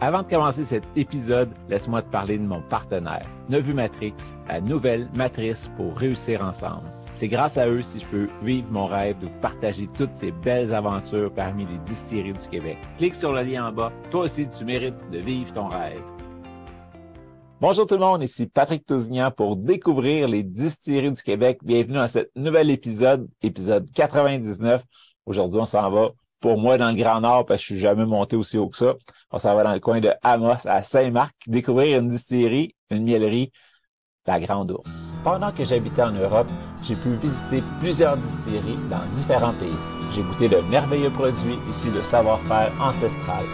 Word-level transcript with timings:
Avant 0.00 0.22
de 0.22 0.28
commencer 0.28 0.64
cet 0.64 0.84
épisode, 0.94 1.50
laisse-moi 1.68 2.02
te 2.02 2.10
parler 2.10 2.38
de 2.38 2.44
mon 2.44 2.62
partenaire, 2.62 3.26
Nevu 3.48 3.74
Matrix, 3.74 4.14
la 4.46 4.60
nouvelle 4.60 5.08
matrice 5.16 5.68
pour 5.76 5.96
réussir 5.96 6.40
ensemble. 6.40 6.88
C'est 7.16 7.26
grâce 7.26 7.58
à 7.58 7.66
eux 7.66 7.82
si 7.82 7.98
je 7.98 8.06
peux 8.06 8.28
vivre 8.44 8.68
mon 8.70 8.86
rêve 8.86 9.18
de 9.18 9.26
partager 9.42 9.88
toutes 9.88 10.14
ces 10.14 10.30
belles 10.30 10.72
aventures 10.72 11.32
parmi 11.34 11.66
les 11.66 11.78
distilleries 11.78 12.34
du 12.34 12.48
Québec. 12.48 12.78
Clique 12.96 13.16
sur 13.16 13.32
le 13.32 13.42
lien 13.42 13.66
en 13.66 13.72
bas. 13.72 13.90
Toi 14.12 14.20
aussi, 14.20 14.48
tu 14.48 14.64
mérites 14.64 14.94
de 15.10 15.18
vivre 15.18 15.52
ton 15.52 15.66
rêve. 15.66 16.00
Bonjour 17.60 17.84
tout 17.84 17.94
le 17.94 18.00
monde, 18.00 18.22
ici 18.22 18.46
Patrick 18.46 18.86
Tousignan 18.86 19.32
pour 19.32 19.56
découvrir 19.56 20.28
les 20.28 20.44
distilleries 20.44 21.10
du 21.10 21.22
Québec. 21.24 21.58
Bienvenue 21.64 21.96
dans 21.96 22.06
cet 22.06 22.30
nouvel 22.36 22.70
épisode, 22.70 23.28
épisode 23.42 23.90
99. 23.90 24.80
Aujourd'hui, 25.26 25.58
on 25.58 25.64
s'en 25.64 25.90
va 25.90 26.10
pour 26.40 26.58
moi 26.58 26.78
dans 26.78 26.90
le 26.90 26.96
Grand 26.96 27.20
Nord 27.20 27.46
parce 27.46 27.60
que 27.60 27.68
je 27.68 27.72
suis 27.74 27.80
jamais 27.80 28.06
monté 28.06 28.36
aussi 28.36 28.58
haut 28.58 28.68
que 28.68 28.76
ça. 28.76 28.94
On 29.30 29.38
s'en 29.38 29.54
va 29.54 29.64
dans 29.64 29.72
le 29.72 29.80
coin 29.80 30.00
de 30.00 30.12
Amos 30.22 30.66
à 30.66 30.82
Saint-Marc 30.82 31.34
découvrir 31.46 31.98
une 31.98 32.08
distillerie, 32.08 32.74
une 32.90 33.04
miellerie, 33.04 33.52
la 34.26 34.38
Grande 34.40 34.70
Ourse. 34.70 35.14
Pendant 35.24 35.52
que 35.52 35.64
j'habitais 35.64 36.02
en 36.02 36.12
Europe, 36.12 36.48
j'ai 36.82 36.96
pu 36.96 37.14
visiter 37.14 37.62
plusieurs 37.80 38.16
distilleries 38.16 38.78
dans 38.90 39.04
différents 39.14 39.54
pays. 39.54 39.76
J'ai 40.14 40.22
goûté 40.22 40.48
de 40.48 40.60
merveilleux 40.70 41.10
produits 41.10 41.58
issus 41.70 41.90
de 41.90 42.02
savoir-faire 42.02 42.72
ancestral. 42.80 43.44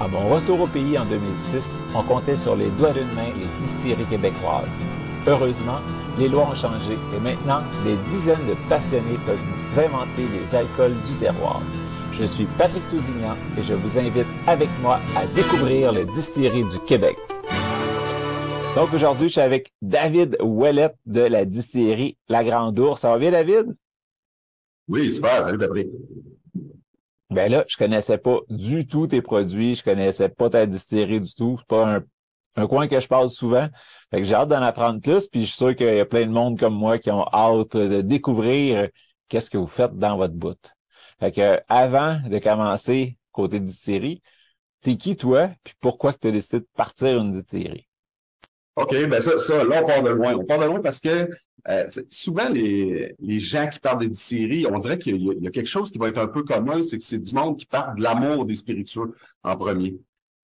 À 0.00 0.08
mon 0.08 0.28
retour 0.28 0.62
au 0.62 0.66
pays 0.66 0.98
en 0.98 1.04
2006, 1.04 1.64
on 1.94 2.02
comptait 2.02 2.36
sur 2.36 2.56
les 2.56 2.70
doigts 2.70 2.92
d'une 2.92 3.12
main 3.14 3.28
les 3.36 3.66
distilleries 3.66 4.06
québécoises. 4.06 4.64
Heureusement, 5.26 5.80
les 6.18 6.28
lois 6.28 6.48
ont 6.50 6.54
changé 6.54 6.96
et 7.14 7.20
maintenant, 7.20 7.60
des 7.84 7.96
dizaines 8.10 8.46
de 8.48 8.54
passionnés 8.68 9.18
peuvent 9.26 9.84
inventer 9.84 10.26
les 10.28 10.56
alcools 10.56 10.96
du 11.06 11.16
terroir. 11.18 11.60
Je 12.20 12.26
suis 12.26 12.44
Patrick 12.58 12.86
Tousignan 12.90 13.34
et 13.58 13.62
je 13.62 13.72
vous 13.72 13.98
invite 13.98 14.26
avec 14.46 14.68
moi 14.82 15.00
à 15.16 15.26
découvrir 15.28 15.90
les 15.90 16.04
distilleries 16.04 16.68
du 16.68 16.78
Québec. 16.80 17.16
Donc 18.76 18.92
aujourd'hui, 18.92 19.28
je 19.28 19.32
suis 19.32 19.40
avec 19.40 19.72
David 19.80 20.36
Ouellette 20.42 20.96
de 21.06 21.22
la 21.22 21.46
distillerie 21.46 22.18
La 22.28 22.44
Grande 22.44 22.78
Ourse. 22.78 23.00
Ça 23.00 23.08
va 23.08 23.18
bien, 23.18 23.30
David? 23.30 23.74
Oui, 24.86 25.10
super. 25.10 25.46
Salut, 25.46 25.56
Patrick. 25.56 25.88
Ben 27.30 27.50
là, 27.50 27.64
je 27.66 27.78
connaissais 27.78 28.18
pas 28.18 28.40
du 28.50 28.86
tout 28.86 29.06
tes 29.06 29.22
produits, 29.22 29.74
je 29.74 29.82
connaissais 29.82 30.28
pas 30.28 30.50
ta 30.50 30.66
distillerie 30.66 31.22
du 31.22 31.34
tout. 31.34 31.56
C'est 31.58 31.68
pas 31.68 31.96
un, 31.96 32.04
un, 32.56 32.66
coin 32.66 32.86
que 32.86 33.00
je 33.00 33.08
passe 33.08 33.32
souvent. 33.32 33.66
Fait 34.10 34.18
que 34.18 34.24
j'ai 34.24 34.34
hâte 34.34 34.50
d'en 34.50 34.60
apprendre 34.60 35.00
plus, 35.00 35.26
puis 35.26 35.40
je 35.40 35.46
suis 35.46 35.56
sûr 35.56 35.74
qu'il 35.74 35.94
y 35.94 36.00
a 36.00 36.04
plein 36.04 36.26
de 36.26 36.32
monde 36.32 36.58
comme 36.58 36.74
moi 36.74 36.98
qui 36.98 37.10
ont 37.10 37.24
hâte 37.32 37.78
de 37.78 38.02
découvrir 38.02 38.90
qu'est-ce 39.30 39.48
que 39.48 39.56
vous 39.56 39.66
faites 39.66 39.96
dans 39.96 40.18
votre 40.18 40.34
bout. 40.34 40.58
Fait 41.20 41.32
que 41.32 41.60
avant 41.68 42.18
de 42.28 42.38
commencer 42.38 43.18
côté 43.30 43.60
distillerie, 43.60 44.22
t'es 44.80 44.96
qui 44.96 45.16
toi, 45.16 45.50
puis 45.62 45.74
pourquoi 45.78 46.14
tu 46.14 46.28
as 46.28 46.30
décidé 46.32 46.60
de 46.60 46.68
partir 46.74 47.20
une 47.20 47.30
distillerie? 47.30 47.86
OK, 48.76 48.90
ben 49.08 49.20
ça, 49.20 49.38
ça, 49.38 49.62
là, 49.64 49.82
on 49.82 49.86
part 49.86 50.02
de 50.02 50.08
loin. 50.08 50.34
On 50.34 50.44
part 50.44 50.58
de 50.58 50.64
loin 50.64 50.80
parce 50.80 51.00
que 51.00 51.28
euh, 51.68 51.86
souvent, 52.08 52.48
les, 52.48 53.14
les 53.18 53.38
gens 53.38 53.68
qui 53.68 53.78
parlent 53.78 53.98
des 53.98 54.08
distilleries, 54.08 54.66
on 54.66 54.78
dirait 54.78 54.98
qu'il 54.98 55.16
y, 55.16 55.44
y, 55.44 55.46
a 55.46 55.50
quelque 55.50 55.66
chose 55.66 55.90
qui 55.90 55.98
va 55.98 56.08
être 56.08 56.18
un 56.18 56.26
peu 56.26 56.42
commun, 56.42 56.80
c'est 56.80 56.96
que 56.96 57.04
c'est 57.04 57.18
du 57.18 57.34
monde 57.34 57.58
qui 57.58 57.66
parle 57.66 57.98
de 57.98 58.02
l'amour 58.02 58.46
des 58.46 58.54
spiritueux 58.54 59.14
en 59.42 59.56
premier. 59.56 59.98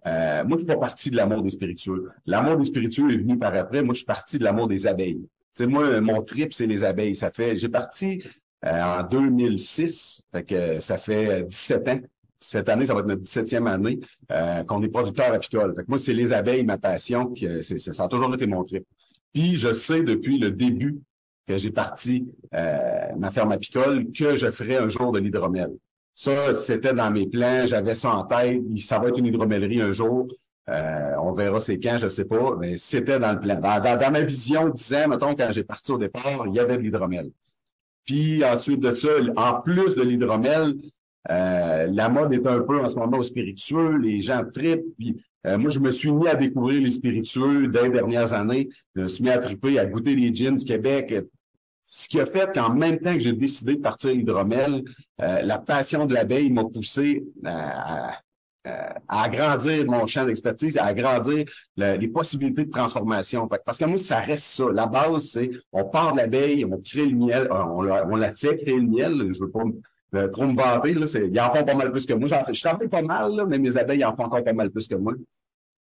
Euh, 0.07 0.45
moi, 0.45 0.59
je 0.59 0.65
suis 0.65 0.67
pas 0.67 0.77
parti 0.77 1.11
de 1.11 1.17
l'amour 1.17 1.43
des 1.43 1.51
spiritueux. 1.51 2.11
L'amour 2.27 2.59
des 2.59 2.65
spiritueux 2.65 3.11
est 3.13 3.17
venu 3.17 3.39
par 3.39 3.55
après. 3.55 3.83
Moi, 3.83 3.95
je 3.95 3.99
suis 3.99 4.07
parti 4.07 4.39
de 4.39 4.45
l'amour 4.45 4.69
des 4.69 4.87
abeilles. 4.87 5.23
Tu 5.57 5.65
sais, 5.65 5.67
moi, 5.67 6.01
mon 6.03 6.23
trip, 6.23 6.53
c'est 6.53 6.67
les 6.67 6.85
abeilles. 6.85 7.15
Ça 7.15 7.31
fait, 7.31 7.57
j'ai 7.57 7.71
parti 7.71 8.23
en 8.65 9.03
2006, 9.03 10.23
fait 10.33 10.45
que 10.45 10.81
ça 10.81 10.99
fait 10.99 11.43
17 11.43 11.89
ans. 11.89 12.01
Cette 12.39 12.69
année, 12.69 12.87
ça 12.87 12.95
va 12.95 13.01
être 13.01 13.07
notre 13.07 13.23
17e 13.23 13.69
année 13.69 13.99
euh, 14.31 14.63
qu'on 14.65 14.83
est 14.83 14.89
producteur 14.89 15.33
apicole. 15.33 15.75
Fait 15.75 15.83
que 15.83 15.89
moi, 15.89 15.99
c'est 15.99 16.13
les 16.13 16.33
abeilles, 16.33 16.65
ma 16.65 16.79
passion, 16.79 17.33
euh, 17.43 17.63
ça 17.63 18.05
a 18.05 18.09
toujours 18.09 18.35
été 18.35 18.47
mon. 18.47 18.65
Puis 19.33 19.57
je 19.57 19.73
sais 19.73 20.03
depuis 20.03 20.39
le 20.39 20.51
début 20.51 20.99
que 21.47 21.57
j'ai 21.59 21.71
parti 21.71 22.27
euh, 22.55 23.07
ma 23.19 23.31
ferme 23.31 23.53
apicole 23.53 24.11
que 24.13 24.37
je 24.37 24.51
ferais 24.51 24.77
un 24.77 24.89
jour 24.89 25.13
de 25.13 25.19
l'hydromel. 25.19 25.71
Ça, 26.15 26.55
c'était 26.55 26.95
dans 26.95 27.11
mes 27.11 27.27
plans, 27.27 27.67
j'avais 27.67 27.95
ça 27.95 28.15
en 28.15 28.25
tête. 28.25 28.63
Ça 28.79 28.99
va 28.99 29.09
être 29.09 29.19
une 29.19 29.27
hydromellerie 29.27 29.81
un 29.81 29.93
jour. 29.93 30.27
Euh, 30.69 31.13
on 31.23 31.33
verra 31.33 31.61
c'est 31.61 31.79
quand, 31.79 31.97
je 31.99 32.09
sais 32.09 32.25
pas, 32.25 32.57
mais 32.59 32.77
c'était 32.77 33.19
dans 33.19 33.33
le 33.33 33.41
plan. 33.41 33.61
Dans, 33.61 33.81
dans, 33.81 33.99
dans 33.99 34.11
ma 34.11 34.23
vision, 34.23 34.69
disant, 34.69 35.09
mettons, 35.09 35.35
quand 35.35 35.49
j'ai 35.53 35.63
parti 35.63 35.93
au 35.93 35.99
départ, 35.99 36.45
il 36.47 36.55
y 36.55 36.59
avait 36.59 36.77
de 36.77 36.83
l'hydromel. 36.83 37.31
Puis 38.07 38.45
ensuite 38.45 38.81
de 38.81 38.93
ça, 38.93 39.09
en 39.37 39.61
plus 39.61 39.97
de 39.97 40.03
l'hydromel, 40.03 40.75
euh, 41.31 41.89
la 41.91 42.09
mode 42.09 42.33
est 42.33 42.47
un 42.47 42.61
peu 42.61 42.81
en 42.81 42.89
ce 42.89 42.95
moment 42.95 43.19
au 43.19 43.23
spiritueux, 43.23 43.99
les 43.99 44.21
gens 44.21 44.43
tripent. 44.53 44.87
Puis 44.97 45.17
euh, 45.47 45.59
moi, 45.59 45.71
je 45.71 45.81
me 45.81 45.91
suis 45.91 46.11
mis 46.13 46.29
à 46.29 46.37
découvrir 46.37 46.81
les 46.81 46.91
spiritueux 46.93 47.67
dès 47.69 47.83
les 47.83 47.91
dernières 47.91 48.33
années. 48.33 48.69
Je 48.95 49.03
me 49.03 49.07
suis 49.09 49.25
mis 49.25 49.31
à 49.31 49.39
triper, 49.39 49.79
à 49.79 49.87
goûter 49.87 50.15
les 50.15 50.33
gins 50.33 50.53
du 50.53 50.65
Québec. 50.65 51.15
Ce 51.83 52.09
qui 52.09 52.21
a 52.21 52.27
fait 52.27 52.53
qu'en 52.53 52.75
même 52.75 52.99
temps 52.99 53.15
que 53.15 53.21
j'ai 53.21 53.33
décidé 53.33 53.75
de 53.75 53.81
partir 53.81 54.11
l'hydromel, 54.11 54.83
euh, 55.21 55.43
la 55.43 55.59
passion 55.59 56.07
de 56.07 56.15
l'abeille 56.15 56.51
m'a 56.51 56.65
poussé 56.65 57.25
à, 57.45 58.09
à, 58.09 58.19
à, 58.67 59.23
agrandir 59.23 59.87
mon 59.87 60.07
champ 60.07 60.25
d'expertise, 60.25 60.77
à 60.77 60.85
agrandir 60.85 61.45
le, 61.77 61.97
les 61.97 62.09
possibilités 62.09 62.65
de 62.65 62.71
transformation. 62.71 63.49
Fait, 63.49 63.63
parce 63.65 63.79
que 63.79 63.85
moi, 63.85 63.99
ça 63.99 64.21
reste 64.21 64.45
ça. 64.45 64.65
La 64.73 64.87
base, 64.87 65.29
c'est 65.31 65.51
on 65.73 65.85
part 65.85 66.13
de 66.13 66.19
l'abeille, 66.19 66.65
on 66.65 66.81
crée 66.81 67.07
le 67.07 67.17
miel, 67.17 67.49
on, 67.51 67.83
la, 67.83 68.07
on 68.07 68.17
la 68.17 68.35
fait 68.35 68.57
créer 68.57 68.77
le 68.77 68.87
miel. 68.87 69.29
Je 69.31 69.41
veux 69.41 69.51
pas 69.51 69.63
euh, 70.15 70.29
trop 70.29 70.47
me 70.47 70.57
vanter, 70.57 70.95
là, 70.95 71.07
ils 71.15 71.41
en 71.41 71.53
font 71.53 71.65
pas 71.65 71.75
mal 71.75 71.91
plus 71.91 72.07
que 72.07 72.15
moi. 72.15 72.29
J'en 72.29 72.45
fais, 72.45 72.55
je 72.55 72.63
t'en 72.63 72.79
fais 72.79 72.89
pas 72.89 73.03
mal, 73.03 73.33
là, 73.33 73.45
mais 73.47 73.59
mes 73.59 73.77
abeilles 73.77 74.05
en 74.05 74.15
font 74.15 74.25
encore 74.25 74.45
pas 74.45 74.53
mal 74.53 74.71
plus 74.71 74.87
que 74.87 74.95
moi. 74.95 75.15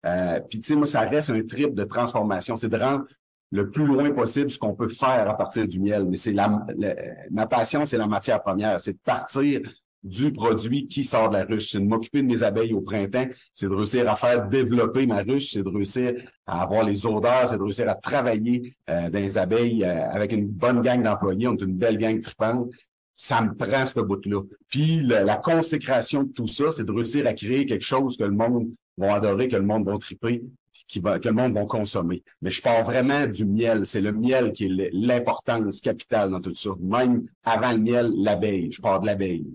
Euh, 0.05 0.39
Puis 0.49 0.61
tu 0.61 0.69
sais, 0.69 0.75
moi, 0.75 0.85
ça 0.85 1.01
reste 1.01 1.29
un 1.29 1.41
trip 1.43 1.73
de 1.73 1.83
transformation. 1.83 2.57
C'est 2.57 2.69
de 2.69 2.77
rendre 2.77 3.05
le 3.51 3.69
plus 3.69 3.85
loin 3.85 4.11
possible 4.11 4.49
ce 4.49 4.57
qu'on 4.57 4.73
peut 4.73 4.87
faire 4.87 5.29
à 5.29 5.35
partir 5.35 5.67
du 5.67 5.79
miel. 5.79 6.05
Mais 6.05 6.17
c'est 6.17 6.33
la, 6.33 6.65
la, 6.77 6.95
ma 7.29 7.45
passion, 7.45 7.85
c'est 7.85 7.97
la 7.97 8.07
matière 8.07 8.41
première. 8.41 8.79
C'est 8.79 8.93
de 8.93 8.99
partir 9.03 9.61
du 10.03 10.31
produit 10.31 10.87
qui 10.87 11.03
sort 11.03 11.29
de 11.29 11.37
la 11.37 11.43
ruche. 11.43 11.71
C'est 11.71 11.79
de 11.79 11.85
m'occuper 11.85 12.21
de 12.21 12.27
mes 12.27 12.43
abeilles 12.43 12.73
au 12.73 12.81
printemps. 12.81 13.27
C'est 13.53 13.67
de 13.67 13.73
réussir 13.73 14.09
à 14.09 14.15
faire 14.15 14.47
développer 14.47 15.05
ma 15.05 15.21
ruche. 15.21 15.51
C'est 15.51 15.63
de 15.63 15.69
réussir 15.69 16.13
à 16.45 16.63
avoir 16.63 16.83
les 16.83 17.05
odeurs. 17.05 17.49
C'est 17.49 17.57
de 17.57 17.63
réussir 17.63 17.89
à 17.89 17.95
travailler 17.95 18.75
euh, 18.89 19.09
dans 19.09 19.19
les 19.19 19.37
abeilles 19.37 19.83
euh, 19.83 20.09
avec 20.09 20.31
une 20.31 20.47
bonne 20.47 20.81
gang 20.81 21.03
d'employés. 21.03 21.47
On 21.47 21.55
est 21.55 21.61
une 21.61 21.75
belle 21.75 21.97
gang 21.97 22.19
tripante 22.19 22.69
ça 23.21 23.39
me 23.43 23.53
prend 23.53 23.85
ce 23.85 23.99
bout-là. 23.99 24.41
Puis 24.67 25.01
la, 25.01 25.35
consécration 25.35 26.23
de 26.23 26.31
tout 26.31 26.47
ça, 26.47 26.71
c'est 26.71 26.83
de 26.83 26.91
réussir 26.91 27.27
à 27.27 27.33
créer 27.33 27.67
quelque 27.67 27.85
chose 27.85 28.17
que 28.17 28.23
le 28.23 28.31
monde 28.31 28.69
va 28.97 29.13
adorer, 29.13 29.47
que 29.47 29.57
le 29.57 29.61
monde 29.61 29.85
va 29.85 29.95
triper, 29.99 30.41
qui 30.87 30.99
va, 30.99 31.19
que 31.19 31.29
le 31.29 31.35
monde 31.35 31.53
va 31.53 31.65
consommer. 31.65 32.23
Mais 32.41 32.49
je 32.49 32.63
pars 32.63 32.83
vraiment 32.83 33.27
du 33.27 33.45
miel. 33.45 33.85
C'est 33.85 34.01
le 34.01 34.11
miel 34.11 34.51
qui 34.53 34.65
est 34.65 34.89
l'importance 34.91 35.81
capitale 35.81 36.31
dans 36.31 36.41
tout 36.41 36.55
ça. 36.55 36.71
Même 36.79 37.21
avant 37.43 37.73
le 37.73 37.77
miel, 37.77 38.11
l'abeille. 38.17 38.71
Je 38.71 38.81
pars 38.81 38.99
de 38.99 39.05
l'abeille. 39.05 39.45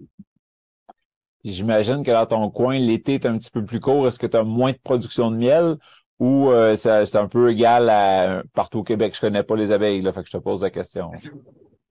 J'imagine 1.47 2.03
que 2.03 2.11
dans 2.11 2.27
ton 2.27 2.51
coin, 2.51 2.79
l'été 2.79 3.15
est 3.15 3.27
un 3.27 3.39
petit 3.39 3.51
peu 3.51 3.65
plus 3.65 3.81
court. 3.81 4.07
Est-ce 4.07 4.19
que 4.19 4.27
tu 4.27 4.37
as 4.37 4.43
moins 4.43 4.73
de 4.73 4.79
production 4.83 5.31
de 5.31 5.37
miel 5.37 5.77
ou 6.19 6.51
euh, 6.51 6.77
c'est 6.77 7.17
un 7.17 7.29
peu 7.29 7.51
égal 7.51 7.89
à 7.89 8.43
partout 8.53 8.81
au 8.81 8.83
Québec? 8.83 9.15
Je 9.15 9.21
connais 9.21 9.43
pas 9.43 9.57
les 9.57 9.73
abeilles, 9.73 10.03
là, 10.03 10.12
fait 10.12 10.23
que 10.23 10.29
je 10.29 10.37
te 10.37 10.43
pose 10.43 10.62
la 10.62 10.71
question 10.71 11.11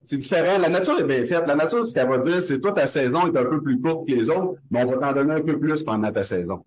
c'est 0.06 0.18
différent. 0.18 0.58
La 0.58 0.68
nature 0.68 0.98
est 1.00 1.04
bien 1.04 1.26
faite. 1.26 1.46
La 1.46 1.56
nature, 1.56 1.84
ce 1.86 1.92
qu'elle 1.92 2.08
va 2.08 2.18
dire, 2.18 2.40
c'est 2.40 2.60
toi, 2.60 2.72
ta 2.72 2.86
saison 2.86 3.26
est 3.26 3.36
un 3.36 3.44
peu 3.44 3.60
plus 3.60 3.80
courte 3.80 4.06
que 4.06 4.14
les 4.14 4.30
autres, 4.30 4.54
mais 4.70 4.84
on 4.84 4.86
va 4.86 4.98
t'en 4.98 5.12
donner 5.12 5.34
un 5.34 5.42
peu 5.42 5.58
plus 5.58 5.82
pendant 5.82 6.10
ta 6.12 6.22
saison. 6.22 6.64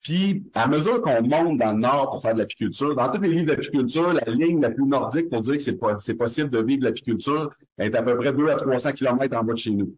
Puis, 0.00 0.44
à 0.54 0.68
mesure 0.68 1.00
qu'on 1.00 1.22
monte 1.22 1.58
dans 1.58 1.72
le 1.72 1.80
nord 1.80 2.10
pour 2.10 2.22
faire 2.22 2.34
de 2.34 2.38
l'apiculture, 2.38 2.94
dans 2.94 3.10
tous 3.10 3.20
les 3.20 3.30
livres 3.30 3.46
d'apiculture, 3.46 4.12
la 4.12 4.32
ligne 4.32 4.60
la 4.60 4.70
plus 4.70 4.84
nordique 4.84 5.28
pour 5.28 5.40
dire 5.40 5.56
que 5.56 5.62
c'est, 5.98 6.14
possible 6.14 6.50
de 6.50 6.62
vivre 6.62 6.82
de 6.82 6.84
l'apiculture 6.84 7.50
est 7.78 7.94
à 7.94 8.02
peu 8.02 8.16
près 8.16 8.32
2 8.32 8.48
à 8.48 8.56
300 8.56 8.92
km 8.92 9.36
en 9.36 9.42
bas 9.42 9.54
de 9.54 9.58
chez 9.58 9.70
nous. 9.70 9.96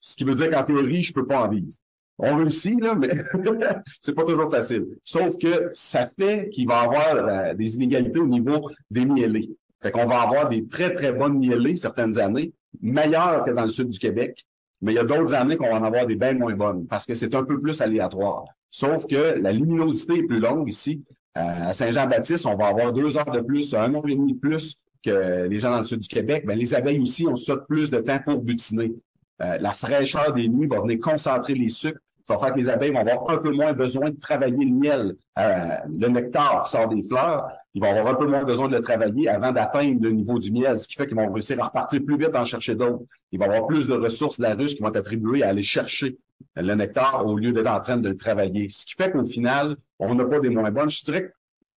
Ce 0.00 0.16
qui 0.16 0.24
veut 0.24 0.34
dire 0.34 0.50
qu'en 0.50 0.64
théorie, 0.64 1.02
je 1.02 1.12
peux 1.12 1.26
pas 1.26 1.42
en 1.42 1.48
vivre. 1.48 1.72
On 2.18 2.36
réussit, 2.36 2.80
là, 2.80 2.94
mais 2.94 3.08
c'est 4.00 4.14
pas 4.14 4.24
toujours 4.24 4.50
facile. 4.50 4.86
Sauf 5.04 5.38
que 5.38 5.70
ça 5.72 6.10
fait 6.18 6.48
qu'il 6.50 6.66
va 6.66 6.82
y 6.82 6.84
avoir 6.84 7.14
euh, 7.14 7.54
des 7.54 7.76
inégalités 7.76 8.18
au 8.18 8.26
niveau 8.26 8.68
des 8.90 9.04
mielés. 9.04 9.50
Fait 9.80 9.92
qu'on 9.92 10.06
va 10.06 10.22
avoir 10.22 10.48
des 10.48 10.66
très, 10.66 10.92
très 10.94 11.12
bonnes 11.12 11.38
mielées 11.38 11.76
certaines 11.76 12.18
années, 12.18 12.52
meilleures 12.80 13.44
que 13.44 13.52
dans 13.52 13.62
le 13.62 13.68
sud 13.68 13.88
du 13.88 13.98
Québec, 13.98 14.44
mais 14.80 14.92
il 14.92 14.96
y 14.96 14.98
a 14.98 15.04
d'autres 15.04 15.34
années 15.34 15.56
qu'on 15.56 15.68
va 15.68 15.76
en 15.76 15.84
avoir 15.84 16.06
des 16.06 16.16
bien 16.16 16.34
moins 16.34 16.54
bonnes 16.54 16.86
parce 16.86 17.06
que 17.06 17.14
c'est 17.14 17.34
un 17.34 17.44
peu 17.44 17.58
plus 17.60 17.80
aléatoire. 17.80 18.44
Sauf 18.70 19.06
que 19.06 19.38
la 19.40 19.52
luminosité 19.52 20.18
est 20.18 20.22
plus 20.24 20.40
longue 20.40 20.68
ici. 20.68 21.04
Euh, 21.36 21.68
à 21.68 21.72
Saint-Jean-Baptiste, 21.72 22.46
on 22.46 22.56
va 22.56 22.66
avoir 22.66 22.92
deux 22.92 23.16
heures 23.16 23.30
de 23.30 23.40
plus, 23.40 23.74
un 23.74 23.94
heure 23.94 24.08
et 24.08 24.14
demie 24.14 24.34
de 24.34 24.38
plus 24.38 24.76
que 25.04 25.46
les 25.46 25.60
gens 25.60 25.70
dans 25.70 25.78
le 25.78 25.84
sud 25.84 26.00
du 26.00 26.08
Québec. 26.08 26.44
Ben, 26.46 26.58
les 26.58 26.74
abeilles 26.74 27.00
aussi 27.00 27.26
ont 27.26 27.36
ça 27.36 27.56
plus 27.56 27.90
de 27.90 27.98
temps 27.98 28.18
pour 28.24 28.42
butiner. 28.42 28.92
Euh, 29.40 29.58
la 29.58 29.72
fraîcheur 29.72 30.32
des 30.32 30.48
nuits 30.48 30.66
va 30.66 30.80
venir 30.80 30.98
concentrer 31.00 31.54
les 31.54 31.68
sucres 31.68 32.00
ça 32.28 32.34
va 32.34 32.40
faire 32.40 32.52
que 32.52 32.58
les 32.58 32.68
abeilles 32.68 32.92
vont 32.92 33.00
avoir 33.00 33.30
un 33.30 33.38
peu 33.38 33.50
moins 33.50 33.72
besoin 33.72 34.10
de 34.10 34.16
travailler 34.16 34.66
le 34.66 34.74
miel, 34.74 35.16
euh, 35.38 35.68
le 35.88 36.08
nectar 36.08 36.62
qui 36.62 36.70
sort 36.70 36.86
des 36.86 37.02
fleurs. 37.02 37.48
Ils 37.72 37.80
vont 37.80 37.88
avoir 37.88 38.14
un 38.14 38.14
peu 38.16 38.26
moins 38.26 38.44
besoin 38.44 38.68
de 38.68 38.76
le 38.76 38.82
travailler 38.82 39.30
avant 39.30 39.50
d'atteindre 39.50 40.02
le 40.02 40.10
niveau 40.10 40.38
du 40.38 40.52
miel, 40.52 40.78
ce 40.78 40.86
qui 40.86 40.96
fait 40.96 41.06
qu'ils 41.06 41.16
vont 41.16 41.32
réussir 41.32 41.58
à 41.62 41.68
repartir 41.68 42.04
plus 42.04 42.18
vite 42.18 42.34
en 42.34 42.44
chercher 42.44 42.74
d'autres. 42.74 43.02
Il 43.32 43.38
va 43.38 43.46
y 43.46 43.48
avoir 43.48 43.66
plus 43.66 43.88
de 43.88 43.94
ressources 43.94 44.38
la 44.38 44.54
ruche 44.54 44.76
qui 44.76 44.82
vont 44.82 44.88
être 44.88 44.96
attribuées 44.96 45.42
à 45.42 45.48
aller 45.48 45.62
chercher 45.62 46.18
le 46.54 46.74
nectar 46.74 47.26
au 47.26 47.34
lieu 47.34 47.50
d'être 47.50 47.70
en 47.70 47.80
train 47.80 47.96
de 47.96 48.10
le 48.10 48.16
travailler. 48.16 48.68
Ce 48.68 48.84
qui 48.84 48.92
fait 48.92 49.10
qu'au 49.10 49.24
final, 49.24 49.76
on 49.98 50.14
n'a 50.14 50.26
pas 50.26 50.38
des 50.38 50.50
moins 50.50 50.70
bonnes. 50.70 50.90
Je 50.90 51.00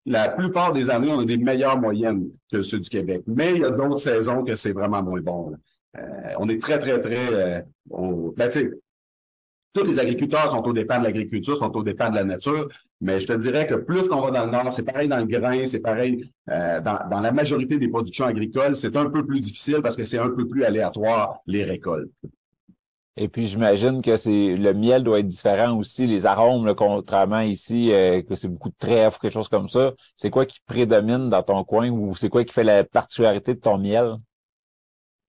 la 0.04 0.28
plupart 0.28 0.72
des 0.72 0.90
années, 0.90 1.12
on 1.12 1.20
a 1.20 1.24
des 1.24 1.36
meilleures 1.38 1.80
moyennes 1.80 2.30
que 2.50 2.60
ceux 2.60 2.80
du 2.80 2.90
Québec. 2.90 3.22
Mais 3.26 3.52
il 3.54 3.60
y 3.62 3.64
a 3.64 3.70
d'autres 3.70 3.98
saisons 3.98 4.44
que 4.44 4.54
c'est 4.54 4.72
vraiment 4.72 5.02
moins 5.02 5.20
bon. 5.20 5.54
Euh, 5.96 6.34
on 6.38 6.48
est 6.48 6.60
très, 6.60 6.78
très, 6.78 7.00
très... 7.00 7.32
Euh, 7.32 7.60
ben, 8.36 8.48
tu 8.48 8.60
sais, 8.60 8.70
tous 9.72 9.84
les 9.84 9.98
agriculteurs 9.98 10.50
sont 10.50 10.62
au 10.66 10.72
dépend 10.72 10.98
de 10.98 11.04
l'agriculture, 11.04 11.56
sont 11.56 11.74
au 11.74 11.82
dépend 11.82 12.10
de 12.10 12.16
la 12.16 12.24
nature, 12.24 12.68
mais 13.00 13.18
je 13.18 13.26
te 13.26 13.32
dirais 13.32 13.66
que 13.66 13.74
plus 13.74 14.06
qu'on 14.06 14.20
va 14.20 14.30
dans 14.30 14.44
le 14.44 14.52
nord, 14.52 14.72
c'est 14.72 14.82
pareil 14.82 15.08
dans 15.08 15.18
le 15.18 15.24
grain, 15.24 15.66
c'est 15.66 15.80
pareil 15.80 16.30
euh, 16.50 16.80
dans, 16.80 17.20
la 17.20 17.32
majorité 17.32 17.78
des 17.78 17.88
productions 17.88 18.26
agricoles, 18.26 18.76
c'est 18.76 18.96
un 18.96 19.08
peu 19.08 19.24
plus 19.24 19.40
difficile 19.40 19.80
parce 19.82 19.96
que 19.96 20.04
c'est 20.04 20.18
un 20.18 20.28
peu 20.28 20.46
plus 20.46 20.64
aléatoire 20.64 21.38
les 21.46 21.64
récoltes. 21.64 22.10
Et 23.16 23.28
puis 23.28 23.46
j'imagine 23.46 24.00
que 24.00 24.16
c'est 24.16 24.56
le 24.56 24.72
miel 24.72 25.04
doit 25.04 25.20
être 25.20 25.28
différent 25.28 25.76
aussi, 25.76 26.06
les 26.06 26.24
arômes, 26.24 26.74
contrairement 26.74 27.40
ici, 27.40 27.92
euh, 27.92 28.22
que 28.22 28.34
c'est 28.34 28.48
beaucoup 28.48 28.70
de 28.70 28.74
trèfle, 28.78 29.18
quelque 29.20 29.32
chose 29.32 29.48
comme 29.48 29.68
ça. 29.68 29.92
C'est 30.16 30.30
quoi 30.30 30.46
qui 30.46 30.60
prédomine 30.66 31.28
dans 31.28 31.42
ton 31.42 31.62
coin 31.64 31.90
ou 31.90 32.14
c'est 32.14 32.30
quoi 32.30 32.44
qui 32.44 32.54
fait 32.54 32.64
la 32.64 32.84
particularité 32.84 33.54
de 33.54 33.60
ton 33.60 33.76
miel? 33.76 34.16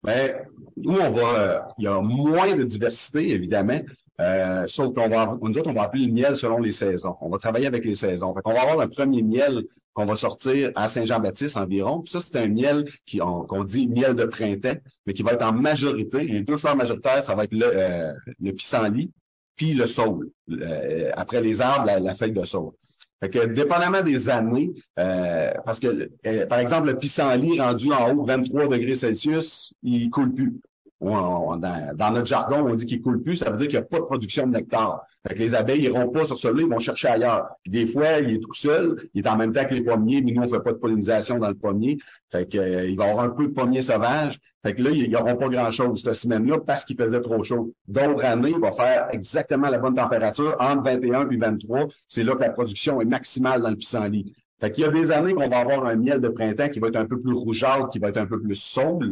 Ben, 0.02 0.46
nous, 0.76 0.98
on 0.98 1.10
va, 1.10 1.68
il 1.78 1.84
y 1.84 1.88
a 1.88 2.00
moins 2.00 2.54
de 2.54 2.62
diversité, 2.64 3.30
évidemment. 3.30 3.80
Euh, 4.20 4.66
sauf 4.66 4.94
qu'on 4.94 5.08
va, 5.08 5.38
on 5.40 5.48
dit 5.48 5.62
qu'on 5.62 5.72
va 5.72 5.82
appeler 5.82 6.06
le 6.06 6.12
miel 6.12 6.36
selon 6.36 6.58
les 6.58 6.72
saisons. 6.72 7.16
On 7.20 7.28
va 7.28 7.38
travailler 7.38 7.66
avec 7.66 7.84
les 7.84 7.94
saisons. 7.94 8.34
Fait 8.34 8.52
va 8.52 8.62
avoir 8.62 8.80
un 8.80 8.88
premier 8.88 9.22
miel 9.22 9.64
qu'on 9.92 10.06
va 10.06 10.16
sortir 10.16 10.72
à 10.74 10.88
Saint-Jean-Baptiste 10.88 11.56
environ. 11.56 12.00
Puis 12.00 12.12
ça, 12.12 12.20
c'est 12.20 12.36
un 12.36 12.48
miel 12.48 12.84
qu'on 13.22 13.64
dit 13.64 13.88
miel 13.88 14.14
de 14.14 14.24
printemps, 14.24 14.76
mais 15.06 15.14
qui 15.14 15.22
va 15.22 15.32
être 15.32 15.44
en 15.44 15.52
majorité. 15.52 16.24
Les 16.24 16.40
deux 16.40 16.56
fleurs 16.56 16.76
majoritaires, 16.76 17.22
ça 17.22 17.34
va 17.34 17.44
être 17.44 17.52
le, 17.52 17.66
euh, 17.66 18.12
le 18.40 18.52
pissenlit, 18.52 19.12
puis 19.54 19.74
le 19.74 19.86
saule. 19.86 20.30
Euh, 20.50 21.10
après 21.14 21.40
les 21.40 21.60
arbres, 21.60 21.86
la, 21.86 22.14
feuille 22.14 22.32
de 22.32 22.44
saule. 22.44 22.72
Fait 23.20 23.30
que, 23.30 23.46
dépendamment 23.46 24.02
des 24.02 24.28
années, 24.28 24.72
euh, 24.98 25.50
parce 25.64 25.80
que, 25.80 26.08
par 26.44 26.60
exemple, 26.60 26.86
le 26.86 26.96
pissenlit 26.96 27.60
rendu 27.60 27.92
en 27.92 28.14
haut, 28.14 28.24
23 28.24 28.68
degrés 28.68 28.94
Celsius, 28.94 29.72
il 29.82 30.08
coule 30.10 30.32
plus 30.32 30.60
dans, 31.00 32.10
notre 32.12 32.26
jargon, 32.26 32.64
on 32.66 32.74
dit 32.74 32.86
qu'il 32.86 33.00
coule 33.00 33.22
plus, 33.22 33.36
ça 33.36 33.50
veut 33.50 33.58
dire 33.58 33.68
qu'il 33.68 33.78
n'y 33.78 33.84
a 33.84 33.88
pas 33.88 33.98
de 33.98 34.04
production 34.04 34.46
de 34.46 34.52
nectar. 34.52 35.06
Fait 35.26 35.34
que 35.34 35.38
les 35.38 35.54
abeilles 35.54 35.82
iront 35.82 36.08
pas 36.08 36.24
sur 36.24 36.38
celui-là, 36.38 36.66
ils 36.66 36.72
vont 36.72 36.78
chercher 36.80 37.08
ailleurs. 37.08 37.48
Puis 37.62 37.70
des 37.70 37.86
fois, 37.86 38.18
il 38.18 38.34
est 38.34 38.38
tout 38.40 38.54
seul, 38.54 38.96
il 39.14 39.24
est 39.24 39.28
en 39.28 39.36
même 39.36 39.52
temps 39.52 39.64
que 39.64 39.74
les 39.74 39.82
pommiers, 39.82 40.20
mais 40.22 40.32
nous, 40.32 40.42
on 40.42 40.48
fait 40.48 40.60
pas 40.60 40.72
de 40.72 40.78
pollinisation 40.78 41.38
dans 41.38 41.48
le 41.48 41.54
pommier. 41.54 41.98
Fait 42.30 42.50
que, 42.50 42.58
euh, 42.58 42.86
il 42.86 42.96
va 42.96 43.06
y 43.06 43.10
avoir 43.10 43.24
un 43.24 43.30
peu 43.30 43.46
de 43.46 43.52
pommiers 43.52 43.82
sauvages. 43.82 44.38
Fait 44.64 44.74
que 44.74 44.82
là, 44.82 44.90
ils 44.90 45.08
n'auront 45.08 45.36
pas 45.36 45.48
grand-chose 45.48 46.02
cette 46.02 46.14
semaine-là 46.14 46.58
parce 46.66 46.84
qu'il 46.84 46.96
faisait 46.96 47.20
trop 47.20 47.42
chaud. 47.44 47.72
D'autres 47.86 48.24
années, 48.24 48.50
il 48.50 48.60
va 48.60 48.72
faire 48.72 49.08
exactement 49.12 49.70
la 49.70 49.78
bonne 49.78 49.94
température, 49.94 50.56
entre 50.58 50.82
21 50.82 51.30
et 51.30 51.36
23. 51.36 51.86
C'est 52.08 52.24
là 52.24 52.34
que 52.34 52.40
la 52.40 52.50
production 52.50 53.00
est 53.00 53.04
maximale 53.04 53.62
dans 53.62 53.70
le 53.70 53.76
pissenlit. 53.76 54.34
Fait 54.60 54.72
qu'il 54.72 54.84
y 54.84 54.86
a 54.86 54.90
des 54.90 55.12
années 55.12 55.34
qu'on 55.34 55.48
va 55.48 55.58
avoir 55.58 55.86
un 55.86 55.94
miel 55.94 56.20
de 56.20 56.28
printemps 56.28 56.68
qui 56.68 56.80
va 56.80 56.88
être 56.88 56.96
un 56.96 57.06
peu 57.06 57.20
plus 57.20 57.32
rougeâtre, 57.32 57.90
qui 57.90 58.00
va 58.00 58.08
être 58.08 58.16
un 58.16 58.26
peu 58.26 58.40
plus 58.40 58.56
sombre, 58.56 59.06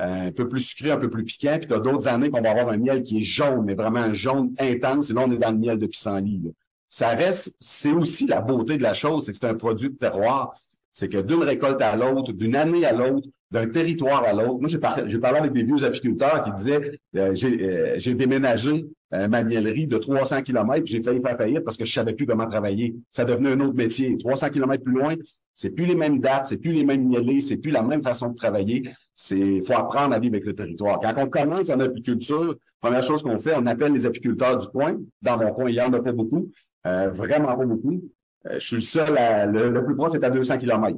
euh, 0.00 0.28
un 0.28 0.32
peu 0.32 0.48
plus 0.48 0.60
sucré, 0.60 0.90
un 0.90 0.96
peu 0.96 1.10
plus 1.10 1.24
piquant. 1.24 1.56
Puis 1.58 1.66
il 1.68 1.72
y 1.72 1.74
a 1.74 1.80
d'autres 1.80 2.08
années 2.08 2.30
qu'on 2.30 2.40
va 2.40 2.50
avoir 2.50 2.68
un 2.68 2.78
miel 2.78 3.02
qui 3.02 3.20
est 3.20 3.24
jaune, 3.24 3.64
mais 3.64 3.74
vraiment 3.74 4.00
un 4.00 4.12
jaune 4.12 4.54
intense. 4.58 5.10
Et 5.10 5.14
là, 5.14 5.22
on 5.26 5.30
est 5.30 5.38
dans 5.38 5.50
le 5.50 5.58
miel 5.58 5.78
de 5.78 5.86
pissenlit. 5.86 6.52
Ça 6.88 7.08
reste, 7.08 7.56
c'est 7.58 7.92
aussi 7.92 8.26
la 8.26 8.40
beauté 8.40 8.76
de 8.76 8.82
la 8.82 8.94
chose, 8.94 9.24
c'est 9.24 9.32
que 9.32 9.38
c'est 9.40 9.46
un 9.46 9.54
produit 9.54 9.90
de 9.90 9.96
terroir. 9.96 10.52
C'est 10.92 11.08
que 11.08 11.18
d'une 11.18 11.42
récolte 11.42 11.80
à 11.80 11.96
l'autre, 11.96 12.32
d'une 12.32 12.54
année 12.54 12.84
à 12.84 12.92
l'autre, 12.92 13.26
d'un 13.50 13.68
territoire 13.68 14.24
à 14.24 14.32
l'autre. 14.32 14.58
Moi, 14.60 14.68
j'ai 14.68 14.78
parlé, 14.78 15.18
parlé, 15.18 15.38
avec 15.38 15.52
des 15.52 15.62
vieux 15.62 15.84
apiculteurs 15.84 16.42
qui 16.44 16.52
disaient 16.52 16.98
euh, 17.16 17.34
euh, 17.44 17.94
j'ai 17.96 18.14
déménagé 18.14 18.86
euh, 19.14 19.28
ma 19.28 19.42
miellerie 19.42 19.86
de 19.86 19.98
300 19.98 20.42
km, 20.42 20.86
j'ai 20.86 21.02
failli 21.02 21.20
faire 21.20 21.36
faillite 21.36 21.64
parce 21.64 21.76
que 21.76 21.84
je 21.84 21.92
savais 21.92 22.14
plus 22.14 22.26
comment 22.26 22.48
travailler. 22.48 22.94
Ça 23.10 23.24
devenait 23.24 23.52
un 23.52 23.60
autre 23.60 23.74
métier. 23.74 24.16
300 24.16 24.48
km 24.50 24.82
plus 24.82 24.94
loin, 24.94 25.14
c'est 25.54 25.70
plus 25.70 25.84
les 25.84 25.94
mêmes 25.94 26.18
dates, 26.18 26.46
c'est 26.46 26.56
plus 26.56 26.72
les 26.72 26.84
mêmes 26.84 27.06
miellés, 27.06 27.40
c'est 27.40 27.58
plus 27.58 27.70
la 27.70 27.82
même 27.82 28.02
façon 28.02 28.30
de 28.30 28.36
travailler. 28.36 28.88
C'est 29.14 29.60
faut 29.60 29.74
apprendre 29.74 30.14
à 30.14 30.18
vivre 30.18 30.34
avec 30.34 30.46
le 30.46 30.54
territoire. 30.54 30.98
Quand 31.00 31.12
on 31.18 31.28
commence 31.28 31.68
en 31.68 31.78
apiculture, 31.80 32.56
première 32.80 33.02
chose 33.02 33.22
qu'on 33.22 33.36
fait, 33.36 33.54
on 33.54 33.66
appelle 33.66 33.92
les 33.92 34.06
apiculteurs 34.06 34.56
du 34.56 34.66
coin. 34.68 34.96
Dans 35.20 35.38
mon 35.38 35.52
coin, 35.52 35.68
il 35.68 35.74
y 35.74 35.80
en 35.80 35.92
a 35.92 36.00
pas 36.00 36.12
beaucoup, 36.12 36.50
vraiment 36.84 37.56
pas 37.56 37.66
beaucoup. 37.66 38.02
je 38.50 38.58
suis 38.58 38.76
le 38.76 38.82
seul, 38.82 39.18
à, 39.18 39.44
le, 39.46 39.68
le 39.68 39.84
plus 39.84 39.94
proche 39.94 40.14
est 40.14 40.24
à 40.24 40.30
200 40.30 40.58
km. 40.58 40.96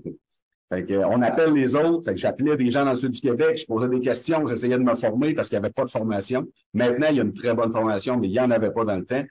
Fait 0.72 0.84
que, 0.84 0.94
on 0.94 1.20
appelle 1.22 1.52
les 1.52 1.76
autres. 1.76 2.04
Fait 2.04 2.14
que 2.14 2.20
j'appelais 2.20 2.56
des 2.56 2.70
gens 2.70 2.84
dans 2.84 2.92
le 2.92 2.96
sud 2.96 3.10
du 3.10 3.20
Québec, 3.20 3.56
je 3.56 3.66
posais 3.66 3.88
des 3.88 4.00
questions, 4.00 4.46
j'essayais 4.46 4.78
de 4.78 4.82
me 4.82 4.94
former 4.94 5.34
parce 5.34 5.48
qu'il 5.48 5.58
n'y 5.58 5.64
avait 5.64 5.72
pas 5.72 5.84
de 5.84 5.90
formation. 5.90 6.46
Maintenant, 6.72 7.06
il 7.10 7.16
y 7.16 7.20
a 7.20 7.22
une 7.22 7.34
très 7.34 7.54
bonne 7.54 7.72
formation, 7.72 8.18
mais 8.18 8.28
il 8.28 8.32
n'y 8.32 8.40
en 8.40 8.50
avait 8.50 8.70
pas 8.70 8.84
dans 8.84 8.96
le 8.96 9.04
temps. 9.04 9.22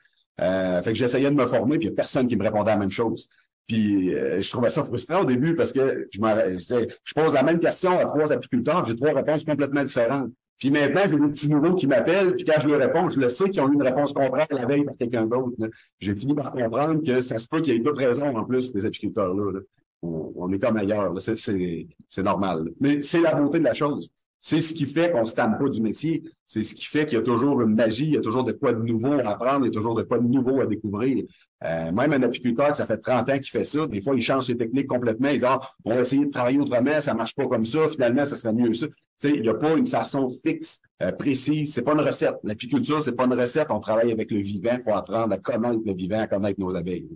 Euh, 0.42 0.82
fait 0.82 0.92
que 0.92 0.98
j'essayais 0.98 1.30
de 1.30 1.36
me 1.36 1.46
former, 1.46 1.78
puis 1.78 1.88
il 1.88 1.90
n'y 1.92 1.94
a 1.94 1.96
personne 1.96 2.28
qui 2.28 2.36
me 2.36 2.44
répondait 2.44 2.72
à 2.72 2.76
la 2.76 2.80
même 2.80 2.92
chose. 2.92 3.28
Euh, 3.72 4.42
je 4.42 4.50
trouvais 4.52 4.70
ça 4.70 4.84
frustrant 4.84 5.22
au 5.22 5.26
début 5.26 5.56
parce 5.56 5.72
que 5.72 6.08
je, 6.12 6.20
je, 6.20 6.88
je 7.04 7.14
pose 7.14 7.34
la 7.34 7.44
même 7.44 7.60
question 7.60 7.98
à 7.98 8.06
trois 8.06 8.32
apiculteurs, 8.32 8.86
j'ai 8.86 8.96
trois 8.96 9.14
réponses 9.14 9.44
complètement 9.46 9.84
différentes. 9.84 10.32
Puis 10.60 10.70
maintenant, 10.70 11.02
j'ai 11.04 11.20
des 11.20 11.28
petits 11.28 11.50
nouveaux 11.50 11.76
qui 11.76 11.88
m'appellent, 11.88 12.36
puis 12.36 12.46
quand 12.46 12.60
je 12.60 12.68
leur 12.68 12.80
réponds, 12.80 13.10
je 13.10 13.20
le 13.20 13.30
sais 13.30 13.50
qu'ils 13.50 13.62
ont 13.62 13.70
eu 13.70 13.74
une 13.74 13.82
réponse 13.82 14.14
contraire 14.14 14.48
la 14.52 14.66
veille 14.66 14.86
par 14.86 14.96
quelqu'un 14.96 15.26
d'autre. 15.26 15.56
J'ai 16.00 16.16
fini 16.16 16.36
par 16.36 16.52
comprendre 16.52 17.04
que 17.04 17.20
ça 17.20 17.38
se 17.38 17.48
peut 17.48 17.62
qu'il 17.62 17.74
y 17.74 17.78
ait 17.78 17.80
d'autres 17.80 18.04
raisons 18.04 18.36
en 18.36 18.44
plus, 18.44 18.72
des 18.72 18.86
apiculteurs-là. 18.86 19.52
là 19.54 19.60
on, 20.04 20.52
est 20.52 20.60
comme 20.60 20.78
ailleurs. 20.78 21.14
C'est 21.20 22.24
normal. 22.24 22.72
Mais 22.80 23.02
c'est 23.02 23.22
la 23.22 23.34
beauté 23.36 23.60
de 23.60 23.64
la 23.64 23.74
chose. 23.74 24.12
C'est 24.46 24.60
ce 24.60 24.74
qui 24.74 24.86
fait 24.86 25.10
qu'on 25.10 25.24
se 25.24 25.34
tame 25.34 25.58
pas 25.58 25.70
du 25.70 25.82
métier. 25.82 26.22
C'est 26.46 26.64
ce 26.64 26.76
qui 26.76 26.84
fait 26.84 27.06
qu'il 27.06 27.18
y 27.18 27.22
a 27.22 27.24
toujours 27.24 27.62
une 27.62 27.76
magie, 27.76 28.08
il 28.08 28.14
y 28.16 28.18
a 28.18 28.22
toujours 28.22 28.44
de 28.44 28.52
quoi 28.52 28.74
de 28.74 28.82
nouveau 28.82 29.14
à 29.14 29.30
apprendre, 29.30 29.66
il 29.66 29.70
y 29.70 29.72
a 29.72 29.74
toujours 29.74 29.96
de 29.96 30.04
quoi 30.04 30.20
de 30.20 30.28
nouveau 30.28 30.60
à 30.60 30.66
découvrir. 30.66 31.24
Euh, 31.64 31.94
même 31.94 32.12
un 32.12 32.22
apiculteur, 32.24 32.76
ça 32.76 32.86
fait 32.86 32.98
30 32.98 33.30
ans 33.30 33.40
qu'il 33.40 33.48
fait 33.48 33.64
ça. 33.64 33.88
Des 33.88 34.02
fois, 34.02 34.16
il 34.16 34.22
change 34.22 34.48
ses 34.48 34.58
techniques 34.58 34.88
complètement. 34.88 35.30
Il 35.30 35.40
dit, 35.40 35.46
ah, 35.46 35.62
on 35.86 35.96
va 35.96 36.02
essayer 36.02 36.26
de 36.26 36.30
travailler 36.30 36.60
autrement, 36.60 37.00
ça 37.00 37.14
marche 37.14 37.34
pas 37.36 37.48
comme 37.48 37.64
ça. 37.64 37.88
Finalement, 37.88 38.26
ça 38.26 38.36
serait 38.36 38.52
mieux 38.52 38.74
ça. 38.74 38.88
Tu 38.88 38.94
sais, 39.18 39.30
il 39.30 39.44
n'y 39.44 39.50
a 39.50 39.54
pas 39.54 39.76
une 39.76 39.88
façon 39.88 40.30
fixe, 40.46 40.82
euh, 41.02 41.14
précise. 41.14 41.74
C'est 41.74 41.82
pas 41.82 41.94
une 41.94 42.02
recette. 42.02 42.36
L'apiculture, 42.44 43.02
c'est 43.02 43.16
pas 43.16 43.24
une 43.24 43.40
recette. 43.40 43.68
On 43.70 43.80
travaille 43.80 44.12
avec 44.12 44.30
le 44.30 44.42
vivant. 44.42 44.74
Il 44.74 44.82
faut 44.82 44.94
apprendre 44.94 45.34
à 45.34 45.38
connaître 45.38 45.80
le 45.86 45.94
vivant, 45.94 46.20
à 46.20 46.28
connaître 46.28 46.60
nos 46.60 46.76
abeilles. 46.76 47.08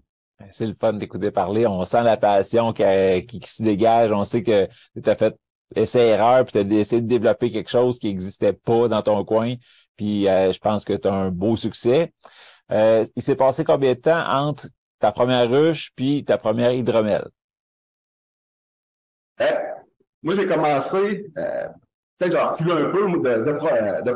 C'est 0.52 0.68
le 0.68 0.76
fun 0.80 0.94
d'écouter 0.94 1.32
parler. 1.32 1.66
On 1.66 1.84
sent 1.84 2.04
la 2.04 2.18
passion 2.18 2.72
qui, 2.72 2.84
qui, 3.26 3.50
se 3.50 3.64
dégage. 3.64 4.12
On 4.12 4.24
sait 4.24 4.44
que 4.44 4.68
tu 5.02 5.10
as 5.10 5.16
fait 5.16 5.36
essai-erreur, 5.76 6.46
puis 6.46 6.52
tu 6.52 6.60
as 6.60 6.80
essayé 6.80 7.02
de 7.02 7.08
développer 7.08 7.52
quelque 7.52 7.70
chose 7.70 8.00
qui 8.00 8.08
n'existait 8.08 8.54
pas 8.54 8.88
dans 8.88 9.02
ton 9.02 9.26
coin. 9.26 9.56
Puis 9.98 10.28
euh, 10.28 10.52
je 10.52 10.60
pense 10.60 10.86
que 10.86 10.94
tu 10.94 11.08
as 11.08 11.14
un 11.14 11.32
beau 11.32 11.56
succès. 11.56 12.14
Euh, 12.72 13.06
il 13.16 13.24
s'est 13.24 13.36
passé 13.36 13.64
combien 13.64 13.94
de 13.94 14.00
temps 14.00 14.24
entre 14.28 14.68
ta 15.00 15.12
première 15.12 15.50
ruche 15.50 15.92
puis 15.96 16.24
ta 16.24 16.38
première 16.38 16.72
hydromel? 16.72 17.28
Euh, 19.42 19.46
moi, 20.24 20.36
j'ai 20.36 20.48
commencé, 20.48 21.26
peut-être 22.18 22.32
j'ai 22.32 22.38
un 22.72 22.90
peu 22.92 23.12
de, 23.12 23.18
de, 24.04 24.12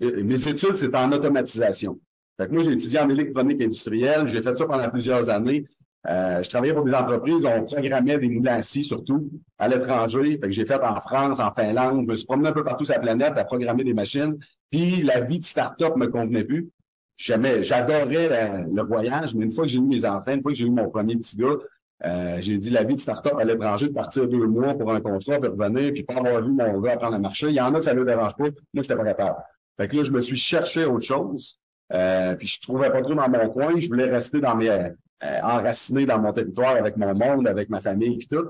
de 0.00 0.22
Mes 0.22 0.48
études, 0.48 0.76
c'est 0.76 0.94
en 0.94 1.12
automatisation. 1.12 1.98
Fait 2.36 2.48
que 2.48 2.52
moi, 2.52 2.64
j'ai 2.64 2.72
étudié 2.72 2.98
en 3.00 3.08
électronique 3.08 3.62
industrielle. 3.62 4.26
J'ai 4.26 4.42
fait 4.42 4.54
ça 4.56 4.66
pendant 4.66 4.88
plusieurs 4.90 5.30
années. 5.30 5.64
Euh, 6.06 6.42
je 6.42 6.50
travaillais 6.50 6.74
pour 6.74 6.84
des 6.84 6.92
entreprises, 6.92 7.46
on 7.46 7.64
programmait 7.64 8.18
des 8.18 8.28
moulins 8.28 8.60
surtout 8.60 9.30
à 9.58 9.68
l'étranger. 9.68 10.38
Fait 10.38 10.48
que 10.48 10.50
j'ai 10.50 10.66
fait 10.66 10.82
en 10.82 11.00
France, 11.00 11.40
en 11.40 11.52
Finlande. 11.52 12.02
Je 12.04 12.08
me 12.08 12.14
suis 12.14 12.26
promené 12.26 12.50
un 12.50 12.52
peu 12.52 12.64
partout 12.64 12.84
sur 12.84 12.94
la 12.94 13.00
planète 13.00 13.32
à 13.36 13.44
programmer 13.44 13.84
des 13.84 13.94
machines. 13.94 14.36
Puis 14.70 15.02
la 15.02 15.20
vie 15.20 15.38
de 15.38 15.44
start-up 15.44 15.96
me 15.96 16.08
convenait 16.08 16.44
plus. 16.44 16.68
Jamais, 17.16 17.62
j'adorais 17.62 18.28
euh, 18.32 18.64
le 18.74 18.82
voyage, 18.82 19.34
mais 19.34 19.44
une 19.44 19.50
fois 19.50 19.64
que 19.64 19.70
j'ai 19.70 19.78
eu 19.78 19.82
mes 19.82 20.04
enfants, 20.04 20.32
une 20.32 20.42
fois 20.42 20.52
que 20.52 20.58
j'ai 20.58 20.66
eu 20.66 20.70
mon 20.70 20.90
premier 20.90 21.16
petit 21.16 21.36
gars, 21.36 21.56
euh, 22.04 22.38
j'ai 22.40 22.58
dit 22.58 22.70
la 22.70 22.82
vie 22.82 22.96
de 22.96 23.00
start-up 23.00 23.34
à 23.38 23.44
l'étranger, 23.44 23.86
de 23.86 23.92
partir 23.94 24.28
deux 24.28 24.46
mois 24.46 24.74
pour 24.74 24.92
un 24.92 25.00
contrat, 25.00 25.38
puis 25.38 25.48
revenir, 25.48 25.92
puis 25.92 26.02
pas 26.02 26.14
avoir 26.14 26.42
vu 26.42 26.50
mon 26.50 26.80
gars 26.80 26.94
apprendre 26.94 27.14
à 27.14 27.18
marcher. 27.18 27.48
Il 27.48 27.54
y 27.54 27.60
en 27.60 27.72
a 27.72 27.78
que 27.78 27.84
ça 27.84 27.94
ne 27.94 28.04
dérange 28.04 28.36
pas. 28.36 28.44
Moi, 28.44 28.82
j'étais 28.82 28.96
pas 28.96 29.04
capable. 29.04 29.38
Fait 29.78 29.88
que 29.88 29.96
là, 29.96 30.02
je 30.02 30.12
me 30.12 30.20
suis 30.20 30.36
cherché 30.36 30.84
autre 30.84 31.06
chose. 31.06 31.60
Euh, 31.92 32.34
puis 32.36 32.46
je 32.46 32.60
trouvais 32.60 32.90
pas 32.90 33.02
trop 33.02 33.14
dans 33.14 33.28
mon 33.28 33.48
coin. 33.50 33.78
Je 33.78 33.88
voulais 33.88 34.06
rester 34.06 34.40
dans 34.40 34.56
mes 34.56 34.70
euh, 35.24 35.40
enraciné 35.42 36.04
dans 36.06 36.18
mon 36.18 36.32
territoire 36.32 36.76
avec 36.76 36.96
mon 36.96 37.14
monde, 37.14 37.46
avec 37.46 37.70
ma 37.70 37.80
famille 37.80 38.18
et 38.20 38.26
tout. 38.26 38.46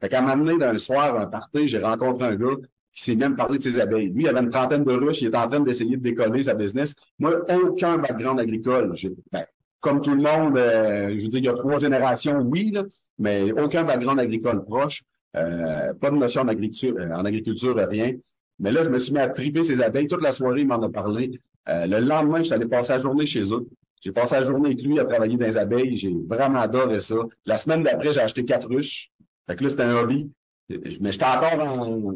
Fait 0.00 0.08
qu'à 0.08 0.22
m'amener 0.22 0.58
d'un 0.58 0.78
soir, 0.78 1.18
un 1.18 1.26
party, 1.26 1.68
j'ai 1.68 1.78
rencontré 1.78 2.24
un 2.26 2.34
gars 2.34 2.56
qui 2.92 3.02
s'est 3.02 3.14
même 3.16 3.36
parlé 3.36 3.58
de 3.58 3.62
ses 3.62 3.80
abeilles. 3.80 4.08
Lui, 4.08 4.24
il 4.24 4.28
avait 4.28 4.40
une 4.40 4.50
trentaine 4.50 4.84
de 4.84 4.92
ruches, 4.92 5.20
il 5.20 5.28
était 5.28 5.36
en 5.36 5.48
train 5.48 5.60
d'essayer 5.60 5.96
de 5.96 6.02
décoller 6.02 6.44
sa 6.44 6.54
business. 6.54 6.94
Moi, 7.18 7.44
aucun 7.62 7.98
background 7.98 8.40
agricole. 8.40 8.94
Ben, 9.32 9.44
comme 9.80 10.00
tout 10.00 10.14
le 10.14 10.22
monde, 10.22 10.56
euh, 10.56 11.14
je 11.18 11.24
veux 11.24 11.28
dire, 11.28 11.40
il 11.40 11.44
y 11.44 11.48
a 11.48 11.54
trois 11.54 11.78
générations, 11.78 12.38
oui, 12.38 12.70
là, 12.70 12.84
mais 13.18 13.52
aucun 13.52 13.84
background 13.84 14.20
agricole 14.20 14.64
proche. 14.64 15.02
Euh, 15.36 15.92
pas 15.94 16.10
de 16.10 16.16
notion 16.16 16.42
en 16.42 16.48
agriculture, 16.48 16.96
en 17.12 17.24
agriculture, 17.24 17.76
rien. 17.76 18.12
Mais 18.60 18.70
là, 18.70 18.82
je 18.82 18.88
me 18.88 18.98
suis 18.98 19.12
mis 19.12 19.18
à 19.18 19.28
triper 19.28 19.64
ses 19.64 19.82
abeilles. 19.82 20.06
Toute 20.06 20.22
la 20.22 20.30
soirée, 20.30 20.60
il 20.60 20.68
m'en 20.68 20.80
a 20.80 20.88
parlé. 20.88 21.32
Euh, 21.68 21.86
le 21.86 22.00
lendemain, 22.00 22.38
je 22.38 22.44
suis 22.44 22.54
allé 22.54 22.66
passer 22.66 22.92
la 22.92 22.98
journée 22.98 23.26
chez 23.26 23.42
eux. 23.52 23.66
J'ai 24.02 24.12
passé 24.12 24.34
la 24.34 24.42
journée 24.42 24.70
avec 24.70 24.82
lui 24.82 24.98
à 24.98 25.04
travailler 25.04 25.36
dans 25.36 25.46
les 25.46 25.56
abeilles. 25.56 25.96
J'ai 25.96 26.14
vraiment 26.28 26.60
adoré 26.60 27.00
ça. 27.00 27.16
La 27.46 27.56
semaine 27.56 27.82
d'après, 27.82 28.12
j'ai 28.12 28.20
acheté 28.20 28.44
quatre 28.44 28.68
ruches. 28.68 29.10
Fait 29.46 29.56
que 29.56 29.64
là, 29.64 29.70
c'était 29.70 29.82
un 29.82 29.96
hobby. 29.96 30.30
Mais 30.68 31.12
j'étais 31.12 31.24
encore 31.24 32.12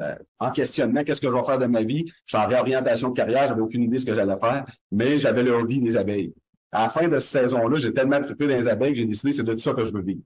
euh, 0.00 0.14
en 0.38 0.50
questionnement, 0.52 1.02
qu'est-ce 1.02 1.20
que 1.20 1.28
je 1.28 1.32
vais 1.32 1.42
faire 1.42 1.58
de 1.58 1.66
ma 1.66 1.82
vie? 1.82 2.04
Je 2.26 2.36
suis 2.36 2.44
en 2.44 2.48
réorientation 2.48 3.08
de 3.08 3.14
carrière, 3.14 3.48
j'avais 3.48 3.60
aucune 3.60 3.82
idée 3.82 3.96
de 3.96 4.00
ce 4.00 4.06
que 4.06 4.14
j'allais 4.14 4.38
faire, 4.38 4.64
mais 4.92 5.18
j'avais 5.18 5.42
le 5.42 5.52
hobby 5.52 5.80
des 5.80 5.96
abeilles. 5.96 6.34
À 6.70 6.84
la 6.84 6.90
fin 6.90 7.08
de 7.08 7.16
cette 7.18 7.42
saison-là, 7.42 7.78
j'ai 7.78 7.92
tellement 7.92 8.20
trippé 8.20 8.46
dans 8.46 8.56
les 8.56 8.68
abeilles 8.68 8.92
que 8.92 8.98
j'ai 8.98 9.06
décidé 9.06 9.32
c'est 9.32 9.42
de 9.42 9.56
ça 9.56 9.72
que 9.72 9.84
je 9.84 9.92
veux 9.92 10.02
vivre. 10.02 10.20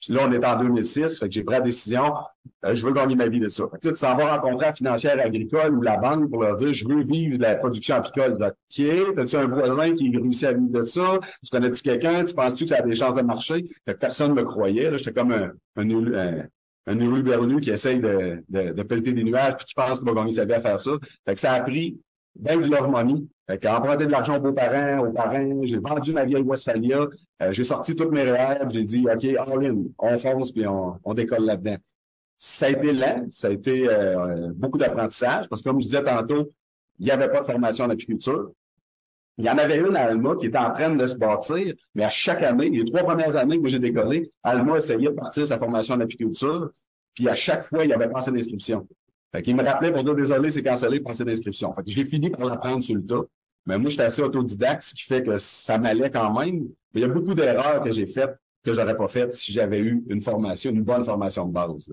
Puis 0.00 0.12
là, 0.14 0.26
on 0.28 0.32
est 0.32 0.44
en 0.44 0.58
2006, 0.58 1.18
fait 1.18 1.26
que 1.26 1.34
j'ai 1.34 1.42
pris 1.42 1.56
la 1.56 1.60
décision, 1.60 2.14
euh, 2.64 2.74
je 2.74 2.86
veux 2.86 2.92
gagner 2.92 3.16
ma 3.16 3.26
vie 3.26 3.40
de 3.40 3.48
ça. 3.48 3.64
Fait 3.70 3.78
que 3.78 3.88
là, 3.88 3.92
tu 3.92 3.98
s'en 3.98 4.16
vas 4.16 4.36
rencontrer 4.36 4.66
la 4.66 4.74
financière 4.74 5.18
agricole 5.24 5.76
ou 5.76 5.82
la 5.82 5.96
banque 5.96 6.30
pour 6.30 6.42
leur 6.42 6.56
dire, 6.56 6.72
je 6.72 6.86
veux 6.86 7.02
vivre 7.02 7.36
de 7.36 7.42
la 7.42 7.56
production 7.56 7.96
apicole. 7.96 8.32
OK, 8.32 9.18
as-tu 9.18 9.36
un 9.36 9.46
voisin 9.46 9.94
qui 9.94 10.16
réussit 10.16 10.44
à 10.44 10.52
vivre 10.52 10.70
de 10.70 10.82
ça? 10.82 11.18
Tu 11.44 11.50
connais-tu 11.50 11.82
quelqu'un? 11.82 12.24
Tu 12.24 12.34
penses-tu 12.34 12.64
que 12.64 12.70
ça 12.70 12.76
a 12.76 12.82
des 12.82 12.94
chances 12.94 13.14
de 13.14 13.22
marcher? 13.22 13.68
Fait 13.84 13.94
que 13.94 13.98
personne 13.98 14.34
ne 14.34 14.40
me 14.40 14.44
croyait. 14.44 14.96
J'étais 14.96 15.12
comme 15.12 15.32
un, 15.32 15.52
un, 15.76 15.90
un, 15.90 16.44
un 16.86 17.60
qui 17.60 17.70
essaye 17.70 18.00
de, 18.00 18.42
de, 18.48 18.72
de 18.72 18.82
pelleter 18.82 19.12
des 19.12 19.24
nuages 19.24 19.56
puis 19.56 19.66
qui 19.66 19.74
pense 19.74 19.98
qu'il 19.98 20.08
va 20.08 20.14
gagner 20.14 20.32
sa 20.32 20.44
vie 20.44 20.54
à 20.54 20.60
faire 20.60 20.78
ça. 20.78 20.92
Fait 21.26 21.34
que 21.34 21.40
ça 21.40 21.52
a 21.52 21.60
pris 21.60 21.98
ben 22.36 22.60
du 22.60 22.68
love 22.68 22.88
money. 22.88 23.24
Fait 23.46 23.66
emprunté 23.66 24.04
de 24.06 24.10
l'argent 24.10 24.36
aux 24.36 24.40
beaux-parents, 24.40 25.06
aux 25.06 25.12
parents, 25.12 25.60
j'ai 25.62 25.78
vendu 25.78 26.12
ma 26.12 26.24
vieille 26.24 26.42
Westphalia, 26.42 27.06
euh, 27.42 27.52
j'ai 27.52 27.64
sorti 27.64 27.96
toutes 27.96 28.12
mes 28.12 28.30
rêves, 28.30 28.68
j'ai 28.70 28.84
dit, 28.84 29.06
OK, 29.10 29.24
all 29.24 29.64
in, 29.64 29.84
on 29.98 30.16
fonce, 30.18 30.52
puis 30.52 30.66
on, 30.66 31.14
décolle 31.14 31.46
là-dedans. 31.46 31.76
Ça 32.36 32.66
a 32.66 32.70
été 32.70 32.92
lent, 32.92 33.24
ça 33.30 33.48
a 33.48 33.50
été 33.50 33.88
euh, 33.88 34.52
beaucoup 34.54 34.76
d'apprentissage, 34.76 35.48
parce 35.48 35.62
que 35.62 35.68
comme 35.68 35.80
je 35.80 35.86
disais 35.86 36.04
tantôt, 36.04 36.52
il 36.98 37.06
n'y 37.06 37.10
avait 37.10 37.30
pas 37.30 37.40
de 37.40 37.46
formation 37.46 37.86
en 37.86 37.90
apiculture. 37.90 38.50
Il 39.38 39.44
y 39.44 39.50
en 39.50 39.56
avait 39.56 39.78
une 39.78 39.96
à 39.96 40.02
Alma 40.02 40.34
qui 40.38 40.46
était 40.46 40.58
en 40.58 40.72
train 40.72 40.94
de 40.94 41.06
se 41.06 41.14
bâtir, 41.16 41.74
mais 41.94 42.04
à 42.04 42.10
chaque 42.10 42.42
année, 42.42 42.68
les 42.68 42.84
trois 42.84 43.04
premières 43.04 43.36
années 43.36 43.60
que 43.62 43.68
j'ai 43.68 43.78
décollé, 43.78 44.30
Alma 44.42 44.76
essayait 44.76 45.08
de 45.08 45.14
partir 45.14 45.46
sa 45.46 45.58
formation 45.58 45.94
en 45.94 46.00
apiculture, 46.00 46.70
puis 47.14 47.28
à 47.28 47.34
chaque 47.34 47.62
fois, 47.62 47.84
il 47.84 47.90
y 47.90 47.92
avait 47.94 48.08
pas 48.08 48.18
assez 48.18 48.30
d'inscription. 48.30 48.86
Fait 49.32 49.42
qu'il 49.42 49.56
me 49.56 49.62
rappelait 49.62 49.92
pour 49.92 50.02
dire 50.02 50.14
désolé, 50.14 50.50
c'est 50.50 50.62
cancellé, 50.62 51.00
passez 51.00 51.24
d'inscription. 51.24 51.72
Fait 51.72 51.82
que 51.82 51.90
j'ai 51.90 52.04
fini 52.04 52.30
par 52.30 52.46
l'apprendre 52.46 52.82
sur 52.82 52.94
le 52.94 53.04
tas. 53.04 53.22
Mais 53.66 53.78
moi, 53.78 53.90
j'étais 53.90 54.04
assez 54.04 54.22
autodidacte, 54.22 54.82
ce 54.82 54.94
qui 54.94 55.02
fait 55.02 55.22
que 55.22 55.36
ça 55.36 55.76
m'allait 55.76 56.10
quand 56.10 56.32
même. 56.32 56.60
Mais 56.94 57.00
il 57.00 57.02
y 57.02 57.04
a 57.04 57.08
beaucoup 57.08 57.34
d'erreurs 57.34 57.82
que 57.82 57.90
j'ai 57.90 58.06
faites 58.06 58.34
que 58.64 58.72
j'aurais 58.72 58.96
pas 58.96 59.08
faites 59.08 59.32
si 59.32 59.52
j'avais 59.52 59.80
eu 59.80 60.04
une 60.08 60.20
formation, 60.20 60.70
une 60.70 60.82
bonne 60.82 61.04
formation 61.04 61.46
de 61.46 61.52
base. 61.52 61.92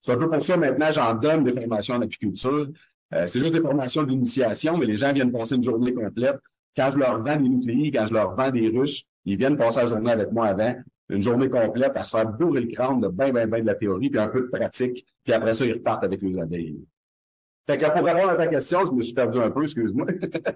C'est 0.00 0.12
un 0.12 0.16
peu 0.16 0.28
pour 0.28 0.42
ça 0.42 0.56
maintenant, 0.56 0.90
j'en 0.90 1.14
donne 1.14 1.44
des 1.44 1.52
formations 1.52 1.94
en 1.94 2.02
apiculture. 2.02 2.68
Euh, 3.14 3.26
c'est 3.26 3.40
juste 3.40 3.52
des 3.52 3.60
formations 3.60 4.02
d'initiation, 4.02 4.76
mais 4.76 4.86
les 4.86 4.96
gens 4.96 5.12
viennent 5.12 5.32
passer 5.32 5.56
une 5.56 5.62
journée 5.62 5.92
complète. 5.92 6.38
Quand 6.76 6.90
je 6.92 6.98
leur 6.98 7.22
vends 7.22 7.36
des 7.36 7.48
nucléis, 7.48 7.90
quand 7.90 8.06
je 8.06 8.14
leur 8.14 8.34
vends 8.34 8.50
des 8.50 8.68
ruches, 8.68 9.04
ils 9.24 9.36
viennent 9.36 9.56
passer 9.56 9.80
la 9.80 9.86
journée 9.86 10.10
avec 10.10 10.32
moi 10.32 10.46
avant 10.48 10.74
une 11.08 11.22
journée 11.22 11.48
complète 11.48 11.92
à 11.96 12.04
se 12.04 12.16
faire 12.16 12.26
bourrer 12.26 12.60
le 12.60 12.68
crâne 12.68 13.00
de 13.00 13.08
bien, 13.08 13.32
bien, 13.32 13.46
bien 13.46 13.60
de 13.60 13.66
la 13.66 13.74
théorie, 13.74 14.10
puis 14.10 14.18
un 14.18 14.28
peu 14.28 14.42
de 14.42 14.46
pratique, 14.46 15.06
puis 15.24 15.32
après 15.32 15.54
ça, 15.54 15.64
ils 15.64 15.74
repartent 15.74 16.04
avec 16.04 16.20
les 16.22 16.38
abeilles. 16.38 16.84
Fait 17.66 17.78
que 17.78 17.86
pour 17.86 18.04
répondre 18.04 18.30
à 18.30 18.36
ta 18.36 18.46
question, 18.46 18.84
je 18.84 18.92
me 18.92 19.00
suis 19.00 19.14
perdu 19.14 19.38
un 19.38 19.50
peu, 19.50 19.62
excuse-moi. 19.62 20.06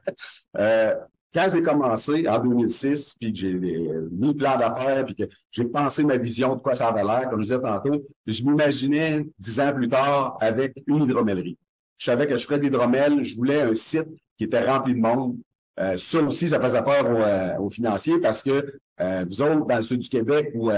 euh, 0.59 0.95
quand 1.33 1.49
j'ai 1.53 1.63
commencé 1.63 2.29
en 2.29 2.41
2006, 2.41 3.15
puis 3.19 3.33
que 3.33 3.39
j'ai 3.39 3.55
mis 3.55 4.29
le 4.29 4.35
plan 4.35 4.59
d'affaires, 4.59 5.05
puis 5.05 5.15
que 5.15 5.25
j'ai 5.51 5.65
pensé 5.65 6.05
ma 6.05 6.17
vision 6.17 6.57
de 6.57 6.61
quoi 6.61 6.75
ça 6.75 6.89
avait 6.89 7.05
l'air, 7.05 7.29
comme 7.29 7.41
je 7.41 7.47
disais 7.47 7.61
tantôt, 7.61 8.05
je 8.27 8.43
m'imaginais 8.43 9.27
dix 9.39 9.61
ans 9.61 9.73
plus 9.73 9.89
tard 9.89 10.37
avec 10.41 10.75
une 10.87 11.05
hydromellerie. 11.05 11.59
Je 11.99 12.07
savais 12.07 12.27
que 12.27 12.37
je 12.37 12.45
ferais 12.45 12.59
de 12.59 12.65
l'hydromel, 12.65 13.23
je 13.23 13.37
voulais 13.37 13.61
un 13.61 13.75
site 13.75 14.09
qui 14.37 14.45
était 14.45 14.65
rempli 14.65 14.95
de 14.95 15.01
monde, 15.01 15.37
euh, 15.81 15.97
ça 15.97 16.23
aussi, 16.23 16.49
ça 16.49 16.61
faisait 16.61 16.83
peur 16.83 17.09
aux, 17.09 17.23
euh, 17.23 17.59
aux 17.59 17.71
financiers 17.71 18.19
parce 18.19 18.43
que 18.43 18.79
euh, 19.01 19.25
vous 19.27 19.41
autres, 19.41 19.67
dans 19.67 19.77
le 19.77 19.83
sud 19.83 20.01
du 20.01 20.09
Québec 20.09 20.53
ou 20.55 20.71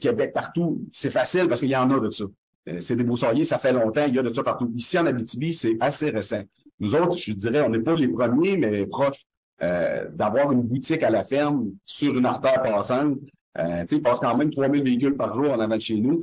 Québec 0.00 0.32
partout, 0.32 0.82
c'est 0.92 1.10
facile 1.10 1.46
parce 1.48 1.60
qu'il 1.60 1.70
y 1.70 1.76
en 1.76 1.90
a 1.90 2.00
de 2.00 2.10
ça. 2.10 2.24
c'est 2.80 2.96
des 2.96 3.04
broussailliers, 3.04 3.44
ça 3.44 3.58
fait 3.58 3.72
longtemps, 3.72 4.06
il 4.08 4.14
y 4.14 4.18
a 4.18 4.22
de 4.22 4.32
ça 4.32 4.42
partout. 4.42 4.70
Ici, 4.74 4.98
en 4.98 5.06
Abitibi, 5.06 5.52
c'est 5.52 5.76
assez 5.78 6.10
récent. 6.10 6.42
Nous 6.80 6.94
autres, 6.94 7.16
je 7.16 7.32
dirais, 7.32 7.60
on 7.60 7.68
n'est 7.68 7.80
pas 7.80 7.94
les 7.94 8.08
premiers, 8.08 8.56
mais 8.56 8.86
proches 8.86 9.26
d'avoir 9.60 10.52
une 10.52 10.62
boutique 10.62 11.02
à 11.02 11.10
la 11.10 11.22
ferme 11.22 11.70
sur 11.84 12.16
une 12.16 12.26
artère 12.26 12.62
passante. 12.62 13.18
Euh, 13.58 13.84
il 13.90 14.02
passe 14.02 14.20
quand 14.20 14.36
même 14.36 14.50
3000 14.50 14.82
véhicules 14.82 15.16
par 15.16 15.34
jour 15.34 15.52
en 15.52 15.60
avant 15.60 15.76
de 15.76 15.80
chez 15.80 15.96
nous. 15.96 16.20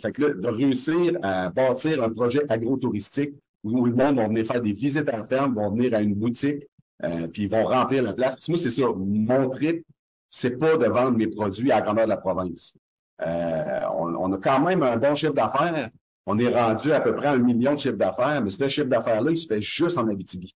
fait 0.00 0.12
que 0.12 0.22
là, 0.22 0.34
de 0.34 0.48
réussir 0.48 1.18
à 1.22 1.50
bâtir 1.50 2.02
un 2.02 2.10
projet 2.10 2.40
agro-touristique 2.48 3.34
où 3.62 3.86
le 3.86 3.94
monde 3.94 4.16
va 4.16 4.28
venir 4.28 4.44
faire 4.44 4.60
des 4.60 4.72
visites 4.72 5.08
à 5.08 5.18
la 5.18 5.26
ferme, 5.26 5.54
vont 5.54 5.70
venir 5.70 5.94
à 5.94 6.00
une 6.00 6.14
boutique, 6.14 6.66
euh, 7.04 7.26
puis 7.28 7.44
ils 7.44 7.50
vont 7.50 7.64
remplir 7.64 8.02
la 8.02 8.12
place. 8.12 8.36
Puis 8.36 8.46
moi, 8.52 8.58
c'est 8.58 8.70
ça, 8.70 8.84
mon 8.96 9.48
trip, 9.50 9.84
c'est 10.28 10.58
pas 10.58 10.76
de 10.76 10.86
vendre 10.86 11.16
mes 11.16 11.26
produits 11.26 11.72
à 11.72 11.76
la 11.76 11.82
grandeur 11.82 12.04
de 12.04 12.10
la 12.10 12.16
province. 12.16 12.74
Euh, 13.22 13.80
on, 13.96 14.32
a 14.32 14.38
quand 14.38 14.60
même 14.60 14.82
un 14.82 14.96
bon 14.96 15.14
chiffre 15.14 15.34
d'affaires. 15.34 15.90
On 16.26 16.38
est 16.38 16.48
rendu 16.48 16.92
à 16.92 17.00
peu 17.00 17.14
près 17.14 17.28
un 17.28 17.38
million 17.38 17.74
de 17.74 17.78
chiffre 17.78 17.96
d'affaires, 17.96 18.42
mais 18.42 18.50
ce 18.50 18.68
chiffre 18.68 18.86
d'affaires-là, 18.86 19.30
il 19.30 19.36
se 19.36 19.46
fait 19.46 19.60
juste 19.60 19.98
en 19.98 20.08
Abitibi. 20.08 20.54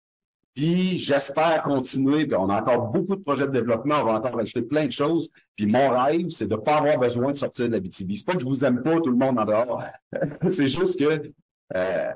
Puis 0.55 0.99
j'espère 0.99 1.63
continuer. 1.63 2.29
On 2.37 2.49
a 2.49 2.61
encore 2.61 2.87
beaucoup 2.89 3.17
de 3.17 3.23
projets 3.23 3.47
de 3.47 3.51
développement. 3.51 3.97
On 4.01 4.05
va 4.05 4.13
encore 4.13 4.39
acheter 4.39 4.63
plein 4.63 4.87
de 4.87 4.93
choses. 4.93 5.29
Puis 5.57 5.67
mon 5.67 5.91
rêve, 5.91 6.29
c'est 6.29 6.47
de 6.47 6.55
pas 6.55 6.77
avoir 6.77 6.99
besoin 6.99 7.33
de 7.33 7.37
sortir 7.37 7.67
de 7.67 7.73
l'Abitibi. 7.73 8.17
C'est 8.17 8.25
pas 8.25 8.35
que 8.35 8.41
je 8.41 8.45
vous 8.45 8.65
aime 8.65 8.83
pas 8.83 9.01
tout 9.01 9.11
le 9.11 9.17
monde 9.17 9.39
en 9.39 9.45
dehors. 9.45 9.83
c'est 10.49 10.69
juste 10.69 10.99
que 10.99 11.33
euh, 11.75 12.13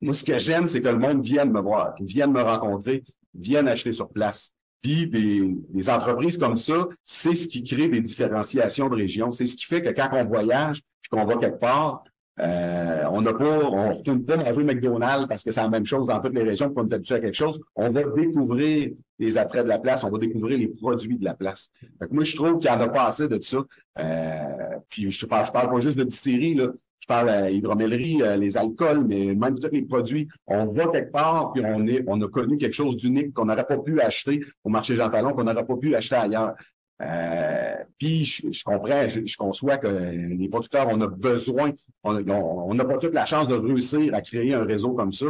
moi, 0.00 0.14
ce 0.14 0.24
que 0.24 0.38
j'aime, 0.38 0.66
c'est 0.66 0.80
que 0.80 0.88
le 0.88 0.98
monde 0.98 1.22
vienne 1.22 1.50
me 1.50 1.60
voir, 1.60 1.94
vienne 2.00 2.32
me 2.32 2.40
rencontrer, 2.40 3.02
vienne 3.34 3.68
acheter 3.68 3.92
sur 3.92 4.08
place. 4.08 4.52
Puis 4.82 5.06
des, 5.06 5.90
entreprises 5.90 6.38
comme 6.38 6.56
ça, 6.56 6.88
c'est 7.04 7.34
ce 7.34 7.46
qui 7.46 7.62
crée 7.62 7.88
des 7.88 8.00
différenciations 8.00 8.88
de 8.88 8.96
région. 8.96 9.30
C'est 9.30 9.46
ce 9.46 9.56
qui 9.56 9.66
fait 9.66 9.82
que 9.82 9.90
quand 9.90 10.08
on 10.12 10.24
voyage, 10.24 10.80
puis 11.02 11.10
qu'on 11.10 11.26
va 11.26 11.36
quelque 11.36 11.58
part, 11.60 12.02
euh, 12.40 13.04
on 13.10 13.20
n'a 13.22 13.32
pas, 13.32 13.58
on 13.70 13.92
retourne 13.92 14.24
pas 14.24 14.36
manger 14.36 14.64
McDonald's 14.64 15.26
parce 15.28 15.44
que 15.44 15.50
c'est 15.50 15.60
la 15.60 15.68
même 15.68 15.84
chose 15.84 16.08
dans 16.08 16.20
toutes 16.20 16.34
les 16.34 16.42
régions 16.42 16.72
qu'on 16.72 16.88
est 16.88 16.94
habitué 16.94 17.16
à 17.16 17.20
quelque 17.20 17.36
chose. 17.36 17.60
On 17.76 17.90
va 17.90 18.02
découvrir 18.02 18.90
les 19.18 19.38
attraits 19.38 19.64
de 19.64 19.68
la 19.68 19.78
place, 19.78 20.04
on 20.04 20.10
va 20.10 20.18
découvrir 20.18 20.58
les 20.58 20.68
produits 20.68 21.18
de 21.18 21.24
la 21.24 21.34
place. 21.34 21.70
moi, 22.10 22.24
je 22.24 22.34
trouve 22.36 22.58
qu'il 22.58 22.70
y 22.70 22.72
en 22.72 22.80
a 22.80 22.88
pas 22.88 23.04
assez 23.04 23.28
de 23.28 23.40
ça. 23.42 23.58
Euh, 23.98 24.78
puis 24.88 25.10
je 25.10 25.26
parle, 25.26 25.50
parle 25.52 25.70
pas 25.70 25.80
juste 25.80 25.98
de 25.98 26.04
distillerie, 26.04 26.54
là 26.54 26.68
je 27.00 27.06
parle 27.06 27.30
à 27.30 27.50
hydromellerie, 27.50 28.22
euh, 28.22 28.36
les 28.36 28.56
alcools, 28.56 29.04
mais 29.06 29.34
même 29.34 29.58
tous 29.58 29.70
les 29.72 29.82
produits. 29.82 30.28
On 30.46 30.66
va 30.66 30.86
quelque 30.88 31.10
part, 31.10 31.52
puis 31.52 31.62
on 31.64 31.86
est, 31.86 32.04
on 32.06 32.20
a 32.20 32.28
connu 32.28 32.58
quelque 32.58 32.74
chose 32.74 32.96
d'unique 32.96 33.32
qu'on 33.32 33.46
n'aurait 33.46 33.66
pas 33.66 33.78
pu 33.78 34.00
acheter 34.00 34.40
au 34.64 34.68
marché 34.68 34.96
Jean 34.96 35.08
Talon, 35.08 35.32
qu'on 35.32 35.44
n'aurait 35.44 35.64
pas 35.64 35.76
pu 35.76 35.94
acheter 35.94 36.16
ailleurs. 36.16 36.54
Euh, 37.02 37.59
puis 38.00 38.24
je, 38.24 38.64
comprends, 38.64 39.06
je, 39.08 39.36
conçois 39.36 39.76
que 39.76 39.86
les 39.86 40.48
producteurs, 40.48 40.88
on 40.88 40.98
a 41.02 41.06
besoin, 41.06 41.72
on 42.02 42.74
n'a 42.74 42.84
pas 42.86 42.96
toute 42.96 43.12
la 43.12 43.26
chance 43.26 43.46
de 43.46 43.54
réussir 43.54 44.14
à 44.14 44.22
créer 44.22 44.54
un 44.54 44.64
réseau 44.64 44.94
comme 44.94 45.12
ça. 45.12 45.26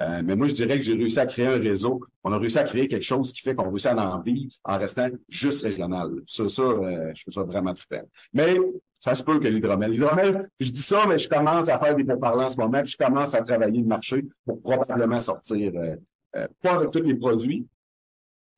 Euh, 0.00 0.22
mais 0.24 0.34
moi, 0.34 0.48
je 0.48 0.54
dirais 0.54 0.78
que 0.78 0.84
j'ai 0.84 0.94
réussi 0.94 1.20
à 1.20 1.26
créer 1.26 1.46
un 1.46 1.58
réseau. 1.58 2.00
On 2.24 2.32
a 2.32 2.38
réussi 2.38 2.58
à 2.58 2.64
créer 2.64 2.88
quelque 2.88 3.04
chose 3.04 3.32
qui 3.32 3.40
fait 3.40 3.54
qu'on 3.54 3.68
réussit 3.68 3.86
à 3.86 4.14
en 4.16 4.20
vivre 4.20 4.52
en 4.64 4.78
restant 4.78 5.08
juste 5.28 5.62
régional. 5.62 6.10
Ça, 6.26 6.48
ça 6.48 6.62
euh, 6.62 7.12
je 7.14 7.22
trouve 7.22 7.34
ça 7.34 7.44
vraiment 7.44 7.74
très 7.74 8.04
Mais 8.32 8.56
ça 8.98 9.14
se 9.14 9.22
peut 9.22 9.38
que 9.38 9.46
l'hydromel. 9.46 9.92
L'hydromel, 9.92 10.48
je 10.58 10.70
dis 10.70 10.82
ça, 10.82 11.06
mais 11.06 11.18
je 11.18 11.28
commence 11.28 11.68
à 11.68 11.78
faire 11.78 11.94
des 11.94 12.04
pourparlers 12.04 12.46
en 12.46 12.48
ce 12.48 12.56
moment, 12.56 12.82
puis 12.82 12.90
je 12.90 12.96
commence 12.96 13.32
à 13.34 13.42
travailler 13.42 13.80
le 13.80 13.86
marché 13.86 14.24
pour 14.44 14.60
probablement 14.60 15.20
sortir, 15.20 15.72
euh, 15.76 16.46
pas 16.62 16.72
avec 16.72 16.90
tous 16.90 17.02
les 17.02 17.14
produits, 17.14 17.66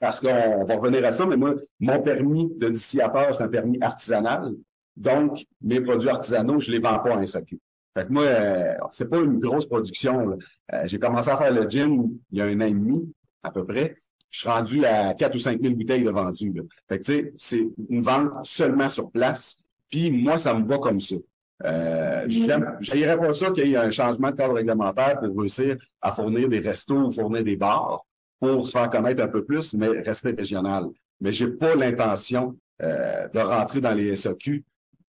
parce 0.01 0.19
qu'on 0.19 0.65
va 0.65 0.77
revenir 0.77 1.05
à 1.05 1.11
ça, 1.11 1.27
mais 1.27 1.37
moi, 1.37 1.55
mon 1.79 2.03
permis 2.03 2.51
de 2.57 2.69
distillateur, 2.71 3.35
c'est 3.35 3.43
un 3.43 3.49
permis 3.49 3.79
artisanal. 3.83 4.55
Donc, 4.97 5.45
mes 5.61 5.81
produits 5.81 6.09
artisanaux, 6.09 6.59
je 6.59 6.73
les 6.73 6.79
vends 6.79 6.99
pas 6.99 7.15
en 7.15 7.25
SAQ. 7.25 7.59
Fait 7.95 8.07
que 8.07 8.13
moi, 8.13 8.23
euh, 8.25 8.75
c'est 8.93 9.09
pas 9.09 9.19
une 9.19 9.39
grosse 9.39 9.67
production. 9.67 10.39
Euh, 10.73 10.83
j'ai 10.85 10.99
commencé 10.99 11.29
à 11.29 11.37
faire 11.37 11.53
le 11.53 11.69
gym 11.69 12.19
il 12.33 12.39
y 12.39 12.41
a 12.41 12.47
un 12.47 12.61
an 12.61 12.67
et 12.67 12.73
demi, 12.73 13.13
à 13.43 13.51
peu 13.51 13.65
près. 13.67 13.97
Je 14.31 14.41
suis 14.41 14.49
rendu 14.49 14.85
à 14.85 15.13
4 15.13 15.35
ou 15.35 15.39
5 15.39 15.61
000 15.61 15.75
bouteilles 15.75 16.05
de 16.05 16.11
vendues. 16.11 16.63
Fait 16.89 16.99
que, 16.99 17.03
tu 17.03 17.13
sais, 17.13 17.33
c'est 17.37 17.69
une 17.89 18.01
vente 18.01 18.45
seulement 18.45 18.89
sur 18.89 19.11
place. 19.11 19.57
Puis 19.91 20.11
moi, 20.11 20.39
ça 20.39 20.55
me 20.55 20.65
va 20.65 20.79
comme 20.79 21.01
ça. 21.01 21.17
Euh, 21.65 22.25
Je 22.29 23.17
pas 23.17 23.33
ça 23.33 23.51
qu'il 23.51 23.69
y 23.69 23.75
ait 23.75 23.77
un 23.77 23.91
changement 23.91 24.31
de 24.31 24.37
cadre 24.37 24.55
réglementaire 24.55 25.21
pour 25.21 25.37
réussir 25.41 25.77
à 26.01 26.13
fournir 26.13 26.49
des 26.49 26.61
restos 26.61 27.09
ou 27.09 27.11
fournir 27.11 27.43
des 27.45 27.57
bars 27.57 28.07
pour 28.41 28.67
se 28.67 28.73
faire 28.73 28.91
connaître 28.91 29.23
un 29.23 29.29
peu 29.29 29.45
plus, 29.45 29.75
mais 29.75 29.89
rester 29.89 30.31
régional. 30.31 30.87
Mais 31.21 31.31
j'ai 31.31 31.49
pas 31.49 31.75
l'intention 31.75 32.57
euh, 32.83 33.29
de 33.29 33.39
rentrer 33.39 33.81
dans 33.81 33.95
les 33.95 34.17
SAQ 34.17 34.65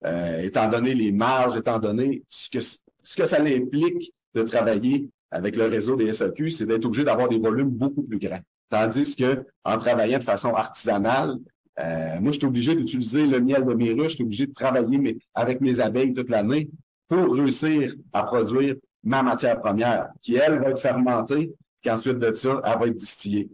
euh, 0.05 0.39
étant 0.39 0.67
donné 0.67 0.93
les 0.93 1.11
marges, 1.11 1.57
étant 1.57 1.79
donné 1.79 2.23
ce 2.27 2.49
que, 2.49 2.59
ce 2.59 3.15
que 3.15 3.25
ça 3.25 3.41
implique 3.41 4.13
de 4.33 4.41
travailler 4.43 5.09
avec 5.29 5.55
le 5.55 5.65
réseau 5.65 5.95
des 5.95 6.11
SAQ, 6.11 6.49
c'est 6.49 6.65
d'être 6.65 6.85
obligé 6.85 7.03
d'avoir 7.03 7.29
des 7.29 7.39
volumes 7.39 7.69
beaucoup 7.69 8.03
plus 8.03 8.19
grands. 8.19 8.41
Tandis 8.69 9.15
que 9.15 9.45
en 9.63 9.77
travaillant 9.77 10.19
de 10.19 10.23
façon 10.23 10.53
artisanale, 10.53 11.37
euh, 11.79 12.19
moi, 12.19 12.31
je 12.31 12.37
suis 12.37 12.47
obligé 12.47 12.75
d'utiliser 12.75 13.25
le 13.25 13.39
miel 13.39 13.65
de 13.65 13.73
mes 13.73 13.93
ruches, 13.93 14.11
je 14.11 14.15
suis 14.15 14.23
obligé 14.23 14.47
de 14.47 14.53
travailler 14.53 15.17
avec 15.33 15.61
mes 15.61 15.79
abeilles 15.79 16.13
toute 16.13 16.29
l'année 16.29 16.69
pour 17.07 17.35
réussir 17.35 17.93
à 18.11 18.23
produire 18.23 18.75
ma 19.03 19.23
matière 19.23 19.59
première, 19.59 20.09
qui, 20.21 20.35
elle, 20.35 20.59
va 20.59 20.69
être 20.69 20.79
fermentée, 20.79 21.53
qu'ensuite 21.83 22.19
de 22.19 22.31
ça, 22.33 22.61
elle 22.63 22.79
va 22.79 22.87
être 22.87 22.95
distillée 22.95 23.49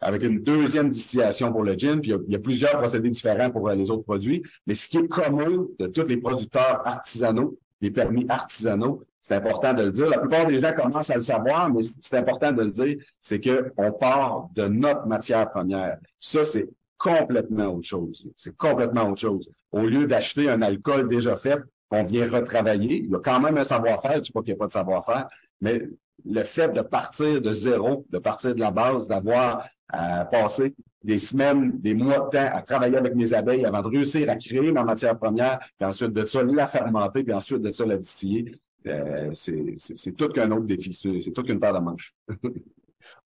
avec 0.00 0.22
une 0.22 0.42
deuxième 0.42 0.90
distillation 0.90 1.52
pour 1.52 1.64
le 1.64 1.74
gin, 1.74 2.00
puis 2.00 2.12
il 2.12 2.32
y, 2.32 2.36
a, 2.36 2.38
plusieurs 2.38 2.78
procédés 2.78 3.10
différents 3.10 3.50
pour 3.50 3.68
les 3.70 3.90
autres 3.90 4.04
produits, 4.04 4.42
mais 4.66 4.74
ce 4.74 4.88
qui 4.88 4.98
est 4.98 5.08
commun 5.08 5.66
de 5.78 5.86
tous 5.86 6.06
les 6.06 6.18
producteurs 6.18 6.86
artisanaux, 6.86 7.58
les 7.80 7.90
permis 7.90 8.26
artisanaux, 8.28 9.02
c'est 9.22 9.34
important 9.34 9.74
de 9.74 9.84
le 9.84 9.90
dire. 9.90 10.08
La 10.08 10.18
plupart 10.18 10.46
des 10.46 10.60
gens 10.60 10.72
commencent 10.72 11.10
à 11.10 11.16
le 11.16 11.20
savoir, 11.20 11.72
mais 11.72 11.80
c'est 12.00 12.16
important 12.16 12.52
de 12.52 12.62
le 12.62 12.70
dire, 12.70 12.96
c'est 13.20 13.40
que 13.40 13.72
on 13.76 13.90
part 13.90 14.48
de 14.54 14.68
notre 14.68 15.06
matière 15.06 15.50
première. 15.50 15.98
Ça, 16.20 16.44
c'est 16.44 16.68
complètement 16.96 17.74
autre 17.74 17.86
chose. 17.86 18.28
C'est 18.36 18.56
complètement 18.56 19.10
autre 19.10 19.20
chose. 19.20 19.50
Au 19.72 19.82
lieu 19.82 20.06
d'acheter 20.06 20.48
un 20.48 20.62
alcool 20.62 21.08
déjà 21.08 21.34
fait, 21.34 21.58
on 21.90 22.02
vient 22.04 22.30
retravailler. 22.30 22.98
Il 22.98 23.10
y 23.10 23.14
a 23.14 23.18
quand 23.18 23.40
même 23.40 23.58
un 23.58 23.64
savoir-faire, 23.64 24.22
je 24.22 24.30
ne 24.30 24.32
pas 24.32 24.40
qu'il 24.42 24.52
n'y 24.52 24.58
a 24.58 24.58
pas 24.58 24.66
de 24.68 24.72
savoir-faire, 24.72 25.26
mais 25.60 25.82
le 26.28 26.42
fait 26.42 26.72
de 26.72 26.80
partir 26.80 27.40
de 27.40 27.52
zéro, 27.52 28.04
de 28.10 28.18
partir 28.18 28.54
de 28.54 28.60
la 28.60 28.70
base, 28.70 29.06
d'avoir 29.06 29.66
à 29.88 30.24
passer 30.24 30.74
des 31.02 31.18
semaines, 31.18 31.72
des 31.80 31.94
mois 31.94 32.18
de 32.18 32.30
temps 32.30 32.50
à 32.52 32.62
travailler 32.62 32.96
avec 32.96 33.14
mes 33.14 33.32
abeilles 33.32 33.64
avant 33.64 33.82
de 33.82 33.88
réussir 33.88 34.28
à 34.28 34.34
créer 34.36 34.72
ma 34.72 34.82
matière 34.82 35.16
première, 35.16 35.60
puis 35.78 35.86
ensuite 35.86 36.12
de 36.12 36.24
ça 36.26 36.42
la 36.42 36.66
fermenter, 36.66 37.22
puis 37.22 37.32
ensuite 37.32 37.62
de 37.62 37.70
ça 37.70 37.86
la 37.86 37.96
distiller. 37.96 38.52
Euh, 38.86 39.30
c'est 39.32 40.16
tout 40.16 40.28
qu'un 40.28 40.50
autre 40.50 40.66
défi, 40.66 40.92
c'est 40.92 41.32
tout 41.32 41.42
qu'une 41.42 41.60
paire 41.60 41.74
de 41.74 41.78
manches. 41.78 42.14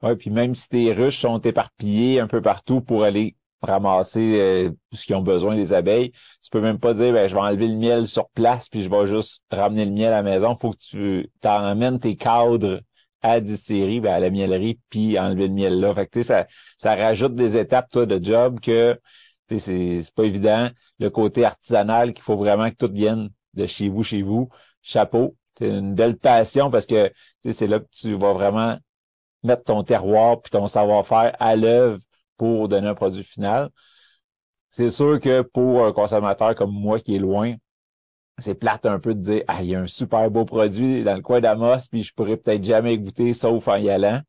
oui, 0.03 0.17
puis 0.17 0.31
même 0.31 0.55
si 0.55 0.69
tes 0.69 0.93
ruches 0.93 1.21
sont 1.21 1.41
éparpillées 1.41 2.21
un 2.21 2.27
peu 2.27 2.43
partout 2.43 2.83
pour 2.83 3.05
aller 3.05 3.37
ramasser 3.63 4.41
euh, 4.41 4.71
ce 4.93 5.05
qu'ils 5.05 5.17
ont 5.17 5.23
besoin 5.23 5.55
des 5.55 5.73
abeilles, 5.73 6.13
tu 6.43 6.51
peux 6.51 6.63
même 6.63 6.79
pas 6.79 6.95
dire 6.95 7.13
ben, 7.13 7.29
je 7.29 7.35
vais 7.35 7.41
enlever 7.41 7.69
le 7.69 7.77
miel 7.77 8.07
sur 8.07 8.29
place 8.31 8.69
puis 8.69 8.83
je 8.83 8.91
vais 8.91 9.07
juste 9.07 9.43
ramener 9.51 9.85
le 9.85 9.91
miel 9.91 10.13
à 10.13 10.23
la 10.23 10.23
maison. 10.23 10.57
Faut 10.57 10.71
que 10.71 10.79
tu 10.79 11.31
t'emmènes 11.41 12.01
tes 12.01 12.17
cadres 12.17 12.81
à 13.23 13.35
la 13.35 13.41
distillerie, 13.41 14.01
ben, 14.01 14.13
à 14.13 14.21
la 14.21 14.31
miellerie, 14.31 14.81
puis 14.89 15.19
enlever 15.19 15.49
le 15.49 15.55
miel 15.55 15.81
là. 15.81 15.95
Fait 15.95 16.07
que, 16.07 16.23
ça, 16.23 16.47
ça 16.79 16.95
rajoute 16.95 17.35
des 17.35 17.57
étapes, 17.57 17.91
toi, 17.91 18.07
de 18.07 18.23
job 18.23 18.61
que 18.61 18.99
c'est 19.57 20.01
pas 20.15 20.25
évident. 20.25 20.71
Le 20.99 21.11
côté 21.11 21.45
artisanal, 21.45 22.13
qu'il 22.15 22.23
faut 22.23 22.37
vraiment 22.37 22.71
que 22.71 22.77
tout 22.77 22.93
vienne 22.93 23.31
de 23.55 23.67
chez 23.67 23.89
vous, 23.89 24.03
chez 24.03 24.23
vous. 24.23 24.49
Chapeau. 24.83 25.37
C'est 25.59 25.69
une 25.69 25.95
belle 25.95 26.17
passion 26.17 26.71
parce 26.71 26.87
que 26.87 27.13
c'est 27.51 27.67
là 27.67 27.81
que 27.81 27.89
tu 27.93 28.15
vas 28.15 28.33
vraiment 28.33 28.79
mettre 29.43 29.65
ton 29.65 29.83
terroir 29.85 30.41
puis 30.41 30.51
ton 30.51 30.67
savoir-faire 30.67 31.35
à 31.39 31.57
l'œuvre 31.57 31.99
pour 32.37 32.69
donner 32.69 32.89
un 32.89 32.95
produit 32.95 33.25
final. 33.25 33.71
C'est 34.71 34.89
sûr 34.89 35.19
que 35.21 35.43
pour 35.43 35.85
un 35.85 35.93
consommateur 35.93 36.55
comme 36.55 36.73
moi 36.73 37.01
qui 37.01 37.17
est 37.17 37.19
loin, 37.19 37.57
c'est 38.39 38.55
plate 38.55 38.87
un 38.87 38.99
peu 38.99 39.15
de 39.15 39.21
dire 39.21 39.43
Ah, 39.49 39.63
il 39.63 39.71
y 39.71 39.75
a 39.75 39.81
un 39.81 39.87
super 39.87 40.31
beau 40.31 40.45
produit 40.45 41.05
dans 41.05 41.15
le 41.15 41.23
coin 41.23 41.41
d'Amos, 41.41 41.89
puis 41.91 42.03
je 42.03 42.13
pourrais 42.15 42.37
peut-être 42.37 42.65
jamais 42.65 42.99
goûter 42.99 43.33
sauf 43.33 43.69
en 43.69 43.77
y 43.77 43.91
allant. 43.91 44.21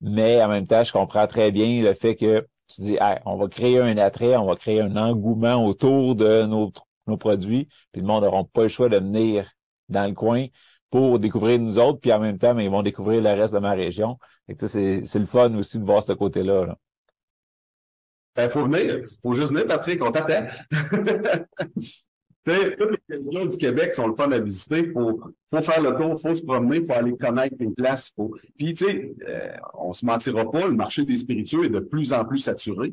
Mais 0.00 0.42
en 0.42 0.48
même 0.48 0.66
temps, 0.66 0.84
je 0.84 0.92
comprends 0.92 1.26
très 1.26 1.52
bien 1.52 1.82
le 1.82 1.94
fait 1.94 2.16
que 2.16 2.46
tu 2.68 2.80
dis 2.82 2.98
on 3.24 3.36
va 3.36 3.48
créer 3.48 3.80
un 3.80 3.96
attrait, 3.98 4.36
on 4.36 4.46
va 4.46 4.56
créer 4.56 4.80
un 4.80 4.96
engouement 4.96 5.64
autour 5.66 6.14
de 6.16 6.44
nos, 6.44 6.72
nos 7.06 7.16
produits, 7.16 7.68
puis 7.92 8.00
le 8.02 8.06
monde 8.06 8.24
n'aura 8.24 8.44
pas 8.44 8.62
le 8.64 8.68
choix 8.68 8.88
de 8.88 8.96
venir 8.96 9.50
dans 9.88 10.06
le 10.06 10.14
coin 10.14 10.46
pour 10.90 11.18
découvrir 11.18 11.58
nous 11.58 11.78
autres, 11.78 12.00
puis 12.00 12.12
en 12.12 12.20
même 12.20 12.38
temps, 12.38 12.54
mais 12.54 12.64
ils 12.64 12.70
vont 12.70 12.82
découvrir 12.82 13.20
le 13.20 13.30
reste 13.30 13.52
de 13.52 13.58
ma 13.58 13.72
région. 13.72 14.18
C'est 14.66 15.14
le 15.14 15.26
fun 15.26 15.52
aussi 15.56 15.78
de 15.78 15.84
voir 15.84 16.02
ce 16.02 16.12
côté-là. 16.12 16.66
Là. 16.66 16.78
Ben, 18.36 18.48
faut 18.48 18.64
venir. 18.64 19.00
Faut 19.22 19.34
juste 19.34 19.50
venir, 19.50 19.66
Patrick, 19.66 20.02
on 20.02 20.12
t'attend. 20.12 20.46
toutes 22.44 22.98
les 23.08 23.16
régions 23.16 23.46
du 23.46 23.56
Québec 23.56 23.94
sont 23.94 24.08
le 24.08 24.14
fun 24.14 24.30
à 24.30 24.38
visiter. 24.38 24.90
Faut, 24.92 25.20
faut 25.50 25.62
faire 25.62 25.80
le 25.82 25.96
tour, 25.96 26.20
faut 26.20 26.34
se 26.34 26.42
promener, 26.42 26.82
faut 26.82 26.92
aller 26.92 27.16
connaître 27.16 27.56
les 27.58 27.70
places. 27.70 28.12
Faut... 28.14 28.34
Puis, 28.58 28.74
tu 28.74 28.84
sais, 28.84 29.14
euh, 29.28 29.56
on 29.74 29.92
se 29.92 30.04
mentira 30.04 30.50
pas, 30.50 30.66
le 30.66 30.74
marché 30.74 31.04
des 31.04 31.16
spiritueux 31.16 31.64
est 31.64 31.70
de 31.70 31.80
plus 31.80 32.12
en 32.12 32.24
plus 32.24 32.38
saturé. 32.38 32.92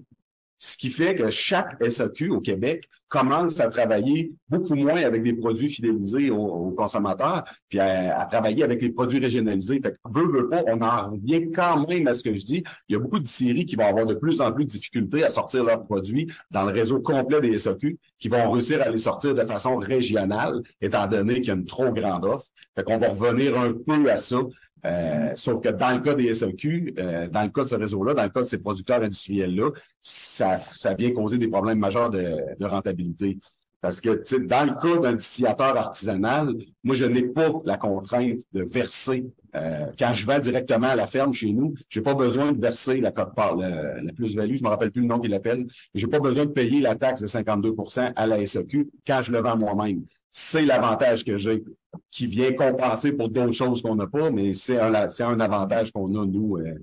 Ce 0.64 0.78
qui 0.78 0.92
fait 0.92 1.16
que 1.16 1.32
chaque 1.32 1.84
SAQ 1.84 2.30
au 2.30 2.40
Québec 2.40 2.88
commence 3.08 3.60
à 3.60 3.68
travailler 3.68 4.32
beaucoup 4.48 4.76
moins 4.76 5.02
avec 5.02 5.24
des 5.24 5.34
produits 5.34 5.70
fidélisés 5.70 6.30
aux, 6.30 6.70
consommateurs, 6.78 7.44
puis 7.68 7.80
à, 7.80 8.28
travailler 8.30 8.64
avec 8.64 8.80
les 8.80 8.92
produits 8.92 9.18
régionalisés. 9.18 9.82
Fait 9.82 9.94
que, 9.94 9.98
veut, 10.12 10.28
veut 10.28 10.50
pas, 10.50 10.64
on 10.68 10.80
en 10.82 11.10
revient 11.10 11.50
quand 11.50 11.88
même 11.88 12.08
à 12.08 12.14
ce 12.14 12.22
que 12.22 12.36
je 12.36 12.46
dis. 12.46 12.64
Il 12.88 12.94
y 12.94 12.96
a 12.96 13.00
beaucoup 13.00 13.18
de 13.18 13.26
séries 13.26 13.66
qui 13.66 13.76
vont 13.76 13.88
avoir 13.88 14.06
de 14.06 14.14
plus 14.14 14.40
en 14.40 14.52
plus 14.52 14.66
de 14.66 14.70
difficultés 14.70 15.24
à 15.24 15.30
sortir 15.30 15.64
leurs 15.64 15.84
produits 15.84 16.32
dans 16.52 16.64
le 16.64 16.72
réseau 16.72 17.02
complet 17.02 17.42
des 17.42 17.58
SAQ, 17.58 17.98
qui 18.20 18.30
vont 18.30 18.52
réussir 18.52 18.84
à 18.84 18.90
les 18.90 19.00
sortir 19.00 19.34
de 19.34 19.44
façon 19.44 19.78
régionale, 19.78 20.62
étant 20.80 21.08
donné 21.08 21.42
qu'il 21.42 21.48
y 21.48 21.52
a 21.52 21.56
une 21.56 21.66
trop 21.66 21.92
grande 21.92 22.24
offre. 22.24 22.46
Fait 22.76 22.84
qu'on 22.84 23.00
va 23.00 23.10
revenir 23.10 23.58
un 23.58 23.74
peu 23.74 24.12
à 24.12 24.18
ça 24.18 24.38
euh, 24.86 25.32
sauf 25.36 25.62
que 25.62 25.70
dans 25.70 25.94
le 25.94 26.02
cas 26.02 26.16
des 26.16 26.34
SAQ, 26.34 26.96
euh, 26.98 27.28
dans 27.28 27.44
le 27.44 27.50
cas 27.50 27.64
de 27.64 27.68
ce 27.68 27.76
réseau-là, 27.76 28.14
dans 28.14 28.24
le 28.24 28.30
cas 28.30 28.42
de 28.42 28.46
ces 28.46 28.58
producteurs 28.58 29.02
industriels-là, 29.02 29.70
ça, 30.02 30.60
ça 30.74 30.94
vient 30.94 31.12
causer 31.12 31.38
des 31.38 31.48
problèmes 31.48 31.80
majeurs 31.80 32.10
de, 32.10 32.58
de 32.60 32.66
rentabilité. 32.66 33.38
Parce 33.82 34.00
que 34.00 34.24
dans 34.38 34.66
le 34.66 34.80
cas 34.80 35.02
d'un 35.02 35.14
distillateur 35.14 35.76
artisanal, 35.76 36.54
moi, 36.84 36.96
je 36.96 37.06
n'ai 37.06 37.24
pas 37.24 37.50
la 37.66 37.78
contrainte 37.78 38.40
de 38.54 38.64
verser. 38.64 39.26
Euh, 39.56 39.88
quand 39.98 40.14
je 40.14 40.28
vais 40.28 40.40
directement 40.40 40.88
à 40.88 40.96
la 40.96 41.08
ferme 41.08 41.34
chez 41.34 41.52
nous, 41.52 41.74
j'ai 41.90 42.02
pas 42.02 42.14
besoin 42.14 42.52
de 42.52 42.62
verser 42.62 43.02
la 43.02 43.12
cote 43.12 43.34
part, 43.34 43.56
la, 43.56 44.14
plus-value, 44.16 44.56
je 44.56 44.64
me 44.64 44.70
rappelle 44.70 44.92
plus 44.92 45.02
le 45.02 45.08
nom 45.08 45.20
qu'il 45.20 45.34
appelle. 45.34 45.66
J'ai 45.96 46.06
pas 46.06 46.20
besoin 46.20 46.46
de 46.46 46.52
payer 46.52 46.80
la 46.80 46.96
taxe 46.96 47.22
de 47.22 47.28
52% 47.28 48.14
à 48.16 48.28
la 48.28 48.46
SAQ 48.46 48.88
quand 49.06 49.24
je 49.24 49.32
le 49.32 49.40
vends 49.40 49.58
moi-même. 49.58 50.04
C'est 50.32 50.66
l'avantage 50.66 51.26
que 51.26 51.38
j'ai 51.38 51.64
qui 52.10 52.26
vient 52.26 52.54
compenser 52.54 53.12
pour 53.12 53.30
d'autres 53.30 53.52
choses 53.52 53.82
qu'on 53.82 53.96
n'a 53.96 54.08
pas, 54.08 54.30
mais 54.30 54.54
c'est 54.54 54.80
un, 54.80 54.94
un 54.94 55.40
avantage 55.40 55.92
qu'on 55.92 56.08
a, 56.16 56.26
nous, 56.26 56.58
euh, 56.58 56.76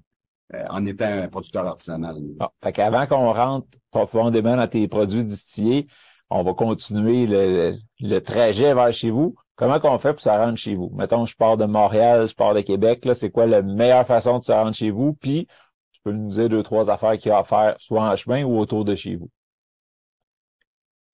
euh, 0.55 0.65
en 0.69 0.85
étant 0.85 1.07
un 1.07 1.29
producteur 1.29 1.67
artisanal. 1.67 2.17
Bon, 2.21 2.49
fait 2.63 2.73
qu'avant 2.73 3.07
qu'on 3.07 3.33
rentre 3.33 3.67
profondément 3.91 4.57
dans 4.57 4.69
tes 4.69 4.87
produits 4.87 5.25
distillés, 5.25 5.87
on 6.29 6.43
va 6.43 6.53
continuer 6.53 7.27
le, 7.27 7.77
le 8.01 8.19
trajet 8.21 8.75
vers 8.75 8.93
chez 8.93 9.11
vous. 9.11 9.35
Comment 9.57 9.81
qu'on 9.81 9.99
fait 9.99 10.13
pour 10.13 10.21
se 10.21 10.29
rendre 10.29 10.57
chez 10.59 10.75
vous? 10.75 10.91
Mettons, 10.95 11.25
je 11.25 11.35
pars 11.35 11.57
de 11.57 11.65
Montréal, 11.65 12.29
je 12.29 12.35
pars 12.35 12.55
de 12.55 12.61
Québec, 12.61 13.09
c'est 13.15 13.31
quoi 13.31 13.47
la 13.47 13.63
meilleure 13.63 14.07
façon 14.07 14.39
de 14.39 14.45
se 14.45 14.53
rendre 14.53 14.75
chez 14.75 14.91
vous? 14.91 15.15
Puis, 15.15 15.49
tu 15.93 16.01
peux 16.05 16.13
nous 16.13 16.31
dire 16.31 16.49
deux, 16.49 16.63
trois 16.63 16.91
affaires 16.91 17.19
qu'il 17.19 17.31
y 17.31 17.33
a 17.33 17.39
à 17.39 17.45
faire, 17.45 17.75
soit 17.79 18.03
en 18.03 18.15
chemin 18.15 18.45
ou 18.45 18.59
autour 18.59 18.85
de 18.85 18.95
chez 18.95 19.17
vous. 19.17 19.31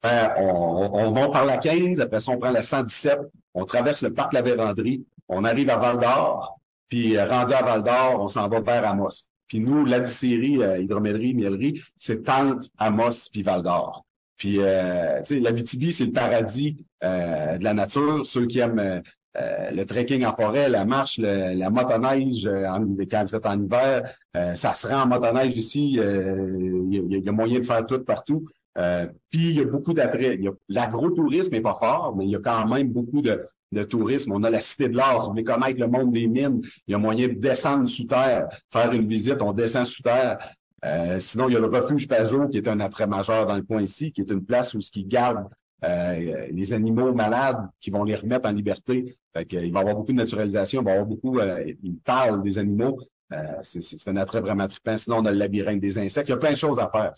Ben, 0.04 0.34
on, 0.36 0.90
on, 0.92 1.10
monte 1.12 1.32
par 1.32 1.46
la 1.46 1.56
15, 1.56 1.98
après 1.98 2.20
ça, 2.20 2.30
on 2.30 2.36
prend 2.36 2.50
la 2.50 2.62
117, 2.62 3.20
on 3.54 3.64
traverse 3.64 4.02
le 4.02 4.12
parc 4.12 4.34
La 4.34 4.42
Vérandrie, 4.42 5.02
on 5.28 5.44
arrive 5.44 5.70
à 5.70 5.78
Val 5.78 5.98
d'Or, 5.98 6.60
puis 6.90 7.16
euh, 7.16 7.24
rendu 7.24 7.54
à 7.54 7.62
Val 7.62 7.82
d'Or, 7.82 8.20
on 8.20 8.28
s'en 8.28 8.46
va 8.46 8.60
vers 8.60 8.86
Amos. 8.86 9.24
Puis 9.48 9.60
nous, 9.60 9.86
la 9.86 10.00
distillerie, 10.00 10.62
euh, 10.62 10.78
hydromellerie, 10.78 11.32
miellerie, 11.32 11.82
c'est 11.96 12.22
Tente, 12.22 12.68
Amos, 12.76 13.30
puis 13.32 13.42
Val 13.42 13.62
d'Or. 13.62 14.04
Puis, 14.36 14.58
euh, 14.58 15.20
tu 15.20 15.36
sais, 15.36 15.40
la 15.40 15.52
BTB, 15.52 15.90
c'est 15.90 16.04
le 16.04 16.12
paradis 16.12 16.84
euh, 17.02 17.56
de 17.56 17.64
la 17.64 17.72
nature. 17.72 18.26
Ceux 18.26 18.44
qui 18.44 18.58
aiment 18.58 19.02
le 19.36 19.84
trekking 19.84 20.26
en 20.26 20.36
forêt, 20.36 20.68
la 20.68 20.84
marche, 20.84 21.18
la 21.18 21.70
motoneige, 21.70 22.46
en, 22.46 22.84
quand 23.10 23.24
vous 23.24 23.34
êtes 23.34 23.46
en 23.46 23.60
hiver, 23.60 24.14
ça 24.54 24.74
se 24.74 24.86
rend 24.86 25.02
en 25.02 25.06
motoneige 25.06 25.56
ici. 25.56 25.92
Il 25.94 26.88
y, 26.90 27.24
y, 27.24 27.28
a 27.28 27.32
moyen 27.32 27.58
de 27.58 27.64
faire 27.64 27.86
tout 27.86 28.00
partout. 28.04 28.46
Euh, 28.76 29.06
puis 29.30 29.50
il 29.50 29.56
y 29.56 29.60
a 29.60 29.64
beaucoup 29.64 29.94
d'attraits. 29.94 30.40
L'agro-tourisme 30.68 31.52
n'est 31.52 31.60
pas 31.60 31.76
fort, 31.78 32.14
mais 32.16 32.24
il 32.24 32.30
y 32.30 32.37
a 32.37 32.40
quand 32.40 32.66
même 32.66 32.88
beaucoup 32.88 33.22
de, 33.22 33.44
de 33.72 33.82
tourisme. 33.84 34.32
On 34.32 34.42
a 34.42 34.50
la 34.50 34.60
Cité 34.60 34.88
de 34.88 34.96
l'Art. 34.96 35.20
Si 35.20 35.26
vous 35.26 35.32
voulez 35.32 35.44
connaître 35.44 35.78
le 35.78 35.87
monde 35.88 36.12
des 36.12 36.26
mines, 36.26 36.60
il 36.87 36.92
y 36.92 36.94
a 36.94 36.98
moyen 36.98 37.28
de 37.28 37.34
descendre 37.34 37.87
sous 37.87 38.06
terre, 38.06 38.48
faire 38.72 38.92
une 38.92 39.06
visite, 39.06 39.40
on 39.42 39.52
descend 39.52 39.87
sous 39.87 40.02
terre. 40.02 40.38
Euh, 40.84 41.18
sinon, 41.18 41.48
il 41.48 41.54
y 41.54 41.56
a 41.56 41.60
le 41.60 41.66
refuge 41.66 42.08
Pajot, 42.08 42.48
qui 42.48 42.58
est 42.58 42.68
un 42.68 42.80
attrait 42.80 43.06
majeur 43.06 43.46
dans 43.46 43.56
le 43.56 43.62
coin 43.62 43.80
ici, 43.80 44.12
qui 44.12 44.20
est 44.20 44.30
une 44.30 44.44
place 44.44 44.74
où 44.74 44.80
ce 44.80 44.90
qui 44.90 45.04
garde 45.04 45.46
euh, 45.84 46.46
les 46.50 46.72
animaux 46.72 47.12
malades 47.12 47.68
qui 47.80 47.90
vont 47.90 48.04
les 48.04 48.16
remettre 48.16 48.48
en 48.48 48.52
liberté. 48.52 49.16
Fait 49.34 49.46
il 49.50 49.72
va 49.72 49.80
y 49.80 49.82
avoir 49.82 49.96
beaucoup 49.96 50.12
de 50.12 50.18
naturalisation, 50.18 50.80
il 50.80 50.84
va 50.84 50.90
y 50.90 50.94
avoir 50.94 51.08
beaucoup, 51.08 51.38
euh, 51.38 51.72
il 51.82 51.98
parle 51.98 52.42
des 52.42 52.58
animaux. 52.58 52.98
Euh, 53.32 53.58
c'est 53.62 54.08
un 54.08 54.16
attrait 54.16 54.40
vraiment 54.40 54.68
trippant. 54.68 54.96
Sinon, 54.96 55.18
on 55.18 55.24
a 55.24 55.32
le 55.32 55.38
labyrinthe 55.38 55.80
des 55.80 55.98
insectes. 55.98 56.28
Il 56.28 56.32
y 56.32 56.34
a 56.34 56.38
plein 56.38 56.52
de 56.52 56.56
choses 56.56 56.78
à 56.78 56.88
faire. 56.90 57.12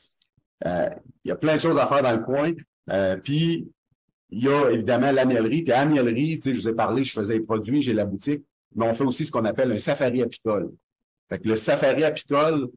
Euh, 0.65 0.89
il 1.25 1.29
y 1.29 1.33
a 1.33 1.37
plein 1.37 1.57
de 1.57 1.61
choses 1.61 1.79
à 1.79 1.87
faire 1.87 2.03
dans 2.03 2.13
le 2.13 2.23
coin. 2.23 2.53
Euh, 2.91 3.17
puis, 3.17 3.69
il 4.31 4.43
y 4.43 4.49
a 4.49 4.71
évidemment 4.71 5.13
la 5.13 5.25
miellerie. 5.25 5.63
Puis 5.63 5.73
à 5.73 5.85
la 5.85 5.91
miellerie, 5.91 6.37
tu 6.37 6.43
sais, 6.43 6.53
je 6.53 6.61
vous 6.61 6.69
ai 6.69 6.75
parlé, 6.75 7.05
je 7.05 7.13
faisais 7.13 7.35
les 7.35 7.41
produits, 7.41 7.83
j'ai 7.83 7.93
la 7.93 8.07
boutique, 8.07 8.45
mais 8.75 8.87
on 8.87 8.93
fait 8.93 9.05
aussi 9.05 9.25
ce 9.25 9.31
qu'on 9.31 9.45
appelle 9.45 9.71
un 9.73 9.79
safari 9.79 10.23
apicole. 10.23 10.73
Fait 11.29 11.39
que 11.39 11.49
le 11.49 11.57
safari 11.57 12.05
apicole, 12.05 12.71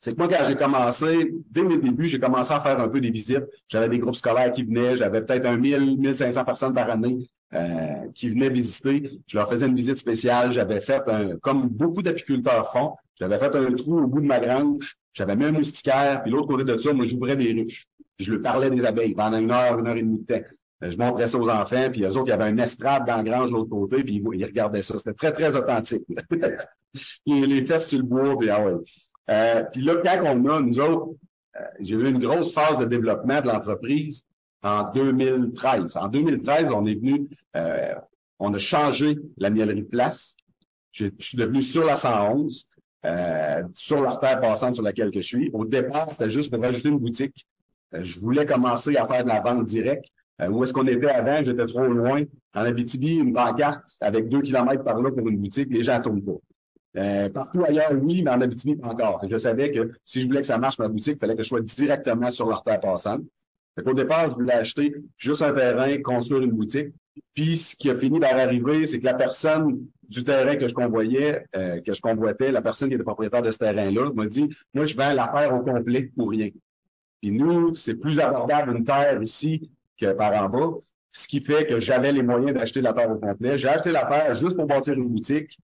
c'est 0.00 0.12
que 0.12 0.18
moi, 0.18 0.28
quand 0.28 0.44
j'ai 0.46 0.56
commencé, 0.56 1.32
dès 1.50 1.62
mes 1.62 1.78
débuts, 1.78 2.06
j'ai 2.06 2.20
commencé 2.20 2.52
à 2.52 2.60
faire 2.60 2.78
un 2.78 2.88
peu 2.88 3.00
des 3.00 3.10
visites. 3.10 3.44
J'avais 3.68 3.88
des 3.88 3.98
groupes 3.98 4.16
scolaires 4.16 4.52
qui 4.52 4.62
venaient, 4.62 4.96
j'avais 4.96 5.22
peut-être 5.22 5.46
un 5.46 5.56
1000, 5.56 5.98
1500 5.98 6.44
personnes 6.44 6.74
par 6.74 6.90
année 6.90 7.28
euh, 7.54 8.08
qui 8.14 8.30
venaient 8.30 8.50
visiter. 8.50 9.10
Je 9.26 9.38
leur 9.38 9.48
faisais 9.48 9.66
une 9.66 9.74
visite 9.74 9.96
spéciale. 9.96 10.52
J'avais 10.52 10.80
fait, 10.80 11.02
un, 11.08 11.36
comme 11.38 11.68
beaucoup 11.68 12.02
d'apiculteurs 12.02 12.70
font, 12.70 12.94
j'avais 13.18 13.38
fait 13.38 13.54
un 13.54 13.72
trou 13.72 13.98
au 13.98 14.06
bout 14.06 14.20
de 14.20 14.26
ma 14.26 14.38
grange 14.38 14.96
j'avais 15.16 15.34
mis 15.34 15.46
un 15.46 15.52
moustiquaire, 15.52 16.22
puis 16.22 16.30
l'autre 16.30 16.46
côté 16.46 16.64
de 16.64 16.76
ça, 16.76 16.92
moi, 16.92 17.06
j'ouvrais 17.06 17.36
des 17.36 17.50
ruches. 17.52 17.86
Je 18.18 18.34
lui 18.34 18.42
parlais 18.42 18.68
des 18.68 18.84
abeilles 18.84 19.14
pendant 19.14 19.38
une 19.38 19.50
heure, 19.50 19.78
une 19.78 19.86
heure 19.86 19.96
et 19.96 20.02
demie 20.02 20.20
de 20.20 20.26
temps. 20.26 20.46
Euh, 20.84 20.90
je 20.90 20.98
montrais 20.98 21.26
ça 21.26 21.38
aux 21.38 21.48
enfants, 21.48 21.88
puis 21.90 22.04
eux 22.04 22.10
autres, 22.10 22.26
il 22.26 22.30
y 22.30 22.32
avait 22.32 22.44
un 22.44 22.58
estrade 22.58 23.06
dans 23.06 23.16
la 23.16 23.22
grange 23.22 23.48
de 23.48 23.54
l'autre 23.54 23.70
côté, 23.70 24.04
puis 24.04 24.22
ils, 24.34 24.44
regardaient 24.44 24.82
ça. 24.82 24.98
C'était 24.98 25.14
très, 25.14 25.32
très 25.32 25.56
authentique. 25.56 26.04
les 27.26 27.64
fesses 27.64 27.88
sur 27.88 27.98
le 27.98 28.04
bois, 28.04 28.36
puis 28.38 28.50
ah 28.50 28.62
ouais. 28.62 28.74
Euh, 29.30 29.64
puis 29.72 29.80
là, 29.80 29.94
quand 30.04 30.22
on 30.22 30.48
a, 30.50 30.60
nous 30.60 30.80
autres, 30.80 31.14
euh, 31.58 31.64
j'ai 31.80 31.96
eu 31.96 32.08
une 32.10 32.18
grosse 32.18 32.52
phase 32.52 32.78
de 32.78 32.84
développement 32.84 33.40
de 33.40 33.46
l'entreprise 33.46 34.22
en 34.62 34.92
2013. 34.92 35.96
En 35.96 36.08
2013, 36.08 36.68
on 36.74 36.84
est 36.84 36.94
venu, 36.94 37.26
On 38.38 38.52
a 38.52 38.58
changé 38.58 39.16
la 39.38 39.48
miellerie 39.48 39.82
de 39.82 39.88
place. 39.88 40.36
Je, 40.92 41.06
suis 41.18 41.38
devenu 41.38 41.62
sur 41.62 41.84
la 41.84 41.96
111, 41.96 42.68
euh, 43.04 43.62
sur 43.74 44.00
l'artère 44.00 44.40
passante 44.40 44.74
sur 44.74 44.82
laquelle 44.82 45.10
je 45.14 45.20
suis. 45.20 45.50
Au 45.52 45.64
départ, 45.64 46.08
c'était 46.12 46.30
juste 46.30 46.52
pour 46.52 46.62
rajouter 46.62 46.88
une 46.88 46.98
boutique. 46.98 47.46
Euh, 47.94 48.02
je 48.02 48.18
voulais 48.18 48.46
commencer 48.46 48.96
à 48.96 49.06
faire 49.06 49.24
de 49.24 49.28
la 49.28 49.40
vente 49.40 49.64
directe. 49.64 50.06
Euh, 50.40 50.48
où 50.48 50.64
est-ce 50.64 50.72
qu'on 50.72 50.86
était 50.86 51.08
avant? 51.08 51.42
J'étais 51.42 51.66
trop 51.66 51.86
loin. 51.86 52.24
En 52.54 52.60
Abitibi, 52.60 53.16
une 53.16 53.32
pancarte 53.32 53.96
avec 54.00 54.28
deux 54.28 54.42
kilomètres 54.42 54.84
par 54.84 55.00
là 55.00 55.10
pour 55.10 55.28
une 55.28 55.38
boutique, 55.38 55.68
les 55.70 55.82
gens 55.82 55.98
ne 55.98 56.02
tournent 56.02 56.24
pas. 56.24 56.38
Euh, 56.98 57.28
partout 57.28 57.62
ailleurs, 57.64 57.92
oui, 57.92 58.22
mais 58.22 58.30
en 58.30 58.40
Abitibi, 58.40 58.76
pas 58.76 58.88
encore. 58.88 59.24
je 59.28 59.36
savais 59.36 59.70
que 59.70 59.90
si 60.04 60.22
je 60.22 60.26
voulais 60.26 60.40
que 60.40 60.46
ça 60.46 60.58
marche 60.58 60.78
ma 60.78 60.88
boutique, 60.88 61.16
il 61.16 61.18
fallait 61.18 61.36
que 61.36 61.42
je 61.42 61.48
sois 61.48 61.60
directement 61.60 62.30
sur 62.30 62.48
l'artère 62.48 62.80
passante. 62.80 63.22
Au 63.84 63.92
départ, 63.92 64.30
je 64.30 64.36
voulais 64.36 64.54
acheter 64.54 64.94
juste 65.18 65.42
un 65.42 65.52
terrain, 65.52 66.00
construire 66.00 66.42
une 66.42 66.52
boutique. 66.52 66.94
Puis 67.34 67.58
ce 67.58 67.76
qui 67.76 67.90
a 67.90 67.94
fini 67.94 68.18
par 68.18 68.34
arriver, 68.34 68.86
c'est 68.86 68.98
que 68.98 69.04
la 69.04 69.14
personne 69.14 69.86
du 70.08 70.24
terrain 70.24 70.56
que 70.56 70.68
je 70.68 70.74
convoyais, 70.74 71.44
euh, 71.56 71.80
que 71.80 71.92
je 71.92 72.00
convoitais, 72.00 72.50
la 72.50 72.62
personne 72.62 72.88
qui 72.88 72.94
était 72.94 73.04
propriétaire 73.04 73.42
de 73.42 73.50
ce 73.50 73.58
terrain-là, 73.58 74.12
m'a 74.14 74.26
dit 74.26 74.48
Moi, 74.74 74.84
je 74.84 74.96
vends 74.96 75.12
la 75.12 75.28
terre 75.28 75.54
au 75.54 75.60
complet 75.60 76.10
pour 76.16 76.30
rien. 76.30 76.50
Puis 77.20 77.32
nous, 77.32 77.74
c'est 77.74 77.94
plus 77.94 78.20
abordable 78.20 78.76
une 78.76 78.84
terre 78.84 79.20
ici 79.22 79.70
que 79.98 80.12
par 80.12 80.34
en 80.34 80.48
bas. 80.48 80.78
Ce 81.12 81.26
qui 81.26 81.40
fait 81.40 81.66
que 81.66 81.80
j'avais 81.80 82.12
les 82.12 82.22
moyens 82.22 82.56
d'acheter 82.56 82.82
la 82.82 82.92
terre 82.92 83.10
au 83.10 83.16
complet. 83.16 83.56
J'ai 83.56 83.68
acheté 83.68 83.90
la 83.90 84.04
terre 84.04 84.34
juste 84.34 84.54
pour 84.54 84.66
bâtir 84.66 84.94
une 84.94 85.08
boutique. 85.08 85.58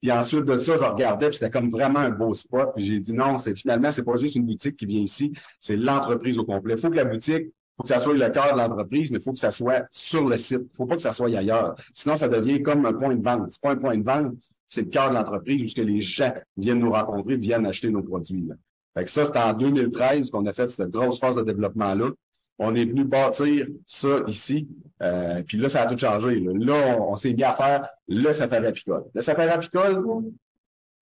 Puis 0.00 0.12
ensuite 0.12 0.44
de 0.44 0.56
ça, 0.56 0.76
je 0.76 0.84
regardais, 0.84 1.28
puis 1.28 1.38
c'était 1.38 1.50
comme 1.50 1.70
vraiment 1.70 2.00
un 2.00 2.10
beau 2.10 2.34
spot. 2.34 2.70
Puis 2.74 2.84
j'ai 2.84 3.00
dit 3.00 3.12
non, 3.12 3.36
c'est 3.36 3.54
finalement, 3.54 3.90
c'est 3.90 4.04
pas 4.04 4.16
juste 4.16 4.36
une 4.36 4.46
boutique 4.46 4.76
qui 4.76 4.86
vient 4.86 5.00
ici, 5.00 5.32
c'est 5.60 5.76
l'entreprise 5.76 6.38
au 6.38 6.44
complet. 6.44 6.74
Il 6.74 6.80
faut 6.80 6.90
que 6.90 6.96
la 6.96 7.04
boutique, 7.04 7.52
faut 7.78 7.84
que 7.84 7.88
ça 7.88 8.00
soit 8.00 8.14
le 8.14 8.28
cœur 8.30 8.52
de 8.52 8.58
l'entreprise, 8.58 9.10
mais 9.12 9.18
il 9.18 9.22
faut 9.22 9.32
que 9.32 9.38
ça 9.38 9.52
soit 9.52 9.86
sur 9.92 10.28
le 10.28 10.36
site. 10.36 10.62
Il 10.72 10.76
faut 10.76 10.86
pas 10.86 10.96
que 10.96 11.02
ça 11.02 11.12
soit 11.12 11.28
ailleurs. 11.28 11.76
Sinon, 11.94 12.16
ça 12.16 12.26
devient 12.26 12.60
comme 12.60 12.84
un 12.84 12.92
point 12.92 13.14
de 13.14 13.22
vente. 13.22 13.52
C'est 13.52 13.60
pas 13.60 13.70
un 13.70 13.76
point 13.76 13.96
de 13.96 14.02
vente, 14.02 14.34
c'est 14.68 14.82
le 14.82 14.88
cœur 14.88 15.10
de 15.10 15.14
l'entreprise 15.14 15.62
où 15.62 15.68
ce 15.68 15.76
que 15.76 15.86
les 15.86 16.00
gens 16.00 16.34
viennent 16.56 16.80
nous 16.80 16.90
rencontrer, 16.90 17.36
viennent 17.36 17.66
acheter 17.66 17.90
nos 17.90 18.02
produits. 18.02 18.44
Là. 18.48 18.56
Fait 18.94 19.04
que 19.04 19.10
ça, 19.10 19.26
c'était 19.26 19.38
en 19.38 19.52
2013 19.52 20.30
qu'on 20.30 20.44
a 20.46 20.52
fait 20.52 20.66
cette 20.66 20.90
grosse 20.90 21.20
phase 21.20 21.36
de 21.36 21.42
développement-là. 21.42 22.10
On 22.58 22.74
est 22.74 22.84
venu 22.84 23.04
bâtir 23.04 23.68
ça 23.86 24.08
ici. 24.26 24.66
Euh, 25.00 25.44
puis 25.46 25.56
là, 25.56 25.68
ça 25.68 25.82
a 25.82 25.86
tout 25.86 25.96
changé. 25.96 26.40
Là, 26.40 26.98
on, 27.00 27.14
s'est 27.14 27.32
mis 27.32 27.44
à 27.44 27.52
faire 27.52 27.88
le 28.08 28.32
safari 28.32 28.66
apicole. 28.66 29.04
Le 29.14 29.20
safari 29.20 29.50
apicole, 29.50 30.04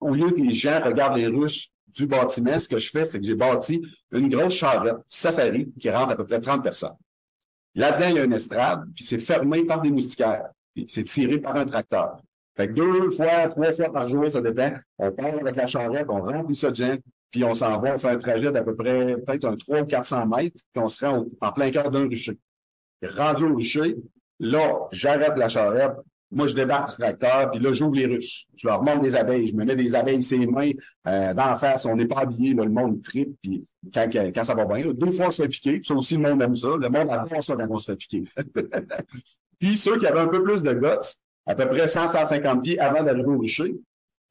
au 0.01 0.15
lieu 0.15 0.31
que 0.31 0.43
les 0.43 0.55
gens 0.55 0.79
regardent 0.85 1.17
les 1.17 1.29
ruches 1.29 1.71
du 1.89 2.07
bâtiment, 2.07 2.59
ce 2.59 2.69
que 2.69 2.79
je 2.79 2.91
fais, 2.91 3.05
c'est 3.05 3.19
que 3.19 3.27
j'ai 3.27 3.35
bâti 3.35 3.81
une 4.13 4.29
grosse 4.29 4.55
charrette 4.55 4.97
safari 5.09 5.73
qui 5.79 5.91
rentre 5.91 6.11
à 6.11 6.17
peu 6.17 6.27
près 6.27 6.41
30 6.41 6.63
personnes. 6.63 6.97
Là-dedans, 7.75 8.09
il 8.09 8.17
y 8.17 8.19
a 8.19 8.25
une 8.25 8.33
estrade, 8.33 8.85
puis 8.95 9.05
c'est 9.05 9.19
fermé 9.19 9.65
par 9.65 9.81
des 9.81 9.91
moustiquaires. 9.91 10.49
Puis 10.75 10.87
c'est 10.89 11.05
tiré 11.05 11.39
par 11.39 11.57
un 11.57 11.65
tracteur. 11.65 12.21
Fait 12.57 12.69
que 12.69 12.73
deux 12.73 13.11
fois, 13.11 13.49
trois 13.49 13.73
fois 13.73 13.93
par 13.93 14.09
jour, 14.09 14.31
ça 14.31 14.41
dépend. 14.41 14.73
On 14.99 15.13
part 15.13 15.35
avec 15.35 15.57
la 15.57 15.67
charrette, 15.67 16.07
on 16.09 16.23
remplit 16.23 16.57
ça 16.57 16.71
de 16.71 16.77
gens, 16.77 16.97
puis 17.31 17.45
on 17.45 17.53
s'en 17.53 17.79
va, 17.79 17.93
on 17.95 17.99
fait 17.99 18.09
un 18.09 18.19
trajet 18.19 18.51
d'à 18.51 18.63
peu 18.63 18.75
près 18.75 19.17
peut-être 19.17 19.45
un 19.45 19.57
300 19.57 19.83
ou 19.83 19.87
400 19.87 20.27
mètres, 20.27 20.63
puis 20.73 20.83
on 20.83 20.89
se 20.89 21.05
rend 21.05 21.27
en 21.41 21.53
plein 21.53 21.71
cœur 21.71 21.91
d'un 21.91 22.09
rucher. 22.09 22.39
Rendu 23.03 23.45
au 23.45 23.57
rucher, 23.57 23.97
là, 24.41 24.89
j'arrête 24.91 25.37
la 25.37 25.49
charrette, 25.49 25.93
moi, 26.33 26.47
je 26.49 26.55
débarque 26.55 26.91
du 26.91 26.97
tracteur, 26.97 27.51
puis 27.51 27.61
là, 27.61 27.73
j'ouvre 27.73 27.95
les 27.95 28.07
ruches. 28.07 28.47
Je 28.57 28.67
leur 28.67 28.83
montre 28.83 29.01
des 29.01 29.15
abeilles. 29.15 29.47
Je 29.47 29.55
me 29.55 29.65
mets 29.65 29.77
des 29.77 29.95
abeilles 29.95 30.23
ses 30.23 30.45
mains 30.45 30.73
euh, 31.07 31.33
d'en 31.33 31.55
face. 31.55 31.85
On 31.87 31.95
n'est 31.95 32.07
pas 32.07 32.21
habillé, 32.21 32.53
le 32.53 32.69
monde 32.69 33.01
tripe, 33.03 33.37
puis 33.43 33.65
quand, 33.95 34.09
quand 34.13 34.45
ça 34.45 34.55
va 34.55 34.65
bien. 34.65 34.87
Là, 34.87 34.93
deux 34.93 35.11
fois, 35.11 35.29
on 35.29 35.31
se 35.31 35.43
fait 35.43 35.49
piquer. 35.49 35.81
Ça 35.83 35.95
aussi, 35.95 36.17
le 36.17 36.23
monde 36.23 36.43
aime 36.43 36.57
ça. 36.57 36.69
Le 36.69 36.89
monde 36.89 37.11
adore 37.11 37.43
ça 37.43 37.55
quand 37.55 37.67
on 37.71 37.79
se 37.79 37.93
fait 37.93 37.97
piquer. 37.97 38.25
puis 39.59 39.77
ceux 39.77 39.99
qui 39.99 40.07
avaient 40.07 40.21
un 40.21 40.29
peu 40.29 40.43
plus 40.43 40.63
de 40.63 40.73
guts, 40.73 41.17
à 41.47 41.55
peu 41.55 41.69
près 41.69 41.87
100-150 41.87 42.61
pieds 42.63 42.81
avant 42.81 43.05
d'arriver 43.05 43.29
au 43.29 43.39
rucher, 43.39 43.77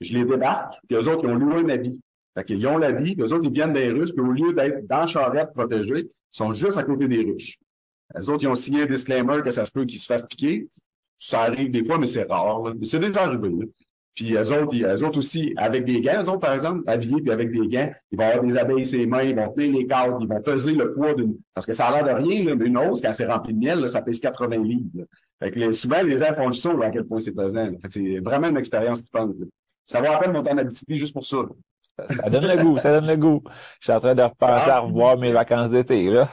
je 0.01 0.17
les 0.17 0.25
débarque, 0.25 0.75
puis 0.87 0.97
eux 0.97 1.07
autres, 1.09 1.23
ils 1.23 1.29
ont 1.29 1.35
loué 1.35 1.61
un 1.61 1.69
habit. 1.69 2.01
Fait 2.37 2.43
qu'ils 2.43 2.67
ont 2.67 2.77
la 2.77 2.91
vie, 2.91 3.15
eux 3.17 3.33
autres, 3.33 3.45
ils 3.45 3.53
viennent 3.53 3.71
des 3.71 3.89
ruches, 3.89 4.11
puis 4.11 4.21
au 4.21 4.31
lieu 4.31 4.53
d'être 4.53 4.85
dans 4.87 4.99
la 4.99 5.07
charrette 5.07 5.53
protégée, 5.53 6.07
ils 6.09 6.37
sont 6.37 6.51
juste 6.51 6.77
à 6.77 6.83
côté 6.83 7.07
des 7.07 7.23
ruches. 7.23 7.57
Les 8.13 8.29
autres, 8.29 8.43
ils 8.43 8.47
ont 8.47 8.55
signé 8.55 8.83
un 8.83 8.85
disclaimer 8.85 9.41
que 9.41 9.51
ça 9.51 9.65
se 9.65 9.71
peut 9.71 9.85
qu'ils 9.85 9.99
se 9.99 10.05
fassent 10.05 10.25
piquer. 10.27 10.67
Ça 11.17 11.41
arrive 11.41 11.71
des 11.71 11.83
fois, 11.83 11.97
mais 11.97 12.07
c'est 12.07 12.23
rare. 12.23 12.61
Là. 12.63 12.73
C'est 12.83 12.99
déjà 12.99 13.23
arrivé. 13.23 13.49
Là. 13.49 13.65
Puis 14.15 14.33
eux 14.33 14.53
autres, 14.53 14.73
ils, 14.73 14.85
eux 14.85 15.05
autres 15.05 15.19
aussi, 15.19 15.53
avec 15.57 15.83
des 15.83 15.99
gants, 15.99 16.23
eux 16.23 16.29
autres, 16.29 16.39
par 16.39 16.53
exemple, 16.53 16.83
habillés, 16.87 17.21
puis 17.21 17.31
avec 17.31 17.51
des 17.51 17.67
gants, 17.67 17.91
ils 18.11 18.17
vont 18.17 18.23
avoir 18.23 18.45
des 18.45 18.57
abeilles 18.57 18.85
ses 18.85 19.05
mains, 19.05 19.23
ils 19.23 19.35
vont 19.35 19.49
tenir 19.49 19.77
les 19.77 19.85
cadres, 19.85 20.17
ils 20.21 20.27
vont 20.27 20.41
peser 20.41 20.71
le 20.71 20.91
poids 20.93 21.13
d'une... 21.13 21.35
Parce 21.53 21.65
que 21.65 21.73
ça 21.73 21.87
a 21.87 22.01
l'air 22.01 22.15
de 22.15 22.23
rien, 22.23 22.45
là, 22.45 22.55
mais 22.55 22.65
une 22.65 22.77
hausse, 22.77 23.01
quand 23.01 23.11
c'est 23.11 23.25
rempli 23.25 23.53
de 23.53 23.59
miel, 23.59 23.79
là, 23.79 23.87
ça 23.87 24.01
pèse 24.01 24.21
80 24.21 24.57
livres. 24.63 24.89
Là. 24.95 25.03
Fait 25.43 25.51
que 25.51 25.71
souvent, 25.73 26.01
les 26.01 26.17
gens 26.17 26.33
font 26.33 26.47
le 26.47 26.53
saut 26.53 26.81
à 26.81 26.89
quel 26.91 27.05
point 27.05 27.19
c'est 27.19 27.33
pesant. 27.33 27.67
Fait 27.81 27.87
que 27.87 27.93
c'est 27.93 28.19
vraiment 28.19 28.47
une 28.47 28.57
expérience 28.57 29.01
qui 29.01 29.09
pense. 29.11 29.31
Ça 29.85 29.99
vaut 29.99 30.05
la 30.05 30.17
peine 30.17 30.31
monter 30.31 30.51
en 30.51 30.57
Abitibi 30.59 30.95
juste 30.95 31.13
pour 31.13 31.25
ça. 31.25 31.39
Ça 32.09 32.29
donne 32.29 32.47
le 32.47 32.63
goût, 32.63 32.77
ça 32.77 32.91
donne 32.91 33.07
le 33.07 33.17
goût. 33.17 33.41
Je 33.81 33.85
suis 33.85 33.93
en 33.93 33.99
train 33.99 34.15
de 34.15 34.21
repenser 34.21 34.69
à 34.69 34.79
revoir 34.79 35.17
mes 35.17 35.33
vacances 35.33 35.69
d'été, 35.69 36.09
là. 36.09 36.29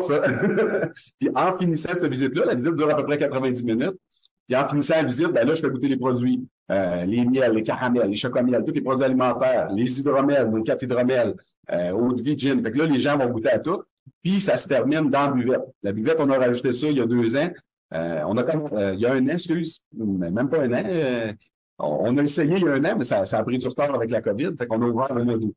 Ça. 0.00 0.22
puis 1.18 1.28
en 1.34 1.58
finissant 1.58 1.92
cette 1.92 2.06
visite-là, 2.06 2.44
la 2.46 2.54
visite 2.54 2.74
dure 2.74 2.90
à 2.90 2.96
peu 2.96 3.04
près 3.04 3.18
90 3.18 3.64
minutes. 3.64 3.98
Puis 4.46 4.56
en 4.56 4.68
finissant 4.68 4.94
la 4.94 5.04
visite, 5.04 5.28
ben 5.28 5.46
là, 5.46 5.54
je 5.54 5.60
fais 5.60 5.70
goûter 5.70 5.88
les 5.88 5.96
produits. 5.96 6.46
Euh, 6.70 7.04
les 7.04 7.24
miels, 7.24 7.52
les 7.52 7.62
caramels, 7.62 8.08
les 8.08 8.16
chocomels, 8.16 8.64
tous 8.64 8.72
les 8.72 8.80
produits 8.80 9.04
alimentaires, 9.04 9.70
les 9.72 9.98
hydromels, 9.98 10.50
les 10.54 10.62
quatre 10.62 10.82
hydromels, 10.84 11.34
euh, 11.72 11.90
eau 11.90 12.12
de 12.12 12.22
vie, 12.22 12.38
gin. 12.38 12.62
Fait 12.62 12.70
que 12.70 12.78
là, 12.78 12.86
les 12.86 13.00
gens 13.00 13.18
vont 13.18 13.28
goûter 13.28 13.50
à 13.50 13.58
tout. 13.58 13.82
Puis 14.22 14.40
ça 14.40 14.56
se 14.56 14.68
termine 14.68 15.10
dans 15.10 15.26
la 15.26 15.32
buvette. 15.32 15.62
La 15.82 15.92
buvette, 15.92 16.20
on 16.20 16.30
a 16.30 16.38
rajouté 16.38 16.72
ça 16.72 16.88
il 16.88 16.98
y 16.98 17.00
a 17.00 17.06
deux 17.06 17.36
ans. 17.36 17.50
Euh, 17.92 18.22
on 18.26 18.36
a 18.36 18.44
comme, 18.44 18.68
euh, 18.72 18.94
il 18.94 19.00
y 19.00 19.06
a 19.06 19.12
un 19.12 19.26
an, 19.26 19.30
excuse, 19.30 19.82
même 19.92 20.48
pas 20.48 20.60
un 20.60 20.72
an. 20.72 20.82
Euh, 20.86 21.32
on, 21.78 22.16
a 22.18 22.22
essayé 22.22 22.56
il 22.56 22.62
y 22.62 22.68
a 22.68 22.72
un 22.72 22.84
an, 22.84 22.94
mais 22.96 23.04
ça, 23.04 23.22
a 23.22 23.42
pris 23.42 23.58
du 23.58 23.66
retard 23.66 23.94
avec 23.94 24.10
la 24.10 24.22
COVID. 24.22 24.50
Fait 24.56 24.66
qu'on 24.66 24.80
a 24.82 24.86
ouvert 24.86 25.12
le 25.14 25.24
mois 25.24 25.36
d'août. 25.36 25.54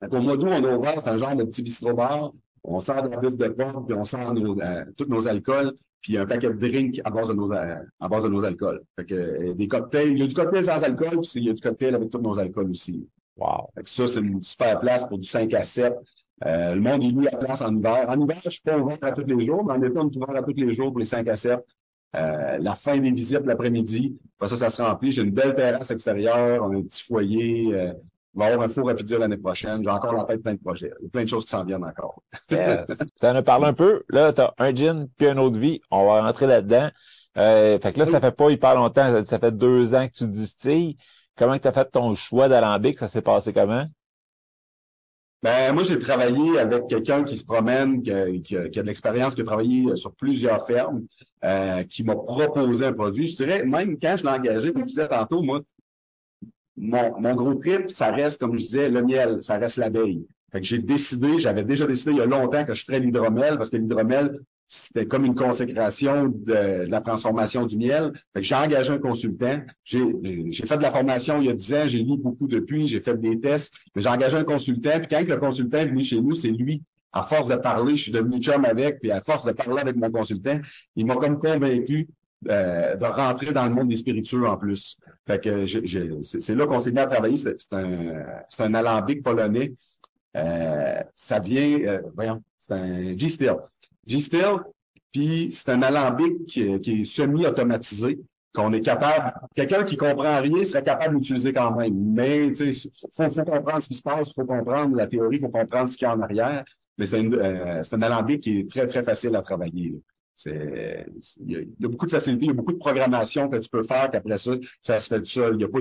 Fait 0.00 0.14
au 0.14 0.20
mois 0.20 0.36
d'août, 0.36 0.48
on 0.50 0.64
a 0.64 0.76
ouvert, 0.76 1.00
c'est 1.00 1.10
un 1.10 1.18
genre 1.18 1.36
de 1.36 1.44
petit 1.44 1.62
bistrot-bar. 1.62 2.32
On 2.64 2.78
sort 2.78 3.02
de 3.02 3.08
la 3.08 3.16
bise 3.18 3.36
de 3.36 3.48
porte, 3.48 3.86
puis 3.86 3.94
on 3.94 4.04
sort 4.04 4.32
nos, 4.34 4.60
euh, 4.60 4.84
tous 4.96 5.06
nos 5.06 5.26
alcools, 5.26 5.72
puis 6.00 6.16
un 6.16 6.26
paquet 6.26 6.48
de 6.48 6.54
drinks 6.54 7.00
à 7.04 7.10
base 7.10 7.28
de 7.28 7.34
nos, 7.34 7.52
euh, 7.52 7.76
à 8.00 8.08
base 8.08 8.22
de 8.22 8.28
nos 8.28 8.44
alcools. 8.44 8.82
Fait 8.96 9.04
que 9.04 9.14
euh, 9.14 9.54
des 9.54 9.68
cocktails, 9.68 10.12
il 10.12 10.18
y 10.18 10.22
a 10.22 10.26
du 10.26 10.34
cocktail 10.34 10.64
sans 10.64 10.82
alcool, 10.82 11.20
puis 11.20 11.30
il 11.36 11.44
y 11.44 11.50
a 11.50 11.52
du 11.52 11.60
cocktail 11.60 11.94
avec 11.94 12.10
tous 12.10 12.20
nos 12.20 12.38
alcools 12.38 12.70
aussi. 12.70 13.08
Wow. 13.36 13.68
Fait 13.74 13.82
que 13.82 13.88
ça, 13.88 14.06
c'est 14.06 14.20
une 14.20 14.42
super 14.42 14.78
place 14.78 15.06
pour 15.06 15.18
du 15.18 15.26
5 15.26 15.52
à 15.54 15.64
7. 15.64 15.94
le 16.44 16.80
monde, 16.80 17.02
il 17.02 17.14
loue 17.14 17.22
la 17.22 17.36
place 17.36 17.62
en 17.62 17.74
hiver. 17.74 18.06
En 18.08 18.20
hiver, 18.20 18.40
je 18.44 18.50
suis 18.50 18.62
pas 18.62 18.78
ouvert 18.78 18.98
à 19.02 19.12
tous 19.12 19.24
les 19.24 19.44
jours, 19.44 19.64
mais 19.64 19.72
en 19.72 19.82
été, 19.82 19.98
on 19.98 20.08
est 20.08 20.16
ouvert 20.16 20.36
à 20.36 20.42
tous 20.42 20.54
les 20.54 20.74
jours 20.74 20.90
pour 20.90 20.98
les 20.98 21.04
5 21.04 21.26
à 21.28 21.36
7. 21.36 21.60
Euh, 22.14 22.58
la 22.58 22.74
fin 22.74 22.98
des 22.98 23.10
visites 23.10 23.46
l'après-midi. 23.46 24.18
Ça, 24.42 24.56
ça 24.56 24.68
se 24.68 24.82
remplit. 24.82 25.12
J'ai 25.12 25.22
une 25.22 25.30
belle 25.30 25.54
terrasse 25.54 25.90
extérieure, 25.90 26.62
on 26.62 26.72
a 26.72 26.76
un 26.76 26.82
petit 26.82 27.02
foyer. 27.02 27.74
Euh, 27.74 27.92
va 28.34 28.46
avoir 28.46 28.62
un 28.62 28.68
four 28.68 28.90
à 28.90 28.94
l'année 29.18 29.36
prochaine. 29.36 29.82
J'ai 29.82 29.90
encore 29.90 30.14
la 30.14 30.24
tête 30.24 30.42
plein 30.42 30.54
de 30.54 30.60
projets. 30.60 30.92
Il 31.00 31.04
y 31.04 31.06
a 31.06 31.10
plein 31.10 31.24
de 31.24 31.28
choses 31.28 31.44
qui 31.44 31.50
s'en 31.50 31.64
viennent 31.64 31.84
encore. 31.84 32.22
yes. 32.50 32.86
Tu 33.20 33.26
en 33.26 33.34
as 33.34 33.42
parlé 33.42 33.66
un 33.66 33.74
peu. 33.74 34.02
Là, 34.08 34.32
tu 34.32 34.40
as 34.40 34.54
un 34.58 34.74
gin 34.74 35.08
puis 35.16 35.28
une 35.28 35.38
autre 35.38 35.58
vie. 35.58 35.80
On 35.90 36.06
va 36.06 36.22
rentrer 36.22 36.46
là-dedans. 36.46 36.90
Euh, 37.36 37.78
fait 37.78 37.92
que 37.92 37.98
là, 37.98 38.06
ça 38.06 38.20
fait 38.20 38.32
pas 38.32 38.50
hyper 38.50 38.74
longtemps. 38.74 39.24
Ça 39.24 39.38
fait 39.38 39.52
deux 39.52 39.94
ans 39.94 40.06
que 40.08 40.12
tu 40.12 40.26
distilles. 40.26 40.96
Comment 41.36 41.58
tu 41.58 41.68
as 41.68 41.72
fait 41.72 41.90
ton 41.90 42.14
choix 42.14 42.48
d'alambic? 42.48 42.98
Ça 42.98 43.08
s'est 43.08 43.22
passé 43.22 43.52
comment? 43.52 43.86
Ben, 45.42 45.72
moi, 45.72 45.82
j'ai 45.82 45.98
travaillé 45.98 46.56
avec 46.60 46.86
quelqu'un 46.86 47.24
qui 47.24 47.36
se 47.36 47.44
promène, 47.44 48.00
qui 48.00 48.12
a, 48.12 48.38
qui 48.38 48.56
a, 48.56 48.68
de 48.68 48.82
l'expérience, 48.82 49.34
qui 49.34 49.40
a 49.40 49.44
travaillé 49.44 49.96
sur 49.96 50.14
plusieurs 50.14 50.64
fermes, 50.64 51.02
euh, 51.44 51.82
qui 51.82 52.04
m'a 52.04 52.14
proposé 52.14 52.86
un 52.86 52.92
produit. 52.92 53.26
Je 53.26 53.36
dirais, 53.36 53.64
même 53.64 53.98
quand 53.98 54.14
je 54.16 54.22
l'ai 54.22 54.30
engagé, 54.30 54.72
comme 54.72 54.82
je 54.82 54.88
disais 54.88 55.08
tantôt, 55.08 55.42
moi, 55.42 55.60
mon, 56.76 57.20
mon 57.20 57.34
gros 57.34 57.54
trip, 57.54 57.90
ça 57.90 58.10
reste, 58.10 58.40
comme 58.40 58.56
je 58.56 58.64
disais, 58.64 58.88
le 58.88 59.02
miel, 59.02 59.42
ça 59.42 59.58
reste 59.58 59.76
l'abeille. 59.76 60.26
Fait 60.52 60.62
j'ai 60.62 60.78
décidé, 60.78 61.38
j'avais 61.38 61.64
déjà 61.64 61.86
décidé 61.86 62.12
il 62.12 62.18
y 62.18 62.20
a 62.20 62.26
longtemps 62.26 62.64
que 62.64 62.74
je 62.74 62.84
ferais 62.84 63.00
l'hydromel, 63.00 63.56
parce 63.56 63.70
que 63.70 63.76
l'hydromel, 63.76 64.38
c'était 64.68 65.06
comme 65.06 65.24
une 65.24 65.34
consécration 65.34 66.28
de, 66.28 66.86
la 66.88 67.00
transformation 67.00 67.66
du 67.66 67.76
miel. 67.76 68.12
j'ai 68.36 68.54
engagé 68.54 68.92
un 68.92 68.98
consultant. 68.98 69.60
J'ai 69.84 70.00
fait 70.66 70.76
de 70.76 70.82
la 70.82 70.90
formation 70.90 71.40
il 71.40 71.46
y 71.46 71.50
a 71.50 71.54
10 71.54 71.74
ans, 71.74 71.86
j'ai 71.86 71.98
lu 71.98 72.16
beaucoup 72.16 72.46
depuis, 72.46 72.86
j'ai 72.86 73.00
fait 73.00 73.18
des 73.18 73.40
tests, 73.40 73.72
mais 73.94 74.02
j'ai 74.02 74.08
engagé 74.08 74.36
un 74.36 74.44
consultant. 74.44 74.98
Puis 74.98 75.08
quand 75.08 75.26
le 75.26 75.36
consultant 75.38 75.78
est 75.78 75.86
venu 75.86 76.02
chez 76.02 76.20
nous, 76.20 76.34
c'est 76.34 76.50
lui. 76.50 76.82
À 77.12 77.22
force 77.22 77.48
de 77.48 77.56
parler, 77.56 77.96
je 77.96 78.04
suis 78.04 78.12
devenu 78.12 78.38
chum 78.38 78.64
avec, 78.64 79.00
puis 79.00 79.10
à 79.10 79.20
force 79.20 79.44
de 79.44 79.52
parler 79.52 79.82
avec 79.82 79.96
mon 79.96 80.10
consultant, 80.10 80.58
il 80.96 81.04
m'a 81.04 81.16
comme 81.16 81.38
convaincu 81.38 82.08
euh, 82.48 82.96
de 82.96 83.04
rentrer 83.04 83.52
dans 83.52 83.64
le 83.66 83.74
monde 83.74 83.88
des 83.88 83.96
spiritueux 83.96 84.46
en 84.46 84.56
plus. 84.56 84.98
Fait 85.26 85.42
que 85.42 85.66
c'est 85.66 86.54
là 86.54 86.66
qu'on 86.66 86.78
s'est 86.78 86.92
mis 86.92 86.98
à 86.98 87.06
travailler. 87.06 87.36
C'est 87.36 87.72
un, 87.72 88.24
un 88.58 88.74
alambic 88.74 89.22
polonais. 89.22 89.72
Euh, 90.36 91.02
ça 91.14 91.38
vient, 91.38 91.78
euh, 91.80 92.02
voyons, 92.14 92.42
c'est 92.58 92.74
un 92.74 93.16
G-Steel. 93.16 93.56
G-Steel, 94.06 94.56
puis 95.12 95.50
c'est 95.52 95.70
un 95.70 95.82
alambic 95.82 96.46
qui, 96.46 96.62
est 96.62 97.04
semi-automatisé, 97.04 98.18
qu'on 98.54 98.72
est 98.72 98.80
capable, 98.80 99.32
quelqu'un 99.54 99.84
qui 99.84 99.96
comprend 99.96 100.40
rien 100.40 100.62
serait 100.62 100.82
capable 100.82 101.16
d'utiliser 101.16 101.52
quand 101.52 101.74
même. 101.76 101.94
Mais 101.94 102.48
il 102.48 102.74
faut, 102.74 103.28
faut 103.28 103.44
comprendre 103.44 103.82
ce 103.82 103.88
qui 103.88 103.94
se 103.94 104.02
passe, 104.02 104.32
faut 104.34 104.44
comprendre 104.44 104.96
la 104.96 105.06
théorie, 105.06 105.38
faut 105.38 105.48
comprendre 105.48 105.88
ce 105.88 105.96
qu'il 105.96 106.06
y 106.06 106.10
a 106.10 106.14
en 106.14 106.20
arrière. 106.20 106.64
Mais 106.98 107.06
c'est 107.06 107.24
euh, 107.24 107.82
un 107.90 108.02
alambic 108.02 108.42
qui 108.42 108.60
est 108.60 108.70
très, 108.70 108.86
très 108.86 109.02
facile 109.02 109.34
à 109.36 109.42
travailler. 109.42 110.00
Il 110.46 111.66
y, 111.78 111.84
a, 111.84 111.88
beaucoup 111.88 112.06
de 112.06 112.10
facilités, 112.10 112.46
il 112.46 112.48
y 112.48 112.50
a 112.50 112.54
beaucoup 112.54 112.72
de 112.72 112.78
programmation 112.78 113.48
que 113.48 113.56
tu 113.56 113.68
peux 113.68 113.82
faire, 113.82 114.10
qu'après 114.10 114.38
ça, 114.38 114.52
ça 114.82 114.98
se 114.98 115.08
fait 115.08 115.20
tout 115.20 115.30
seul. 115.30 115.54
Il 115.54 115.58
n'y 115.58 115.64
a 115.64 115.68
pas 115.68 115.80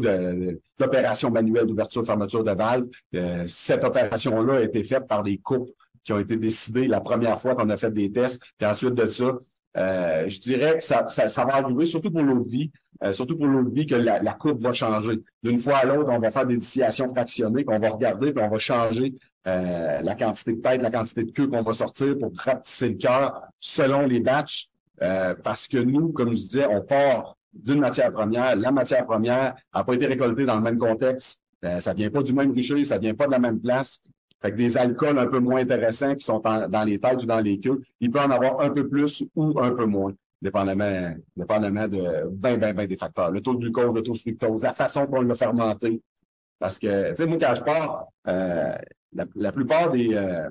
d'opération 0.80 1.32
manuelle 1.32 1.65
d'ouverture, 1.65 2.06
fermeture 2.06 2.43
de 2.43 2.52
valve. 2.52 2.88
Euh, 3.15 3.45
cette 3.47 3.84
opération-là 3.84 4.56
a 4.56 4.62
été 4.62 4.84
faite 4.84 5.08
par 5.08 5.24
des 5.24 5.38
coupes 5.38 5.69
qui 6.04 6.13
ont 6.13 6.19
été 6.19 6.36
décidées 6.36 6.88
la 6.88 7.02
première 7.02 7.39
fois 7.39 7.56
qu'on 7.56 7.69
a 7.69 7.78
fait 7.78 7.91
des 7.91 8.12
tests. 8.12 8.41
Puis 8.58 8.67
ensuite 8.67 8.93
de 8.93 9.08
ça, 9.08 9.38
euh, 9.77 10.27
je 10.27 10.39
dirais 10.39 10.77
que 10.77 10.84
ça, 10.84 11.07
ça, 11.07 11.29
ça, 11.29 11.45
va 11.45 11.55
arriver, 11.55 11.86
surtout 11.86 12.12
pour 12.12 12.23
l'eau 12.23 12.43
vie, 12.43 12.71
euh, 13.03 13.13
surtout 13.13 13.38
pour 13.38 13.47
que 13.47 13.95
la, 13.95 14.21
la 14.21 14.34
courbe 14.34 14.60
va 14.60 14.73
changer. 14.73 15.19
D'une 15.43 15.57
fois 15.57 15.77
à 15.77 15.86
l'autre, 15.86 16.10
on 16.12 16.19
va 16.19 16.29
faire 16.29 16.45
des 16.45 16.57
distillations 16.57 17.07
fractionnées 17.07 17.63
qu'on 17.63 17.79
va 17.79 17.89
regarder, 17.89 18.34
puis 18.34 18.43
on 18.43 18.49
va 18.49 18.57
changer 18.57 19.13
euh, 19.47 20.01
la 20.01 20.15
quantité 20.15 20.53
de 20.53 20.62
tête, 20.62 20.81
la 20.81 20.91
quantité 20.91 21.23
de 21.23 21.31
queue 21.31 21.47
qu'on 21.47 21.63
va 21.63 21.73
sortir 21.73 22.17
pour 22.19 22.31
rapetisser 22.38 22.89
le 22.89 22.95
cœur 22.95 23.41
selon 23.60 24.05
les 24.05 24.19
batchs. 24.19 24.69
Euh, 25.01 25.34
parce 25.43 25.67
que 25.67 25.77
nous, 25.77 26.12
comme 26.12 26.29
je 26.29 26.41
disais, 26.41 26.67
on 26.67 26.81
part 26.81 27.36
d'une 27.53 27.79
matière 27.79 28.12
première. 28.12 28.55
La 28.55 28.71
matière 28.71 29.05
première 29.05 29.55
n'a 29.73 29.84
pas 29.84 29.93
été 29.93 30.05
récoltée 30.05 30.45
dans 30.45 30.55
le 30.55 30.62
même 30.62 30.77
contexte. 30.77 31.41
Euh, 31.65 31.79
ça 31.79 31.93
vient 31.93 32.10
pas 32.10 32.21
du 32.21 32.34
même 32.34 32.51
rucher, 32.51 32.84
ça 32.86 32.97
vient 32.97 33.13
pas 33.13 33.25
de 33.25 33.31
la 33.31 33.39
même 33.39 33.60
place. 33.60 33.99
Fait 34.41 34.51
que 34.51 34.58
des 34.58 34.75
alcools 34.75 35.19
un 35.19 35.27
peu 35.27 35.39
moins 35.39 35.62
intéressants 35.62 36.15
qui 36.15 36.25
sont 36.25 36.39
dans 36.39 36.84
les 36.84 36.99
têtes 36.99 37.21
ou 37.21 37.25
dans 37.25 37.39
les 37.39 37.60
queues, 37.60 37.82
il 37.99 38.10
peut 38.10 38.19
en 38.19 38.32
avoir 38.32 38.60
un 38.62 38.71
peu 38.71 38.88
plus 38.88 39.23
ou 39.36 39.60
un 39.60 39.71
peu 39.71 39.86
moins, 39.86 40.13
dépendamment, 40.41 41.13
dépendamment 41.36 41.88
de 41.88 42.27
ben, 42.32 42.58
ben, 42.58 42.75
ben 42.75 42.88
des 42.88 42.97
facteurs. 42.97 43.30
Le 43.30 43.41
taux 43.41 43.54
de 43.54 43.60
glucose, 43.60 43.93
le 43.93 44.01
taux 44.01 44.13
de 44.13 44.17
fructose, 44.17 44.63
la 44.63 44.73
façon 44.73 45.06
dont 45.06 45.21
l'a 45.21 45.36
fermenté. 45.36 46.01
Parce 46.58 46.80
que, 46.80 47.12
tu 47.12 47.17
sais, 47.17 47.25
moi, 47.27 47.38
quand 47.39 47.54
je 47.56 47.63
pars, 47.63 48.08
euh, 48.27 48.75
la, 49.36 49.51
plupart 49.51 49.91
des, 49.91 50.13
euh, 50.15 50.49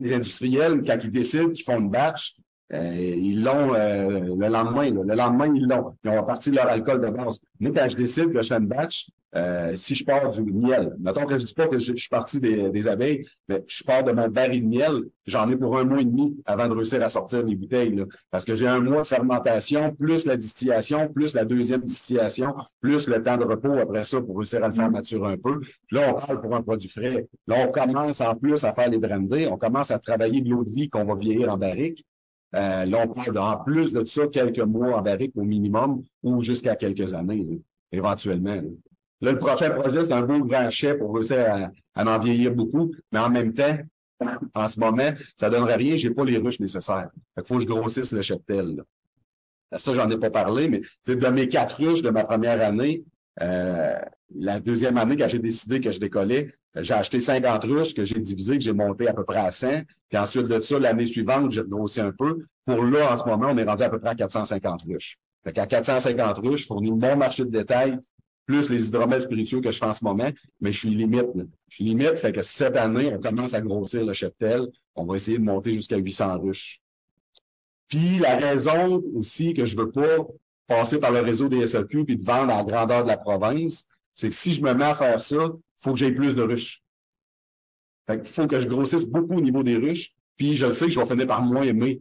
des 0.00 0.14
industriels, 0.14 0.82
quand 0.86 0.98
ils 1.02 1.10
décident 1.10 1.50
qu'ils 1.50 1.64
font 1.64 1.80
une 1.80 1.90
batch, 1.90 2.36
euh, 2.72 2.94
ils 2.94 3.42
l'ont 3.42 3.74
euh, 3.74 4.34
le 4.36 4.48
lendemain. 4.48 4.90
Le 4.90 5.14
lendemain, 5.14 5.52
ils 5.54 5.66
l'ont. 5.66 5.94
Ils 6.02 6.10
ont 6.10 6.20
reparti 6.20 6.50
leur 6.50 6.68
alcool 6.68 7.00
de 7.00 7.10
base. 7.10 7.38
Moi, 7.60 7.72
quand 7.74 7.88
je 7.88 7.96
décide 7.96 8.32
que 8.32 8.42
je 8.42 8.48
fais 8.48 8.56
une 8.56 8.66
batch, 8.66 9.08
euh, 9.36 9.74
si 9.74 9.96
je 9.96 10.04
pars 10.04 10.30
du 10.30 10.52
miel, 10.52 10.94
mettons 11.00 11.26
que 11.26 11.36
je 11.36 11.44
dis 11.44 11.54
pas 11.54 11.66
que 11.66 11.76
je, 11.76 11.94
suis 11.94 12.08
parti 12.08 12.38
des, 12.38 12.88
abeilles, 12.88 13.26
mais 13.48 13.64
je 13.66 13.82
pars 13.82 14.04
de 14.04 14.12
mon 14.12 14.28
baril 14.28 14.62
de 14.62 14.68
miel, 14.68 15.02
j'en 15.26 15.50
ai 15.50 15.56
pour 15.56 15.76
un 15.76 15.84
mois 15.84 16.00
et 16.00 16.04
demi 16.04 16.36
avant 16.46 16.68
de 16.68 16.74
réussir 16.74 17.02
à 17.02 17.08
sortir 17.08 17.42
les 17.42 17.56
bouteilles. 17.56 17.96
Là, 17.96 18.04
parce 18.30 18.44
que 18.44 18.54
j'ai 18.54 18.68
un 18.68 18.78
mois 18.78 19.02
de 19.02 19.06
fermentation, 19.06 19.92
plus 19.92 20.24
la 20.24 20.36
distillation, 20.36 21.08
plus 21.08 21.34
la 21.34 21.44
deuxième 21.44 21.82
distillation, 21.82 22.54
plus 22.80 23.08
le 23.08 23.22
temps 23.22 23.36
de 23.36 23.44
repos 23.44 23.76
après 23.76 24.04
ça 24.04 24.20
pour 24.20 24.36
réussir 24.36 24.62
à 24.62 24.68
le 24.68 24.74
faire 24.74 24.90
maturer 24.90 25.32
un 25.32 25.36
peu. 25.36 25.58
Puis 25.60 25.96
là, 25.96 26.14
on 26.14 26.20
parle 26.20 26.40
pour 26.40 26.54
un 26.54 26.62
produit 26.62 26.88
frais. 26.88 27.26
Là, 27.48 27.66
on 27.66 27.72
commence 27.72 28.20
en 28.20 28.36
plus 28.36 28.64
à 28.64 28.72
faire 28.72 28.88
les 28.88 28.98
brandés, 28.98 29.48
on 29.48 29.58
commence 29.58 29.90
à 29.90 29.98
travailler 29.98 30.42
de 30.42 30.50
l'eau 30.50 30.62
de 30.62 30.70
vie 30.70 30.88
qu'on 30.88 31.04
va 31.04 31.16
vieillir 31.16 31.52
en 31.52 31.58
barrique. 31.58 32.06
Euh, 32.54 32.84
là, 32.84 33.04
on 33.04 33.08
parle 33.08 33.38
en 33.38 33.56
plus 33.64 33.92
de 33.92 34.04
ça 34.04 34.26
quelques 34.28 34.60
mois 34.60 34.96
en 34.96 35.02
barrique 35.02 35.32
au 35.36 35.42
minimum 35.42 36.02
ou 36.22 36.40
jusqu'à 36.40 36.76
quelques 36.76 37.12
années, 37.12 37.60
éventuellement. 37.90 38.54
Là. 38.54 39.32
le 39.32 39.38
prochain 39.38 39.70
projet, 39.70 40.04
c'est 40.04 40.12
un 40.12 40.22
beau 40.22 40.44
grand 40.44 40.70
chef 40.70 40.98
pour 40.98 41.14
réussir 41.14 41.70
à, 41.94 42.04
en 42.04 42.18
vieillir 42.18 42.54
beaucoup, 42.54 42.92
mais 43.10 43.18
en 43.18 43.30
même 43.30 43.54
temps, 43.54 43.76
en 44.54 44.68
ce 44.68 44.78
moment, 44.78 45.10
ça 45.36 45.50
donnerait 45.50 45.74
rien, 45.74 45.96
j'ai 45.96 46.10
pas 46.10 46.24
les 46.24 46.38
ruches 46.38 46.60
nécessaires. 46.60 47.10
Il 47.36 47.44
faut 47.44 47.56
que 47.56 47.62
je 47.62 47.66
grossisse 47.66 48.12
le 48.12 48.22
cheptel. 48.22 48.82
Ça, 49.76 49.92
j'en 49.92 50.08
ai 50.08 50.16
pas 50.16 50.30
parlé, 50.30 50.68
mais 50.68 50.80
de 51.06 51.28
mes 51.28 51.48
quatre 51.48 51.82
ruches 51.82 52.02
de 52.02 52.10
ma 52.10 52.22
première 52.22 52.64
année, 52.64 53.02
euh, 53.42 53.98
la 54.36 54.60
deuxième 54.60 54.96
année, 54.96 55.16
quand 55.16 55.28
j'ai 55.28 55.40
décidé 55.40 55.80
que 55.80 55.90
je 55.90 55.98
décollais, 55.98 56.52
j'ai 56.76 56.94
acheté 56.94 57.20
50 57.20 57.64
ruches 57.64 57.94
que 57.94 58.04
j'ai 58.04 58.18
divisé, 58.18 58.58
que 58.58 58.64
j'ai 58.64 58.72
monté 58.72 59.08
à 59.08 59.14
peu 59.14 59.24
près 59.24 59.38
à 59.38 59.50
100. 59.50 59.82
Puis 60.08 60.18
ensuite 60.18 60.48
de 60.48 60.58
ça, 60.60 60.78
l'année 60.78 61.06
suivante, 61.06 61.52
j'ai 61.52 61.62
grossi 61.62 62.00
un 62.00 62.12
peu. 62.12 62.44
Pour 62.64 62.82
là, 62.82 63.12
en 63.12 63.16
ce 63.16 63.24
moment, 63.24 63.48
on 63.50 63.58
est 63.58 63.64
rendu 63.64 63.82
à 63.82 63.90
peu 63.90 64.00
près 64.00 64.10
à 64.10 64.14
450 64.14 64.82
ruches. 64.82 65.16
Fait 65.44 65.52
qu'à 65.52 65.66
450 65.66 66.38
ruches, 66.38 66.62
je 66.62 66.66
fournis 66.66 66.90
mon 66.90 67.16
marché 67.16 67.44
de 67.44 67.50
détail, 67.50 67.98
plus 68.46 68.68
les 68.70 68.88
hydromètres 68.88 69.24
spiritueux 69.24 69.60
que 69.60 69.70
je 69.70 69.78
fais 69.78 69.86
en 69.86 69.92
ce 69.92 70.04
moment, 70.04 70.30
mais 70.60 70.72
je 70.72 70.78
suis 70.78 70.90
limite. 70.90 71.26
Je 71.68 71.76
suis 71.76 71.84
limite, 71.84 72.16
fait 72.16 72.32
que 72.32 72.42
cette 72.42 72.76
année, 72.76 73.12
on 73.14 73.20
commence 73.20 73.54
à 73.54 73.60
grossir 73.60 74.04
le 74.04 74.12
cheptel. 74.12 74.66
On 74.94 75.04
va 75.04 75.16
essayer 75.16 75.38
de 75.38 75.44
monter 75.44 75.72
jusqu'à 75.72 75.96
800 75.96 76.40
ruches. 76.40 76.80
Puis 77.88 78.18
la 78.18 78.36
raison 78.36 79.02
aussi 79.14 79.54
que 79.54 79.64
je 79.64 79.76
veux 79.76 79.90
pas 79.90 80.26
passer 80.66 80.98
par 80.98 81.12
le 81.12 81.20
réseau 81.20 81.48
des 81.48 81.66
SAQ 81.66 82.04
puis 82.04 82.16
de 82.16 82.24
vendre 82.24 82.52
à 82.52 82.56
la 82.56 82.64
grandeur 82.64 83.02
de 83.04 83.08
la 83.08 83.18
province, 83.18 83.84
c'est 84.14 84.28
que 84.28 84.34
si 84.34 84.54
je 84.54 84.62
me 84.62 84.72
mets 84.72 84.84
à 84.84 84.94
faire 84.94 85.20
ça, 85.20 85.36
faut 85.84 85.92
que 85.92 85.98
j'aie 85.98 86.12
plus 86.12 86.34
de 86.34 86.42
ruches. 86.42 86.82
Fait 88.06 88.26
faut 88.26 88.46
que 88.46 88.58
je 88.58 88.68
grossisse 88.68 89.04
beaucoup 89.04 89.34
au 89.34 89.40
niveau 89.40 89.62
des 89.62 89.76
ruches, 89.76 90.12
puis 90.36 90.56
je 90.56 90.70
sais 90.70 90.86
que 90.86 90.92
je 90.92 90.98
vais 90.98 91.06
finir 91.06 91.26
par 91.26 91.42
moins 91.42 91.62
aimer 91.62 92.00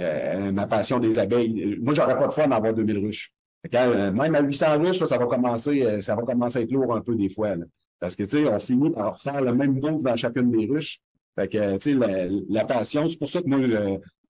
euh, 0.00 0.52
ma 0.52 0.66
passion 0.66 0.98
des 0.98 1.18
abeilles. 1.18 1.76
Moi, 1.80 1.92
j'aurais 1.94 2.18
pas 2.18 2.28
de 2.28 2.32
fun 2.32 2.48
d'avoir 2.48 2.72
2000 2.72 2.98
ruches. 2.98 3.32
Euh, 3.74 4.12
même 4.12 4.34
à 4.34 4.42
800 4.42 4.78
ruches, 4.78 5.02
ça 5.04 5.18
va 5.18 5.26
commencer, 5.26 5.82
euh, 5.82 6.00
ça 6.00 6.14
va 6.14 6.22
commencer 6.22 6.58
à 6.58 6.62
être 6.62 6.70
lourd 6.70 6.94
un 6.94 7.00
peu 7.00 7.16
des 7.16 7.28
fois. 7.28 7.54
Parce 7.98 8.14
que, 8.14 8.22
tu 8.22 8.30
sais, 8.30 8.48
on 8.48 8.58
finit 8.58 8.90
par 8.90 9.18
faire 9.18 9.40
le 9.40 9.54
même 9.54 9.80
move 9.80 10.02
dans 10.02 10.14
chacune 10.14 10.50
des 10.50 10.66
ruches. 10.66 10.98
Fait 11.34 11.48
que, 11.48 11.76
tu 11.78 11.98
sais, 11.98 12.28
la, 12.48 12.64
passion, 12.64 13.08
c'est 13.08 13.18
pour 13.18 13.28
ça 13.28 13.42
que 13.42 13.48
moi, 13.48 13.58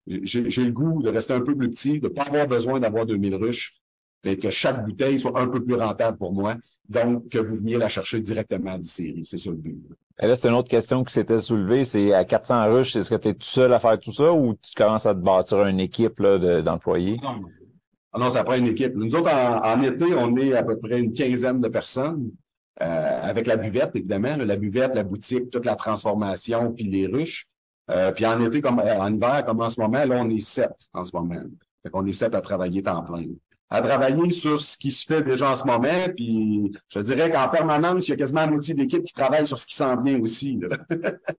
j'ai 0.06 0.64
le 0.64 0.72
goût 0.72 1.02
de 1.02 1.10
rester 1.10 1.34
un 1.34 1.40
peu 1.40 1.54
plus 1.54 1.70
petit, 1.70 2.00
de 2.00 2.08
pas 2.08 2.22
avoir 2.22 2.46
besoin 2.46 2.80
d'avoir 2.80 3.04
2000 3.04 3.34
ruches, 3.34 3.74
et 4.26 4.38
que 4.38 4.50
chaque 4.50 4.84
bouteille 4.84 5.18
soit 5.18 5.38
un 5.38 5.48
peu 5.48 5.62
plus 5.62 5.74
rentable 5.74 6.18
pour 6.18 6.32
moi. 6.32 6.54
Donc, 6.88 7.28
que 7.28 7.38
vous 7.38 7.56
veniez 7.56 7.76
la 7.76 7.88
chercher 7.88 8.20
directement 8.20 8.72
à 8.72 8.78
distillerie. 8.78 9.24
C'est 9.24 9.36
ça 9.36 9.50
le 9.50 9.56
but. 9.56 9.76
Et 10.20 10.26
là, 10.26 10.36
c'est 10.36 10.48
une 10.48 10.54
autre 10.54 10.70
question 10.70 11.04
qui 11.04 11.12
s'était 11.12 11.38
soulevée. 11.38 11.84
C'est 11.84 12.12
à 12.12 12.24
400 12.24 12.72
ruches, 12.72 12.96
est-ce 12.96 13.10
que 13.10 13.16
tu 13.16 13.28
es 13.28 13.34
tout 13.34 13.46
seul 13.46 13.72
à 13.72 13.78
faire 13.78 13.98
tout 13.98 14.12
ça 14.12 14.32
ou 14.32 14.54
tu 14.54 14.74
commences 14.74 15.06
à 15.06 15.14
te 15.14 15.20
bâtir 15.20 15.64
une 15.66 15.80
équipe 15.80 16.20
d'employés? 16.22 17.18
non. 17.22 17.42
Ah 18.16 18.18
non, 18.18 18.30
ça 18.30 18.44
prend 18.44 18.54
une 18.54 18.68
équipe. 18.68 18.94
Nous 18.94 19.14
autres, 19.14 19.30
en, 19.30 19.82
été, 19.82 20.14
on 20.14 20.34
est 20.38 20.54
à 20.54 20.62
peu 20.62 20.78
près 20.78 21.00
une 21.00 21.12
quinzaine 21.12 21.60
de 21.60 21.68
personnes. 21.68 22.30
Euh, 22.82 23.20
avec 23.22 23.46
la 23.46 23.58
buvette, 23.58 23.90
évidemment, 23.94 24.36
la 24.36 24.56
buvette, 24.56 24.94
la 24.94 25.02
boutique, 25.02 25.50
toute 25.50 25.66
la 25.66 25.76
transformation, 25.76 26.72
puis 26.72 26.84
les 26.84 27.06
ruches. 27.06 27.46
Euh, 27.90 28.12
puis 28.12 28.24
en 28.24 28.40
été, 28.40 28.62
comme 28.62 28.80
en 28.80 29.12
hiver, 29.12 29.44
comme 29.44 29.60
en 29.60 29.68
ce 29.68 29.78
moment, 29.78 30.02
là, 30.02 30.22
on 30.22 30.30
est 30.30 30.40
sept 30.40 30.88
en 30.94 31.04
ce 31.04 31.14
moment. 31.14 31.42
Fait 31.82 31.90
qu'on 31.90 32.06
est 32.06 32.12
sept 32.12 32.34
à 32.34 32.40
travailler 32.40 32.82
temps 32.82 33.02
plein 33.02 33.24
à 33.68 33.80
travailler 33.80 34.30
sur 34.30 34.60
ce 34.60 34.76
qui 34.76 34.92
se 34.92 35.04
fait 35.04 35.22
déjà 35.22 35.50
en 35.50 35.54
ce 35.54 35.64
moment. 35.64 36.08
Puis 36.16 36.72
je 36.88 37.00
dirais 37.00 37.30
qu'en 37.30 37.48
permanence, 37.48 38.06
il 38.06 38.12
y 38.12 38.14
a 38.14 38.16
quasiment 38.16 38.42
un 38.42 38.50
moitié 38.50 38.74
d'équipe 38.74 39.02
qui 39.02 39.12
travaille 39.12 39.46
sur 39.46 39.58
ce 39.58 39.66
qui 39.66 39.74
s'en 39.74 39.96
vient 39.96 40.18
aussi. 40.20 40.60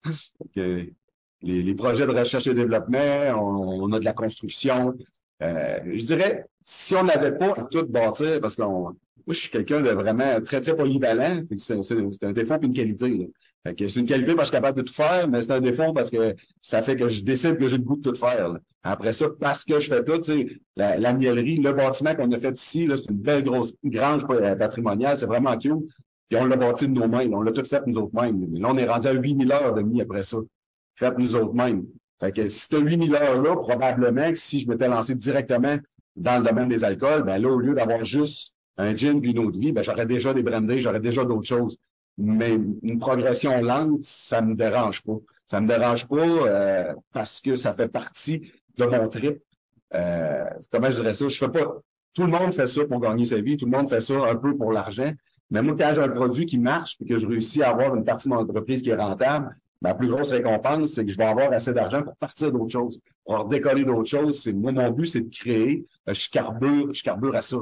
les, 0.55 0.93
les, 1.41 1.75
projets 1.75 2.05
de 2.05 2.11
recherche 2.11 2.47
et 2.47 2.53
développement, 2.53 2.99
on, 3.37 3.91
a 3.93 3.99
de 3.99 4.05
la 4.05 4.13
construction. 4.13 4.95
Euh, 5.41 5.79
je 5.85 6.05
dirais, 6.05 6.45
si 6.63 6.95
on 6.95 7.03
n'avait 7.03 7.37
pas 7.37 7.53
à 7.57 7.63
tout 7.63 7.85
bâtir, 7.85 8.41
parce 8.41 8.55
qu'on 8.55 8.95
moi, 9.27 9.33
je 9.33 9.41
suis 9.41 9.49
quelqu'un 9.49 9.81
de 9.81 9.89
vraiment 9.89 10.39
très, 10.39 10.61
très 10.61 10.73
polyvalent. 10.73 11.43
C'est 11.57 11.73
un 11.73 12.31
défaut 12.31 12.53
et 12.53 12.65
une 12.65 12.73
qualité. 12.73 13.29
C'est 13.77 13.99
une 13.99 14.05
qualité 14.05 14.35
parce 14.35 14.49
que 14.49 14.55
je 14.55 14.57
suis 14.57 14.61
capable 14.63 14.77
de 14.77 14.83
tout 14.83 14.93
faire, 14.93 15.27
mais 15.27 15.41
c'est 15.41 15.51
un 15.51 15.61
défaut 15.61 15.93
parce 15.93 16.09
que 16.09 16.35
ça 16.61 16.81
fait 16.81 16.95
que 16.95 17.09
je 17.09 17.23
décide 17.23 17.57
que 17.57 17.67
j'ai 17.67 17.77
le 17.77 17.83
goût 17.83 17.97
de 17.97 18.09
tout 18.09 18.15
faire. 18.15 18.57
Après 18.83 19.13
ça, 19.13 19.27
parce 19.39 19.65
que 19.65 19.79
je 19.79 19.89
fais 19.89 20.03
tout, 20.03 20.17
tu 20.19 20.23
sais, 20.23 20.47
la, 20.75 20.97
la 20.97 21.13
miellerie, 21.13 21.57
le 21.57 21.73
bâtiment 21.73 22.15
qu'on 22.15 22.31
a 22.31 22.37
fait 22.37 22.57
ici, 22.59 22.87
c'est 22.95 23.09
une 23.09 23.17
belle 23.17 23.43
grosse 23.43 23.73
grange 23.83 24.23
euh, 24.29 24.55
patrimoniale, 24.55 25.17
c'est 25.17 25.25
vraiment 25.25 25.57
cute. 25.57 25.89
Puis 26.29 26.37
on 26.37 26.45
l'a 26.45 26.55
bâti 26.55 26.87
de 26.87 26.93
nos 26.93 27.07
mains, 27.07 27.29
on 27.31 27.41
l'a 27.41 27.51
tout 27.51 27.65
fait 27.65 27.81
nous 27.85 27.97
autres 27.97 28.13
mêmes. 28.13 28.45
Là, 28.57 28.69
on 28.71 28.77
est 28.77 28.87
rendu 28.87 29.07
à 29.07 29.13
8000 29.13 29.51
heures 29.51 29.73
de 29.73 29.81
nuit 29.81 30.01
après 30.01 30.23
ça. 30.23 30.37
Fait 30.95 31.17
nous 31.17 31.35
autres 31.35 31.53
mêmes. 31.53 31.85
Fait 32.19 32.31
que 32.31 32.49
si 32.49 32.67
tu 32.67 32.79
8000 32.79 33.15
heures-là, 33.15 33.55
probablement 33.55 34.29
que 34.29 34.37
si 34.37 34.59
je 34.59 34.67
m'étais 34.67 34.87
lancé 34.87 35.15
directement 35.15 35.77
dans 36.15 36.39
le 36.39 36.43
domaine 36.43 36.67
des 36.67 36.83
alcools, 36.83 37.23
ben 37.23 37.37
là, 37.37 37.49
au 37.49 37.59
lieu 37.59 37.73
d'avoir 37.75 38.03
juste 38.03 38.53
un 38.77 38.95
gin 38.95 39.21
puis 39.21 39.31
une 39.31 39.39
autre 39.39 39.59
vie, 39.59 39.71
ben, 39.71 39.83
j'aurais 39.83 40.05
déjà 40.05 40.33
des 40.33 40.43
brandés, 40.43 40.79
j'aurais 40.79 40.99
déjà 40.99 41.23
d'autres 41.23 41.47
choses. 41.47 41.77
Mais 42.17 42.57
une 42.81 42.99
progression 42.99 43.61
lente, 43.61 44.03
ça 44.03 44.41
me 44.41 44.55
dérange 44.55 45.03
pas. 45.03 45.17
Ça 45.45 45.61
me 45.61 45.67
dérange 45.67 46.07
pas 46.07 46.15
euh, 46.17 46.93
parce 47.13 47.41
que 47.41 47.55
ça 47.55 47.73
fait 47.73 47.87
partie 47.87 48.51
de 48.77 48.85
mon 48.85 49.07
trip. 49.07 49.39
Euh, 49.93 50.45
comment 50.71 50.89
je 50.89 51.01
dirais 51.01 51.13
ça? 51.13 51.27
Je 51.27 51.37
fais 51.37 51.49
pas. 51.49 51.81
Tout 52.13 52.23
le 52.23 52.31
monde 52.31 52.53
fait 52.53 52.67
ça 52.67 52.85
pour 52.85 52.99
gagner 52.99 53.25
sa 53.25 53.39
vie, 53.39 53.55
tout 53.57 53.65
le 53.65 53.71
monde 53.71 53.87
fait 53.87 53.99
ça 53.99 54.15
un 54.15 54.35
peu 54.35 54.57
pour 54.57 54.71
l'argent. 54.71 55.11
Mais 55.51 55.61
moi, 55.61 55.75
quand 55.79 55.91
j'ai 55.93 56.01
un 56.01 56.09
produit 56.09 56.45
qui 56.45 56.57
marche 56.57 56.97
et 56.99 57.05
que 57.05 57.17
je 57.17 57.27
réussis 57.27 57.61
à 57.61 57.69
avoir 57.69 57.95
une 57.95 58.03
partie 58.03 58.27
de 58.27 58.33
mon 58.33 58.41
entreprise 58.41 58.81
qui 58.81 58.89
est 58.89 58.95
rentable, 58.95 59.55
ma 59.81 59.93
plus 59.93 60.09
grosse 60.09 60.31
récompense, 60.31 60.93
c'est 60.93 61.05
que 61.05 61.11
je 61.11 61.17
vais 61.17 61.25
avoir 61.25 61.53
assez 61.53 61.73
d'argent 61.73 62.01
pour 62.01 62.15
partir 62.17 62.51
d'autres 62.51 62.71
choses, 62.71 62.99
pour 63.23 63.45
décoller 63.45 63.85
d'autres 63.85 64.09
choses. 64.09 64.41
C'est 64.41 64.51
moi, 64.51 64.71
mon 64.71 64.89
but, 64.89 65.05
c'est 65.05 65.21
de 65.21 65.33
créer. 65.33 65.85
Euh, 66.09 66.13
je 66.13 66.29
carbure, 66.29 66.91
je 66.93 67.03
carbure 67.03 67.35
à 67.35 67.43
ça 67.43 67.57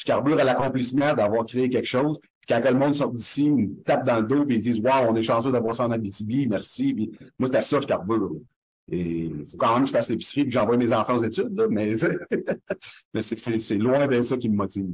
je 0.00 0.04
carbure 0.06 0.40
à 0.40 0.44
l'accomplissement 0.44 1.12
d'avoir 1.14 1.44
créé 1.44 1.68
quelque 1.68 1.86
chose. 1.86 2.18
Quand 2.50 2.60
le 2.64 2.74
monde 2.74 2.94
sort 2.94 3.12
d'ici, 3.12 3.44
ils 3.44 3.54
me 3.54 3.82
tapent 3.84 4.04
dans 4.04 4.18
le 4.18 4.26
dos 4.26 4.44
et 4.48 4.54
ils 4.54 4.60
disent 4.60 4.80
Waouh, 4.80 5.08
on 5.08 5.14
est 5.14 5.22
chanceux 5.22 5.52
d'avoir 5.52 5.72
ça 5.72 5.86
en 5.86 5.92
Abitibi, 5.92 6.48
merci. 6.48 6.92
Puis, 6.92 7.12
moi, 7.38 7.48
c'est 7.48 7.56
à 7.56 7.62
ça 7.62 7.78
je 7.78 7.86
carbure. 7.86 8.32
Et 8.90 9.26
il 9.26 9.46
faut 9.48 9.56
quand 9.56 9.72
même 9.74 9.82
que 9.82 9.88
je 9.88 9.92
fasse 9.92 10.10
l'épicerie 10.10 10.40
et 10.40 10.44
que 10.46 10.50
j'envoie 10.50 10.76
mes 10.76 10.92
enfants 10.92 11.14
aux 11.14 11.22
études, 11.22 11.56
là, 11.56 11.66
mais, 11.70 11.94
mais 13.14 13.22
c'est 13.22 13.76
loin 13.76 14.04
d'être 14.08 14.24
ça 14.24 14.36
qui 14.36 14.48
me 14.48 14.56
motive. 14.56 14.88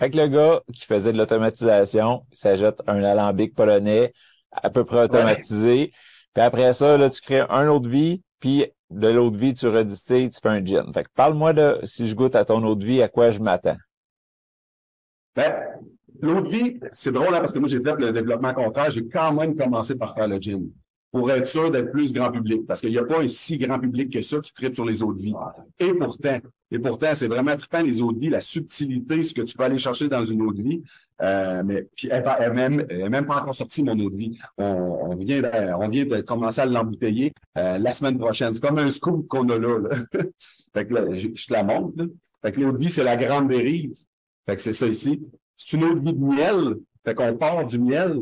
Fait 0.00 0.10
que 0.10 0.16
le 0.16 0.26
gars 0.26 0.62
qui 0.72 0.84
faisait 0.84 1.12
de 1.12 1.18
l'automatisation, 1.18 2.26
il 2.32 2.38
s'ajoute 2.38 2.80
un 2.88 3.04
alambic 3.04 3.54
polonais 3.54 4.12
à 4.50 4.68
peu 4.68 4.84
près 4.84 5.04
automatisé. 5.04 5.92
Puis 6.32 6.42
après 6.42 6.72
ça, 6.72 6.96
là, 6.98 7.08
tu 7.08 7.20
crées 7.20 7.44
un 7.48 7.68
autre 7.68 7.88
vie, 7.88 8.20
puis 8.40 8.66
de 8.90 9.08
l'eau 9.08 9.30
de 9.30 9.36
vie, 9.36 9.54
tu 9.54 9.68
redistilles, 9.68 10.30
tu 10.30 10.40
fais 10.42 10.48
un 10.48 10.64
gin. 10.64 10.92
Fait 10.92 11.04
que 11.04 11.10
parle-moi 11.14 11.52
de, 11.52 11.78
si 11.84 12.08
je 12.08 12.16
goûte 12.16 12.34
à 12.34 12.44
ton 12.44 12.74
de 12.74 12.84
vie, 12.84 13.00
à 13.00 13.08
quoi 13.08 13.30
je 13.30 13.38
m'attends? 13.38 13.76
Ben, 15.36 15.52
l'eau 16.24 16.40
de 16.40 16.48
vie, 16.48 16.80
c'est 16.92 17.12
drôle, 17.12 17.34
hein, 17.34 17.38
parce 17.38 17.52
que 17.52 17.58
moi, 17.58 17.68
j'ai 17.68 17.80
fait 17.80 17.96
le 17.96 18.12
développement 18.12 18.54
contraire. 18.54 18.90
J'ai 18.90 19.06
quand 19.06 19.32
même 19.32 19.56
commencé 19.56 19.94
par 19.96 20.14
faire 20.14 20.28
le 20.28 20.40
gin 20.40 20.70
pour 21.14 21.30
être 21.30 21.46
sûr 21.46 21.70
d'être 21.70 21.92
plus 21.92 22.12
grand 22.12 22.32
public. 22.32 22.66
Parce 22.66 22.80
qu'il 22.80 22.90
n'y 22.90 22.98
a 22.98 23.04
pas 23.04 23.20
un 23.22 23.28
si 23.28 23.56
grand 23.56 23.78
public 23.78 24.12
que 24.12 24.20
ça 24.20 24.40
qui 24.40 24.52
tripe 24.52 24.74
sur 24.74 24.84
les 24.84 25.00
eaux 25.00 25.12
de 25.12 25.20
vie. 25.20 25.34
Et 25.78 25.94
pourtant, 25.94 26.38
et 26.72 26.78
pourtant, 26.80 27.14
c'est 27.14 27.28
vraiment 27.28 27.56
trippant 27.56 27.82
les 27.82 28.02
eaux 28.02 28.12
de 28.12 28.18
vie, 28.18 28.30
la 28.30 28.40
subtilité, 28.40 29.22
ce 29.22 29.32
que 29.32 29.42
tu 29.42 29.56
peux 29.56 29.62
aller 29.62 29.78
chercher 29.78 30.08
dans 30.08 30.24
une 30.24 30.44
de 30.52 30.60
vie. 30.60 30.82
Euh, 31.22 31.62
mais 31.64 31.86
puis 31.94 32.08
elle, 32.10 32.24
elle, 32.40 32.52
même, 32.52 32.84
même 33.08 33.26
pas 33.26 33.40
encore 33.40 33.54
sortie, 33.54 33.84
mon 33.84 33.94
de 33.94 34.16
vie. 34.16 34.36
On, 34.58 35.14
vient, 35.14 35.40
de, 35.40 35.74
on 35.80 35.86
vient 35.86 36.04
de 36.04 36.20
commencer 36.20 36.62
à 36.62 36.66
l'embouteiller 36.66 37.32
euh, 37.56 37.78
la 37.78 37.92
semaine 37.92 38.18
prochaine. 38.18 38.52
C'est 38.52 38.60
comme 38.60 38.78
un 38.78 38.90
scoop 38.90 39.28
qu'on 39.28 39.48
a 39.50 39.56
là. 39.56 39.88
fait 40.74 40.84
que 40.84 40.94
là, 40.94 41.14
je, 41.14 41.28
te 41.28 41.52
la 41.52 41.62
montre. 41.62 41.96
Là. 41.96 42.06
Fait 42.42 42.50
que 42.50 42.60
l'eau 42.60 42.72
de 42.72 42.78
vie, 42.78 42.90
c'est 42.90 43.04
la 43.04 43.16
grande 43.16 43.46
dérive. 43.46 43.92
Fait 44.46 44.56
que 44.56 44.60
c'est 44.60 44.72
ça 44.72 44.88
ici. 44.88 45.22
C'est 45.56 45.76
une 45.76 46.00
de 46.00 46.00
vie 46.00 46.14
de 46.14 46.24
miel. 46.24 46.76
Fait 47.04 47.14
qu'on 47.14 47.36
part 47.36 47.64
du 47.64 47.78
miel. 47.78 48.20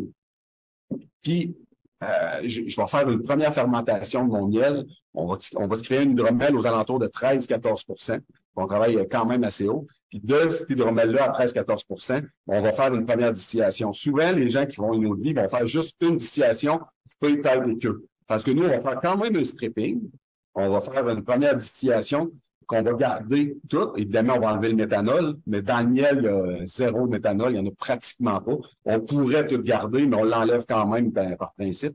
Puis 1.22 1.56
euh, 2.02 2.40
je, 2.44 2.76
vais 2.76 2.86
faire 2.86 3.08
une 3.08 3.22
première 3.22 3.54
fermentation 3.54 4.26
de 4.26 4.32
mon 4.32 4.48
miel. 4.48 4.84
On 5.14 5.26
va, 5.26 5.38
on 5.56 5.66
va 5.66 5.76
se 5.76 5.82
créer 5.82 6.02
une 6.02 6.12
hydromel 6.12 6.56
aux 6.56 6.66
alentours 6.66 6.98
de 6.98 7.06
13-14% 7.06 8.20
On 8.56 8.66
travaille 8.66 9.08
quand 9.08 9.24
même 9.24 9.44
assez 9.44 9.68
haut. 9.68 9.86
Puis 10.10 10.20
de 10.20 10.48
cette 10.50 10.68
hydromel-là 10.70 11.32
à 11.32 11.46
13-14% 11.46 12.26
on 12.48 12.60
va 12.60 12.72
faire 12.72 12.92
une 12.92 13.06
première 13.06 13.32
distillation. 13.32 13.92
Souvent, 13.92 14.32
les 14.32 14.50
gens 14.50 14.66
qui 14.66 14.76
vont 14.76 14.92
une 14.92 15.16
de 15.16 15.22
vie 15.22 15.32
vont 15.32 15.48
faire 15.48 15.66
juste 15.66 15.96
une 16.02 16.16
distillation, 16.16 16.80
peut 17.20 17.40
taille 17.40 17.64
des 17.64 17.78
queues. 17.78 18.04
Parce 18.26 18.42
que 18.42 18.50
nous, 18.50 18.64
on 18.64 18.68
va 18.68 18.80
faire 18.80 19.00
quand 19.00 19.16
même 19.16 19.36
un 19.36 19.44
stripping. 19.44 20.10
On 20.54 20.68
va 20.70 20.80
faire 20.80 21.08
une 21.08 21.22
première 21.22 21.56
distillation 21.56 22.30
qu'on 22.72 22.82
va 22.82 22.92
garder 22.94 23.56
tout. 23.68 23.92
Évidemment, 23.96 24.34
on 24.36 24.40
va 24.40 24.54
enlever 24.54 24.70
le 24.70 24.76
méthanol, 24.76 25.36
mais 25.46 25.60
dans 25.60 25.80
le 25.80 25.88
miel, 25.88 26.18
il 26.22 26.24
y 26.24 26.62
a 26.62 26.66
zéro 26.66 27.06
méthanol, 27.06 27.52
il 27.52 27.60
n'y 27.60 27.68
en 27.68 27.70
a 27.70 27.74
pratiquement 27.74 28.40
pas. 28.40 28.56
On 28.86 29.00
pourrait 29.00 29.46
tout 29.46 29.62
garder, 29.62 30.06
mais 30.06 30.16
on 30.16 30.24
l'enlève 30.24 30.64
quand 30.66 30.86
même 30.86 31.12
par 31.12 31.52
principe. 31.52 31.94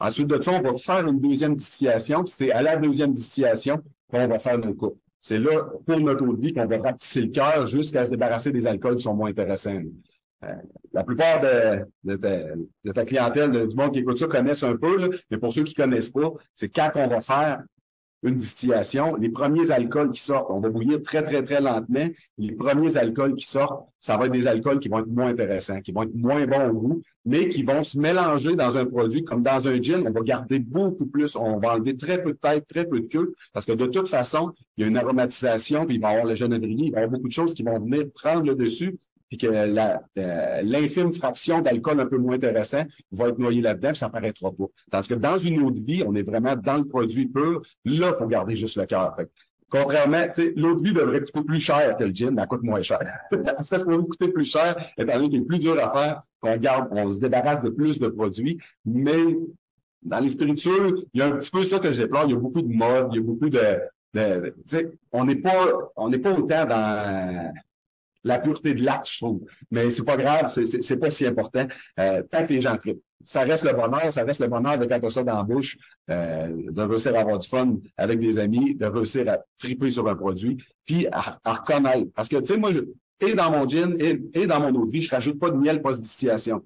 Ensuite 0.00 0.28
de 0.28 0.40
ça, 0.40 0.52
on 0.52 0.62
va 0.62 0.78
faire 0.78 1.06
une 1.06 1.20
deuxième 1.20 1.54
distillation. 1.54 2.24
C'est 2.24 2.52
à 2.52 2.62
la 2.62 2.76
deuxième 2.76 3.12
distillation 3.12 3.82
qu'on 4.10 4.26
va 4.26 4.38
faire 4.38 4.58
nos 4.58 4.72
coupes. 4.72 4.98
C'est 5.20 5.38
là, 5.38 5.64
pour 5.84 6.00
notre 6.00 6.26
eau 6.26 6.34
de 6.34 6.40
vie, 6.40 6.54
qu'on 6.54 6.66
va 6.66 6.78
rapetisser 6.78 7.22
le 7.22 7.28
cœur 7.28 7.66
jusqu'à 7.66 8.04
se 8.04 8.10
débarrasser 8.10 8.50
des 8.50 8.66
alcools 8.66 8.96
qui 8.96 9.02
sont 9.02 9.14
moins 9.14 9.30
intéressants. 9.30 9.82
Euh, 10.44 10.54
la 10.92 11.02
plupart 11.02 11.40
de, 11.40 12.92
ta, 12.92 13.04
clientèle, 13.04 13.66
du 13.66 13.76
monde 13.76 13.92
qui 13.92 13.98
écoute 13.98 14.16
ça, 14.16 14.28
connaissent 14.28 14.62
un 14.62 14.76
peu, 14.76 15.10
mais 15.30 15.36
pour 15.36 15.52
ceux 15.52 15.64
qui 15.64 15.74
connaissent 15.74 16.10
pas, 16.10 16.30
c'est 16.54 16.68
quand 16.68 16.92
on 16.94 17.08
va 17.08 17.20
faire 17.20 17.62
une 18.22 18.34
distillation, 18.34 19.14
les 19.16 19.28
premiers 19.28 19.70
alcools 19.70 20.10
qui 20.10 20.20
sortent, 20.20 20.50
on 20.50 20.58
va 20.58 20.68
bouillir 20.70 21.00
très, 21.02 21.22
très, 21.22 21.42
très 21.42 21.60
lentement. 21.60 22.08
Les 22.36 22.52
premiers 22.52 22.96
alcools 22.96 23.36
qui 23.36 23.46
sortent, 23.46 23.88
ça 24.00 24.16
va 24.16 24.26
être 24.26 24.32
des 24.32 24.46
alcools 24.46 24.80
qui 24.80 24.88
vont 24.88 24.98
être 24.98 25.06
moins 25.06 25.28
intéressants, 25.28 25.80
qui 25.80 25.92
vont 25.92 26.02
être 26.02 26.14
moins 26.14 26.46
bons 26.46 26.70
au 26.70 26.72
goût, 26.72 27.02
mais 27.24 27.48
qui 27.48 27.62
vont 27.62 27.82
se 27.82 27.98
mélanger 27.98 28.56
dans 28.56 28.76
un 28.76 28.86
produit 28.86 29.24
comme 29.24 29.42
dans 29.42 29.68
un 29.68 29.80
gin. 29.80 30.04
On 30.06 30.10
va 30.10 30.20
garder 30.22 30.58
beaucoup 30.58 31.06
plus, 31.06 31.36
on 31.36 31.58
va 31.58 31.74
enlever 31.74 31.96
très 31.96 32.22
peu 32.22 32.32
de 32.32 32.38
tête, 32.38 32.66
très 32.66 32.84
peu 32.84 33.00
de 33.00 33.06
queue, 33.06 33.34
parce 33.52 33.64
que 33.64 33.72
de 33.72 33.86
toute 33.86 34.08
façon, 34.08 34.52
il 34.76 34.82
y 34.82 34.84
a 34.84 34.88
une 34.88 34.96
aromatisation, 34.96 35.86
puis 35.86 35.96
il 35.96 36.00
va 36.00 36.10
y 36.10 36.14
avoir 36.14 36.26
le 36.26 36.34
genévrier, 36.34 36.86
il 36.86 36.92
va 36.92 37.00
y 37.00 37.02
avoir 37.04 37.18
beaucoup 37.18 37.28
de 37.28 37.32
choses 37.32 37.54
qui 37.54 37.62
vont 37.62 37.78
venir 37.78 38.06
prendre 38.14 38.44
le 38.44 38.54
dessus 38.54 38.98
puis 39.28 39.38
que 39.38 39.46
l'infime 40.62 41.12
fraction 41.12 41.60
d'alcool 41.60 42.00
un 42.00 42.06
peu 42.06 42.18
moins 42.18 42.36
intéressant 42.36 42.82
va 43.12 43.28
être 43.28 43.38
noyée 43.38 43.60
là-dedans, 43.60 43.94
ça 43.94 44.08
paraîtra 44.08 44.50
pas. 44.52 44.64
Tandis 44.90 45.08
que 45.08 45.14
dans 45.14 45.36
une 45.36 45.62
eau 45.62 45.70
de 45.70 45.80
vie, 45.80 46.02
on 46.06 46.14
est 46.14 46.22
vraiment 46.22 46.56
dans 46.56 46.78
le 46.78 46.84
produit 46.84 47.26
pur. 47.26 47.62
Là, 47.84 48.10
il 48.12 48.14
faut 48.18 48.26
garder 48.26 48.56
juste 48.56 48.76
le 48.76 48.86
cœur. 48.86 49.16
Contrairement, 49.70 50.24
l'eau 50.56 50.76
de 50.76 50.82
vie 50.82 50.94
devrait 50.94 51.18
être 51.18 51.42
plus 51.42 51.60
cher 51.60 51.96
que 51.98 52.04
le 52.04 52.12
gin, 52.12 52.30
mais 52.30 52.42
elle 52.42 52.48
coûte 52.48 52.62
moins 52.62 52.80
cher. 52.80 53.00
ça 53.60 53.84
peut 53.84 54.02
coûter 54.02 54.28
plus 54.28 54.50
cher, 54.50 54.76
étant 54.96 55.14
donné 55.14 55.28
qu'il 55.28 55.42
est 55.42 55.44
plus 55.44 55.58
dur 55.58 55.78
à 55.78 55.92
faire, 55.92 56.22
qu'on 56.40 56.56
garde, 56.56 56.88
on 56.90 57.10
se 57.10 57.20
débarrasse 57.20 57.62
de 57.62 57.68
plus 57.68 57.98
de 57.98 58.08
produits, 58.08 58.58
mais 58.86 59.36
dans 60.02 60.20
les 60.20 60.30
spiritueux, 60.30 61.04
il 61.12 61.20
y 61.20 61.22
a 61.22 61.26
un 61.26 61.32
petit 61.32 61.50
peu 61.50 61.64
ça 61.64 61.78
que 61.78 61.92
j'ai 61.92 62.04
déplore. 62.04 62.24
Il 62.26 62.30
y 62.30 62.34
a 62.34 62.38
beaucoup 62.38 62.62
de 62.62 62.72
mode, 62.72 63.08
il 63.12 63.16
y 63.16 63.18
a 63.18 63.22
beaucoup 63.22 63.50
de, 63.50 63.78
de, 64.14 64.54
on 65.12 65.24
n'est 65.24 65.36
pas, 65.36 65.68
on 65.96 66.08
n'est 66.08 66.18
pas 66.18 66.32
autant 66.32 66.64
dans 66.64 67.52
la 68.24 68.38
pureté 68.38 68.74
de 68.74 68.84
l'acte, 68.84 69.08
je 69.10 69.18
trouve. 69.18 69.40
Mais 69.70 69.90
c'est 69.90 70.04
pas 70.04 70.16
grave, 70.16 70.48
c'est 70.48 70.96
pas 70.96 71.10
si 71.10 71.26
important. 71.26 71.66
Euh, 71.98 72.22
tant 72.30 72.44
que 72.44 72.52
les 72.52 72.60
gens 72.60 72.76
trippent. 72.76 73.02
Ça 73.24 73.42
reste 73.42 73.64
le 73.64 73.72
bonheur, 73.72 74.12
ça 74.12 74.24
reste 74.24 74.40
le 74.40 74.48
bonheur 74.48 74.78
de 74.78 74.86
quand 74.86 75.10
ça 75.10 75.22
dans 75.22 75.36
la 75.36 75.42
bouche, 75.42 75.76
euh, 76.10 76.48
de 76.70 76.82
réussir 76.82 77.14
à 77.14 77.20
avoir 77.20 77.38
du 77.38 77.48
fun 77.48 77.76
avec 77.96 78.20
des 78.20 78.38
amis, 78.38 78.74
de 78.74 78.86
réussir 78.86 79.28
à 79.28 79.38
triper 79.58 79.90
sur 79.90 80.08
un 80.08 80.14
produit, 80.14 80.56
puis 80.86 81.06
à, 81.12 81.38
reconnaître. 81.44 82.10
Parce 82.14 82.28
que, 82.28 82.36
tu 82.36 82.46
sais, 82.46 82.56
moi, 82.56 82.72
je, 82.72 82.80
et 83.20 83.34
dans 83.34 83.50
mon 83.50 83.66
gin, 83.66 83.96
et, 83.98 84.46
dans 84.46 84.60
mon 84.60 84.74
eau 84.80 84.86
de 84.86 84.92
vie, 84.92 85.02
je 85.02 85.10
rajoute 85.10 85.38
pas 85.38 85.50
de 85.50 85.56
miel 85.56 85.82
post-distillation. 85.82 86.62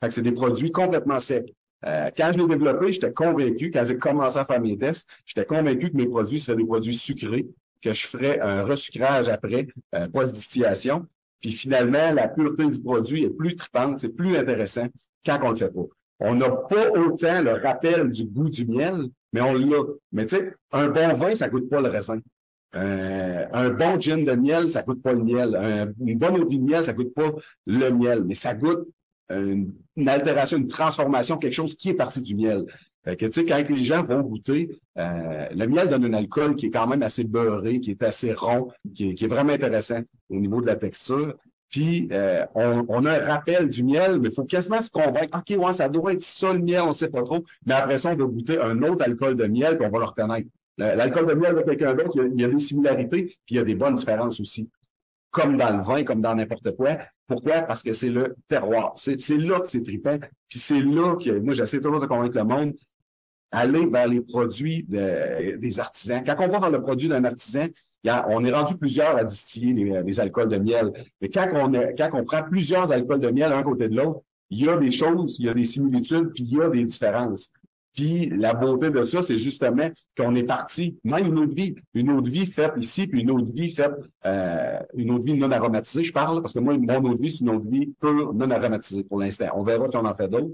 Fait 0.00 0.08
que 0.08 0.14
c'est 0.14 0.22
des 0.22 0.32
produits 0.32 0.72
complètement 0.72 1.20
secs. 1.20 1.52
Euh, 1.86 2.10
quand 2.16 2.30
je 2.32 2.38
l'ai 2.38 2.46
développé, 2.46 2.92
j'étais 2.92 3.12
convaincu, 3.12 3.70
quand 3.70 3.84
j'ai 3.84 3.98
commencé 3.98 4.38
à 4.38 4.44
faire 4.44 4.60
mes 4.60 4.78
tests, 4.78 5.06
j'étais 5.26 5.44
convaincu 5.44 5.90
que 5.90 5.96
mes 5.96 6.06
produits 6.06 6.40
seraient 6.40 6.56
des 6.56 6.64
produits 6.64 6.94
sucrés, 6.94 7.46
que 7.84 7.92
je 7.92 8.06
ferais 8.06 8.40
un 8.40 8.64
resucrage 8.64 9.28
après, 9.28 9.68
euh, 9.94 10.08
post-distillation. 10.08 11.06
Puis 11.40 11.52
finalement, 11.52 12.10
la 12.12 12.28
pureté 12.28 12.66
du 12.66 12.80
produit 12.80 13.24
est 13.24 13.30
plus 13.30 13.54
tripante, 13.54 13.98
c'est 13.98 14.08
plus 14.08 14.36
intéressant 14.36 14.86
quand 15.24 15.38
on 15.42 15.50
le 15.50 15.56
fait 15.56 15.68
pas. 15.68 15.84
On 16.20 16.34
n'a 16.34 16.48
pas 16.48 16.90
autant 16.92 17.42
le 17.42 17.52
rappel 17.52 18.10
du 18.10 18.24
goût 18.24 18.48
du 18.48 18.66
miel, 18.66 19.08
mais 19.32 19.42
on 19.42 19.52
l'a. 19.52 19.82
Mais 20.12 20.24
tu 20.24 20.36
sais, 20.36 20.54
un 20.72 20.88
bon 20.88 21.14
vin, 21.14 21.34
ça 21.34 21.48
goûte 21.50 21.68
pas 21.68 21.82
le 21.82 21.90
raisin. 21.90 22.20
Euh, 22.76 23.46
un 23.52 23.70
bon 23.70 24.00
gin 24.00 24.24
de 24.24 24.32
miel, 24.32 24.70
ça 24.70 24.82
goûte 24.82 25.02
pas 25.02 25.12
le 25.12 25.22
miel. 25.22 25.94
une 26.00 26.18
bonne 26.18 26.40
eau 26.40 26.44
de 26.44 26.56
miel, 26.56 26.84
ça 26.84 26.94
goûte 26.94 27.12
pas 27.14 27.30
le 27.66 27.90
miel, 27.90 28.24
mais 28.24 28.34
ça 28.34 28.54
goûte 28.54 28.88
une, 29.30 29.74
une, 29.96 30.08
altération, 30.08 30.56
une 30.56 30.68
transformation, 30.68 31.36
quelque 31.36 31.52
chose 31.52 31.74
qui 31.74 31.90
est 31.90 31.94
parti 31.94 32.22
du 32.22 32.34
miel. 32.34 32.64
Fait 33.04 33.16
que, 33.16 33.26
tu 33.26 33.40
sais, 33.40 33.44
quand 33.44 33.68
les 33.68 33.84
gens 33.84 34.02
vont 34.02 34.22
goûter, 34.22 34.70
euh, 34.98 35.46
le 35.54 35.66
miel 35.66 35.88
donne 35.88 36.06
un 36.06 36.14
alcool 36.14 36.56
qui 36.56 36.66
est 36.66 36.70
quand 36.70 36.86
même 36.86 37.02
assez 37.02 37.24
beurré, 37.24 37.78
qui 37.80 37.90
est 37.90 38.02
assez 38.02 38.32
rond, 38.32 38.68
qui 38.94 39.10
est, 39.10 39.26
vraiment 39.26 39.52
intéressant 39.52 40.00
au 40.30 40.36
niveau 40.36 40.62
de 40.62 40.66
la 40.66 40.76
texture. 40.76 41.34
Puis, 41.68 42.08
euh, 42.12 42.46
on, 42.54 43.04
a 43.04 43.20
un 43.20 43.26
rappel 43.26 43.68
du 43.68 43.82
miel, 43.82 44.20
mais 44.20 44.28
il 44.28 44.34
faut 44.34 44.44
quasiment 44.44 44.80
se 44.80 44.90
convaincre. 44.90 45.36
OK, 45.38 45.56
ouais, 45.58 45.72
ça 45.72 45.88
doit 45.88 46.14
être 46.14 46.22
ça 46.22 46.52
le 46.52 46.60
miel, 46.60 46.82
on 46.82 46.88
ne 46.88 46.92
sait 46.92 47.10
pas 47.10 47.22
trop. 47.22 47.44
Mais 47.66 47.74
après 47.74 47.98
ça, 47.98 48.10
on 48.10 48.16
va 48.16 48.24
goûter 48.24 48.58
un 48.58 48.80
autre 48.82 49.04
alcool 49.04 49.36
de 49.36 49.44
miel, 49.44 49.76
puis 49.76 49.86
on 49.86 49.90
va 49.90 49.98
le 49.98 50.04
reconnaître. 50.04 50.48
L'alcool 50.78 51.26
de 51.26 51.34
miel 51.34 51.54
de 51.54 51.60
quelqu'un 51.62 51.94
d'autre, 51.94 52.26
il, 52.32 52.40
y 52.40 52.44
a 52.44 52.48
des 52.48 52.58
similarités, 52.58 53.24
puis 53.24 53.38
il 53.50 53.56
y 53.56 53.60
a 53.60 53.64
des 53.64 53.74
bonnes 53.74 53.94
différences 53.94 54.40
aussi. 54.40 54.70
Comme 55.30 55.56
dans 55.56 55.76
le 55.76 55.82
vin, 55.82 56.04
comme 56.04 56.22
dans 56.22 56.34
n'importe 56.34 56.74
quoi. 56.76 56.96
Pourquoi? 57.26 57.62
Parce 57.62 57.82
que 57.82 57.92
c'est 57.92 58.08
le 58.08 58.34
terroir. 58.48 58.92
C'est 58.96 59.18
là 59.36 59.60
que 59.60 59.68
c'est 59.68 59.82
trippant. 59.82 60.18
Puis 60.48 60.58
c'est 60.58 60.80
là 60.80 61.16
que, 61.16 61.38
moi, 61.40 61.54
j'essaie 61.54 61.80
toujours 61.80 62.00
de 62.00 62.06
convaincre 62.06 62.36
le 62.36 62.44
monde, 62.44 62.74
aller 63.54 63.86
vers 63.86 64.08
les 64.08 64.20
produits 64.20 64.84
des 64.88 65.80
artisans. 65.80 66.22
Quand 66.24 66.36
on 66.38 66.48
va 66.48 66.60
vers 66.60 66.70
le 66.70 66.82
produit 66.82 67.08
d'un 67.08 67.24
artisan, 67.24 67.66
on 68.28 68.44
est 68.44 68.52
rendu 68.52 68.76
plusieurs 68.76 69.16
à 69.16 69.24
distiller 69.24 69.72
des, 70.02 70.20
alcools 70.20 70.48
de 70.48 70.58
miel. 70.58 70.92
Mais 71.20 71.28
quand 71.28 71.48
on, 71.54 71.72
quand 71.96 72.10
on 72.12 72.24
prend 72.24 72.42
plusieurs 72.42 72.90
alcools 72.92 73.20
de 73.20 73.30
miel 73.30 73.52
un 73.52 73.62
côté 73.62 73.88
de 73.88 73.96
l'autre, 73.96 74.20
il 74.50 74.64
y 74.64 74.68
a 74.68 74.76
des 74.76 74.90
choses, 74.90 75.36
il 75.38 75.46
y 75.46 75.48
a 75.48 75.54
des 75.54 75.64
similitudes, 75.64 76.30
puis 76.34 76.44
il 76.44 76.58
y 76.58 76.60
a 76.60 76.68
des 76.68 76.84
différences. 76.84 77.50
Puis 77.94 78.28
la 78.28 78.54
beauté 78.54 78.90
de 78.90 79.02
ça, 79.04 79.22
c'est 79.22 79.38
justement 79.38 79.88
qu'on 80.16 80.34
est 80.34 80.42
parti, 80.42 80.98
même 81.04 81.26
une 81.26 81.38
autre 81.38 81.54
vie, 81.54 81.76
une 81.94 82.10
autre 82.10 82.28
vie 82.28 82.46
faite 82.46 82.72
ici, 82.76 83.06
puis 83.06 83.20
une 83.20 83.30
autre 83.30 83.52
vie 83.52 83.70
faite, 83.70 83.94
euh, 84.26 84.80
une 84.96 85.12
autre 85.12 85.24
vie 85.24 85.34
non 85.34 85.50
aromatisée, 85.52 86.02
je 86.02 86.12
parle, 86.12 86.42
parce 86.42 86.52
que 86.52 86.58
moi, 86.58 86.76
mon 86.76 87.10
autre 87.10 87.22
vie, 87.22 87.30
c'est 87.30 87.40
une 87.40 87.50
autre 87.50 87.68
vie 87.68 87.94
pure 88.00 88.34
non 88.34 88.50
aromatisée 88.50 89.04
pour 89.04 89.20
l'instant. 89.20 89.46
On 89.54 89.62
verra 89.62 89.88
si 89.88 89.96
on 89.96 90.04
en 90.04 90.14
fait 90.14 90.28
d'autres. 90.28 90.50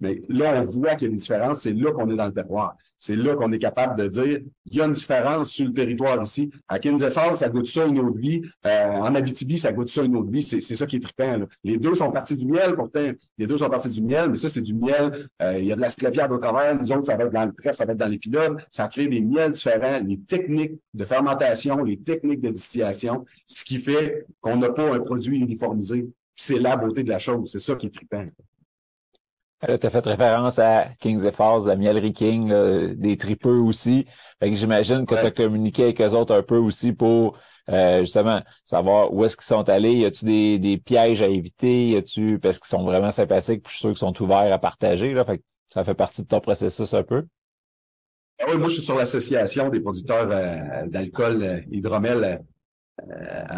Mais 0.00 0.22
là, 0.28 0.60
on 0.60 0.60
voit 0.62 0.94
qu'il 0.94 1.08
y 1.08 1.10
a 1.10 1.10
des 1.10 1.16
différences. 1.16 1.60
C'est 1.60 1.72
là 1.72 1.92
qu'on 1.92 2.10
est 2.10 2.16
dans 2.16 2.26
le 2.26 2.32
terroir. 2.32 2.76
C'est 2.98 3.16
là 3.16 3.34
qu'on 3.34 3.50
est 3.52 3.58
capable 3.58 4.02
de 4.02 4.08
dire, 4.08 4.40
il 4.66 4.76
y 4.76 4.80
a 4.80 4.86
une 4.86 4.92
différence 4.92 5.50
sur 5.50 5.66
le 5.66 5.72
territoire 5.72 6.22
ici. 6.22 6.50
À 6.68 6.78
Kinzefar, 6.78 7.36
ça 7.36 7.48
goûte 7.48 7.66
ça 7.66 7.86
une 7.86 7.98
autre 8.00 8.18
vie. 8.18 8.42
Euh, 8.66 8.92
en 8.92 9.14
Abitibi, 9.14 9.58
ça 9.58 9.72
goûte 9.72 9.88
ça 9.88 10.02
une 10.02 10.16
autre 10.16 10.30
vie. 10.30 10.42
C'est 10.42 10.60
ça 10.60 10.86
qui 10.86 10.96
est 10.96 11.00
trippant. 11.00 11.38
Là. 11.38 11.46
Les 11.64 11.78
deux 11.78 11.94
sont 11.94 12.10
partis 12.10 12.36
du 12.36 12.46
miel, 12.46 12.74
pourtant. 12.74 13.10
Les 13.38 13.46
deux 13.46 13.56
sont 13.56 13.70
partis 13.70 13.90
du 13.90 14.02
miel, 14.02 14.30
mais 14.30 14.36
ça, 14.36 14.48
c'est 14.48 14.62
du 14.62 14.74
miel. 14.74 15.28
Euh, 15.42 15.58
il 15.58 15.66
y 15.66 15.72
a 15.72 15.76
de 15.76 15.80
la 15.80 15.90
sclépiade 15.90 16.30
au 16.30 16.38
travers. 16.38 16.74
Nous 16.78 16.92
autres, 16.92 17.04
ça 17.04 17.16
va 17.16 17.24
être 17.24 17.32
dans 17.32 17.46
le 17.46 17.52
trèfle, 17.52 17.76
ça 17.76 17.84
va 17.84 17.92
être 17.92 17.98
dans 17.98 18.08
l'épidome. 18.08 18.58
Ça 18.70 18.88
crée 18.88 19.08
des 19.08 19.20
miels 19.20 19.52
différents, 19.52 20.00
les 20.04 20.20
techniques 20.20 20.72
de 20.92 21.04
fermentation, 21.04 21.82
les 21.84 21.98
techniques 21.98 22.40
de 22.40 22.50
distillation, 22.50 23.24
ce 23.46 23.64
qui 23.64 23.78
fait 23.78 24.26
qu'on 24.40 24.56
n'a 24.56 24.70
pas 24.70 24.94
un 24.94 25.00
produit 25.00 25.38
uniformisé. 25.38 26.06
C'est 26.34 26.58
la 26.58 26.76
beauté 26.76 27.02
de 27.02 27.08
la 27.08 27.18
chose. 27.18 27.50
C'est 27.50 27.58
ça 27.58 27.76
qui 27.76 27.86
est 27.86 27.94
trippant. 27.94 28.26
Tu 29.62 29.86
as 29.86 29.90
fait 29.90 30.04
référence 30.04 30.58
à 30.58 30.88
Kings 31.00 31.24
et 31.24 31.32
Falls, 31.32 31.70
à 31.70 31.76
Mielery 31.76 32.12
King, 32.12 32.52
des 32.94 33.16
tripeux 33.16 33.58
aussi. 33.58 34.06
Fait 34.38 34.50
que 34.50 34.56
j'imagine 34.56 35.06
que 35.06 35.14
tu 35.14 35.26
as 35.26 35.30
communiqué 35.30 35.84
avec 35.84 36.00
eux 36.00 36.14
autres 36.14 36.34
un 36.34 36.42
peu 36.42 36.58
aussi 36.58 36.92
pour 36.92 37.38
euh, 37.68 38.00
justement 38.00 38.42
savoir 38.64 39.12
où 39.12 39.24
est-ce 39.24 39.36
qu'ils 39.36 39.46
sont 39.46 39.68
allés. 39.68 39.94
Y 39.94 40.04
a-tu 40.04 40.24
des, 40.24 40.58
des 40.58 40.76
pièges 40.76 41.22
à 41.22 41.28
éviter? 41.28 41.88
Y 41.88 41.96
a-tu 41.96 42.38
parce 42.38 42.58
qu'ils 42.58 42.68
sont 42.68 42.84
vraiment 42.84 43.10
sympathiques, 43.10 43.62
puis 43.62 43.72
je 43.72 43.76
suis 43.76 43.80
sûr 43.80 43.90
qu'ils 43.90 43.98
sont 43.98 44.22
ouverts 44.22 44.52
à 44.52 44.58
partager. 44.58 45.14
Là, 45.14 45.24
fait 45.24 45.38
que 45.38 45.42
ça 45.72 45.82
fait 45.84 45.94
partie 45.94 46.22
de 46.22 46.28
ton 46.28 46.40
processus 46.40 46.92
un 46.94 47.02
peu. 47.02 47.24
Ah 48.38 48.44
oui, 48.50 48.58
moi, 48.58 48.68
je 48.68 48.74
suis 48.74 48.82
sur 48.82 48.94
l'association 48.94 49.70
des 49.70 49.80
producteurs 49.80 50.28
d'alcool 50.86 51.64
hydromel 51.70 52.42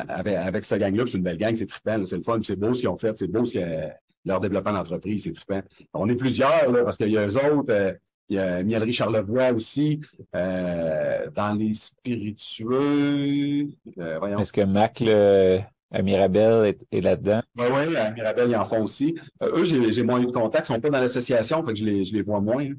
avec, 0.08 0.34
avec 0.34 0.64
cette 0.64 0.80
gang-là. 0.80 1.04
C'est 1.06 1.18
une 1.18 1.24
belle 1.24 1.36
gang, 1.36 1.54
c'est 1.56 1.66
trippant, 1.66 2.04
c'est 2.04 2.16
le 2.16 2.22
fun, 2.22 2.38
c'est 2.42 2.56
beau 2.56 2.72
ce 2.72 2.80
qu'ils 2.80 2.88
ont 2.88 2.96
fait, 2.96 3.16
c'est 3.16 3.26
beau 3.26 3.44
ce 3.44 3.58
que 3.58 3.88
leur 4.28 4.40
développement 4.40 4.72
d'entreprise, 4.72 5.24
c'est 5.24 5.32
trippant. 5.32 5.62
On 5.94 6.08
est 6.08 6.16
plusieurs, 6.16 6.70
là, 6.70 6.84
parce 6.84 6.96
qu'il 6.96 7.10
y 7.10 7.18
a 7.18 7.26
eux 7.26 7.36
autres, 7.36 7.96
il 8.28 8.36
y 8.36 8.38
a 8.38 8.62
Mielerie 8.62 8.92
Charlevoix 8.92 9.52
aussi. 9.52 10.00
Euh, 10.36 11.28
dans 11.34 11.54
les 11.54 11.74
spiritueux, 11.74 13.68
euh, 13.98 14.18
voyons. 14.18 14.38
Est-ce 14.38 14.52
que 14.52 14.60
Mac, 14.60 15.00
le, 15.00 15.60
à 15.90 16.02
Mirabel 16.02 16.76
est, 16.92 17.00
là-dedans? 17.00 17.42
Oui, 17.56 17.66
oui, 17.70 17.96
à 17.96 18.10
Mirabel, 18.10 18.50
ils 18.50 18.56
en 18.56 18.64
font 18.64 18.82
aussi. 18.82 19.18
Euh, 19.42 19.58
eux, 19.58 19.64
j'ai 19.64 20.02
moins 20.02 20.20
eu 20.20 20.26
de 20.26 20.32
contact. 20.32 20.68
Ils 20.68 20.74
sont 20.74 20.80
pas 20.80 20.90
dans 20.90 21.00
l'association, 21.00 21.64
fait 21.64 21.72
que 21.72 21.78
je 21.78 21.84
les, 21.84 22.04
je 22.04 22.12
les 22.12 22.22
vois 22.22 22.40
moins. 22.40 22.64
Hein. 22.64 22.74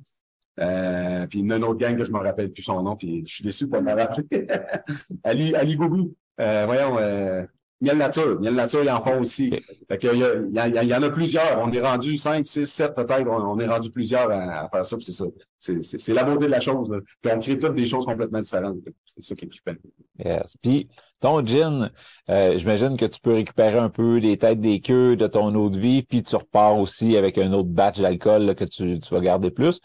Euh, 0.60 1.26
puis 1.28 1.40
une 1.40 1.54
autre 1.54 1.76
gang 1.76 1.98
que 1.98 2.04
je 2.04 2.12
me 2.12 2.20
rappelle 2.20 2.52
plus 2.52 2.64
son 2.64 2.84
nom, 2.84 2.96
puis 2.96 3.24
je 3.26 3.34
suis 3.34 3.44
déçu 3.44 3.68
pour 3.68 3.82
me 3.82 3.94
rappeler. 3.94 4.26
Ali, 5.24 5.56
Ali 5.56 5.76
Goubou. 5.76 6.14
Euh, 6.40 6.66
voyons, 6.66 6.98
euh, 7.00 7.44
Miel 7.82 7.98
Nature. 7.98 8.40
Miel 8.42 8.56
Nature, 8.56 8.84
ils 8.84 8.90
en 8.90 9.02
font 9.02 9.20
aussi. 9.22 9.52
Fait 9.88 9.98
que, 9.98 10.08
il, 10.14 10.20
y, 10.20 10.84
il, 10.84 10.90
y, 10.90 10.96
en 10.96 11.02
a 11.02 11.10
plusieurs. 11.10 11.60
On 11.60 11.72
est 11.72 11.82
rendu 11.82 12.18
5, 12.18 12.46
6, 12.46 12.66
7 12.66 12.96
peut-être. 12.96 13.28
On, 13.28 13.58
est 13.60 13.68
rendu 13.68 13.90
plusieurs 13.90 14.30
à, 14.32 14.68
faire 14.70 14.86
ça, 14.86 14.98
c'est 15.00 15.14
ça. 15.14 15.26
C'est 15.60 16.14
la 16.14 16.24
beauté 16.24 16.46
de 16.46 16.52
la 16.52 16.60
chose. 16.60 16.90
Là. 16.90 17.00
Puis 17.22 17.32
on 17.34 17.40
crée 17.40 17.58
toutes 17.58 17.76
des 17.76 17.86
choses 17.86 18.06
complètement 18.06 18.42
différentes. 18.42 18.78
C'est 19.06 19.24
ça 19.24 19.36
qui 19.36 19.46
est 19.46 19.48
trippant. 19.48 19.76
Yes. 20.24 20.58
Puis 20.62 20.90
ton 21.22 21.46
gin, 21.46 21.92
euh, 22.30 22.58
j'imagine 22.58 22.98
que 22.98 23.06
tu 23.06 23.22
peux 23.22 23.34
récupérer 23.34 23.78
un 23.78 23.90
peu 23.90 24.18
les 24.18 24.38
têtes 24.38 24.60
des 24.60 24.82
queues 24.82 25.16
de 25.16 25.28
ton 25.28 25.54
eau 25.56 25.70
de 25.70 25.80
vie, 25.80 26.04
puis 26.04 26.24
tu 26.24 26.36
repars 26.36 26.78
aussi 26.78 27.16
avec 27.16 27.38
un 27.38 27.54
autre 27.54 27.70
batch 27.70 28.00
d'alcool 28.00 28.56
que 28.56 28.66
tu, 28.66 29.00
tu 29.00 29.14
vas 29.14 29.22
garder 29.22 29.52
plus. 29.52 29.80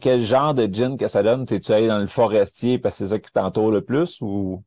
Quel 0.00 0.20
genre 0.20 0.54
de 0.54 0.72
gin 0.72 0.96
que 0.96 1.08
ça 1.08 1.22
donne? 1.22 1.46
T'es-tu 1.46 1.72
allé 1.72 1.88
dans 1.88 1.98
le 1.98 2.06
forestier 2.06 2.78
parce 2.78 2.98
que 2.98 3.04
c'est 3.04 3.10
ça 3.10 3.18
qui 3.18 3.32
t'entoure 3.32 3.70
le 3.70 3.82
plus 3.82 4.18
ou? 4.20 4.62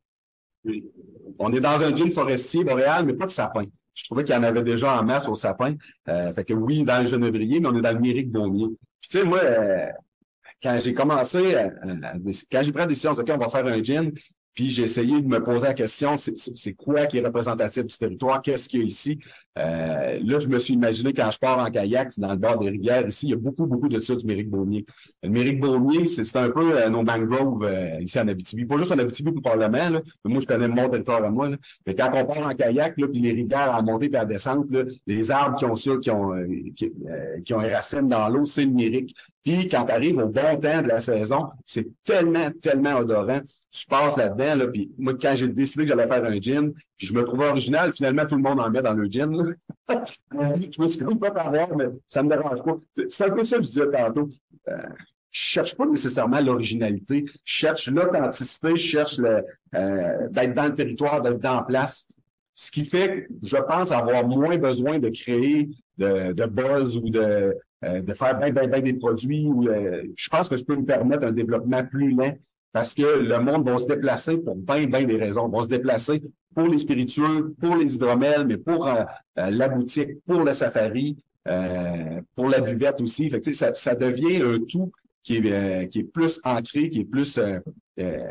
On 1.38 1.52
est 1.52 1.60
dans 1.60 1.82
un 1.82 1.94
gin 1.94 2.10
forestier 2.10 2.64
boréal, 2.64 3.04
mais 3.04 3.14
pas 3.14 3.26
de 3.26 3.30
sapin. 3.30 3.64
Je 3.94 4.04
trouvais 4.04 4.24
qu'il 4.24 4.34
y 4.34 4.38
en 4.38 4.42
avait 4.42 4.62
déjà 4.62 4.98
en 4.98 5.04
masse 5.04 5.28
au 5.28 5.34
sapin. 5.34 5.74
Euh, 6.08 6.32
fait 6.32 6.44
que 6.44 6.54
oui, 6.54 6.82
dans 6.82 7.00
le 7.00 7.06
genévrier, 7.06 7.60
mais 7.60 7.68
on 7.68 7.76
est 7.76 7.82
dans 7.82 7.92
le 7.92 8.00
mérique 8.00 8.30
baumier. 8.30 8.66
Puis 9.00 9.10
tu 9.10 9.18
sais, 9.18 9.24
moi, 9.24 9.40
euh, 9.42 9.86
quand 10.62 10.78
j'ai 10.82 10.94
commencé, 10.94 11.56
quand 12.50 12.62
j'ai 12.62 12.72
pris 12.72 12.80
la 12.80 12.86
décision, 12.86 13.12
OK, 13.12 13.30
on 13.30 13.38
va 13.38 13.48
faire 13.48 13.66
un 13.66 13.82
gin, 13.82 14.10
puis 14.54 14.70
j'ai 14.70 14.84
essayé 14.84 15.20
de 15.20 15.26
me 15.26 15.42
poser 15.42 15.66
la 15.66 15.74
question, 15.74 16.16
c'est 16.16 16.72
quoi 16.74 17.06
qui 17.06 17.18
est 17.18 17.26
représentatif 17.26 17.84
du 17.84 17.96
territoire? 17.96 18.40
Qu'est-ce 18.40 18.68
qu'il 18.68 18.80
y 18.80 18.82
a 18.82 18.86
ici? 18.86 19.18
Euh, 19.58 20.20
là, 20.22 20.38
je 20.38 20.48
me 20.48 20.58
suis 20.58 20.74
imaginé 20.74 21.12
quand 21.12 21.30
je 21.30 21.38
pars 21.38 21.58
en 21.58 21.70
kayak 21.70 22.18
dans 22.18 22.30
le 22.30 22.38
bord 22.38 22.58
des 22.58 22.70
rivières, 22.70 23.06
ici, 23.06 23.26
il 23.26 23.30
y 23.30 23.32
a 23.34 23.36
beaucoup, 23.36 23.66
beaucoup 23.66 23.88
de 23.88 24.00
ça 24.00 24.14
du 24.14 24.24
Mérique 24.24 24.48
Beaumier. 24.48 24.84
Le 25.22 25.28
Mérique 25.28 25.60
Beaumier, 25.60 26.06
c'est 26.06 26.36
un 26.36 26.50
peu 26.50 26.78
euh, 26.78 26.88
nos 26.88 27.02
mangroves 27.02 27.64
euh, 27.64 28.00
ici 28.00 28.18
en 28.20 28.28
Abitibi. 28.28 28.64
Pas 28.64 28.78
juste 28.78 28.92
en 28.92 28.98
Abitibi, 28.98 29.32
probablement, 29.32 29.90
là, 29.90 30.02
mais 30.24 30.30
moi, 30.30 30.40
je 30.40 30.46
connais 30.46 30.68
mon 30.68 30.88
territoire 30.88 31.24
à 31.24 31.30
moi. 31.30 31.48
Là. 31.48 31.56
Mais 31.86 31.94
quand 31.94 32.10
on 32.14 32.24
part 32.24 32.46
en 32.46 32.54
kayak, 32.54 32.94
là, 32.96 33.08
puis 33.08 33.20
les 33.20 33.32
rivières 33.32 33.74
à 33.74 33.82
monter 33.82 34.08
et 34.12 34.16
à 34.16 34.24
descendre, 34.24 34.66
là, 34.70 34.84
les 35.06 35.30
arbres 35.30 35.56
qui 35.58 35.64
ont 35.64 35.76
ça, 35.76 35.92
qui 36.00 36.10
ont, 36.10 36.32
qui, 36.76 36.92
qui 37.44 37.54
ont 37.54 37.58
racines 37.58 38.08
dans 38.08 38.28
l'eau, 38.28 38.44
c'est 38.44 38.64
le 38.64 38.70
Mérique. 38.70 39.16
Puis 39.44 39.68
quand 39.68 39.84
tu 39.84 39.92
arrives 39.92 40.18
au 40.18 40.26
bon 40.26 40.58
temps 40.58 40.80
de 40.80 40.88
la 40.88 41.00
saison, 41.00 41.50
c'est 41.66 41.86
tellement, 42.02 42.50
tellement 42.62 42.96
odorant. 42.96 43.40
Tu 43.70 43.84
passes 43.86 44.16
là-dedans, 44.16 44.54
là, 44.56 44.66
puis 44.68 44.90
moi, 44.96 45.14
quand 45.20 45.34
j'ai 45.36 45.48
décidé 45.48 45.84
que 45.84 45.90
j'allais 45.90 46.08
faire 46.08 46.24
un 46.24 46.40
gin, 46.40 46.72
puis 46.96 47.06
je 47.06 47.12
me 47.12 47.24
trouvais 47.24 47.48
original, 47.48 47.92
finalement, 47.92 48.24
tout 48.24 48.36
le 48.36 48.42
monde 48.42 48.58
en 48.58 48.70
met 48.70 48.80
dans 48.80 48.94
le 48.94 49.06
gin. 49.06 49.30
Là. 49.36 49.54
je 50.32 50.82
me 50.82 50.88
suis 50.88 51.04
pas 51.04 51.30
par 51.30 51.52
mais 51.52 51.88
ça 52.08 52.22
me 52.22 52.30
dérange 52.30 52.62
pas. 52.62 52.78
C'est 53.10 53.24
un 53.24 53.30
peu 53.30 53.44
ça 53.44 53.58
que 53.58 53.64
je 53.64 53.68
disais 53.68 53.90
tantôt. 53.90 54.30
Euh, 54.68 54.76
je 55.30 55.40
cherche 55.40 55.76
pas 55.76 55.84
nécessairement 55.84 56.40
l'originalité, 56.40 57.24
je 57.26 57.32
cherche 57.44 57.88
l'authenticité, 57.88 58.76
je 58.76 58.86
cherche 58.86 59.18
le, 59.18 59.42
euh, 59.74 60.28
d'être 60.30 60.54
dans 60.54 60.66
le 60.66 60.74
territoire, 60.74 61.20
d'être 61.20 61.40
dans 61.40 61.56
la 61.56 61.62
place. 61.62 62.06
Ce 62.54 62.70
qui 62.70 62.84
fait, 62.84 63.26
je 63.42 63.56
pense, 63.56 63.90
avoir 63.90 64.26
moins 64.26 64.56
besoin 64.56 65.00
de 65.00 65.08
créer 65.08 65.68
de, 65.98 66.32
de 66.32 66.46
buzz 66.46 66.96
ou 66.96 67.10
de, 67.10 67.58
euh, 67.84 68.00
de 68.00 68.14
faire 68.14 68.38
bien, 68.38 68.50
bien, 68.50 68.66
bien 68.66 68.80
des 68.80 68.94
produits. 68.94 69.46
Ou, 69.46 69.68
euh, 69.68 70.02
je 70.16 70.28
pense 70.28 70.48
que 70.48 70.56
je 70.56 70.64
peux 70.64 70.76
me 70.76 70.84
permettre 70.84 71.26
un 71.26 71.32
développement 71.32 71.84
plus 71.84 72.10
lent 72.10 72.34
parce 72.72 72.94
que 72.94 73.02
le 73.02 73.38
monde 73.40 73.64
va 73.64 73.78
se 73.78 73.86
déplacer 73.86 74.38
pour 74.38 74.56
bien, 74.56 74.86
bien 74.86 75.04
des 75.04 75.16
raisons. 75.16 75.48
Ils 75.48 75.52
vont 75.52 75.62
se 75.62 75.68
déplacer 75.68 76.22
pour 76.54 76.66
les 76.66 76.78
spiritueux, 76.78 77.54
pour 77.60 77.76
les 77.76 77.94
hydromels, 77.94 78.46
mais 78.46 78.56
pour 78.56 78.86
euh, 78.88 79.04
la 79.36 79.68
boutique, 79.68 80.20
pour 80.26 80.42
le 80.42 80.52
safari, 80.52 81.16
pour 82.34 82.48
la 82.48 82.60
buvette 82.60 83.00
aussi. 83.00 83.28
Fait 83.28 83.40
que, 83.40 83.52
ça, 83.52 83.74
ça 83.74 83.94
devient 83.94 84.42
un 84.42 84.58
tout 84.64 84.90
qui 85.22 85.36
est, 85.36 85.88
qui 85.88 86.00
est 86.00 86.04
plus 86.04 86.40
ancré, 86.42 86.90
qui 86.90 87.00
est 87.00 87.04
plus 87.04 87.38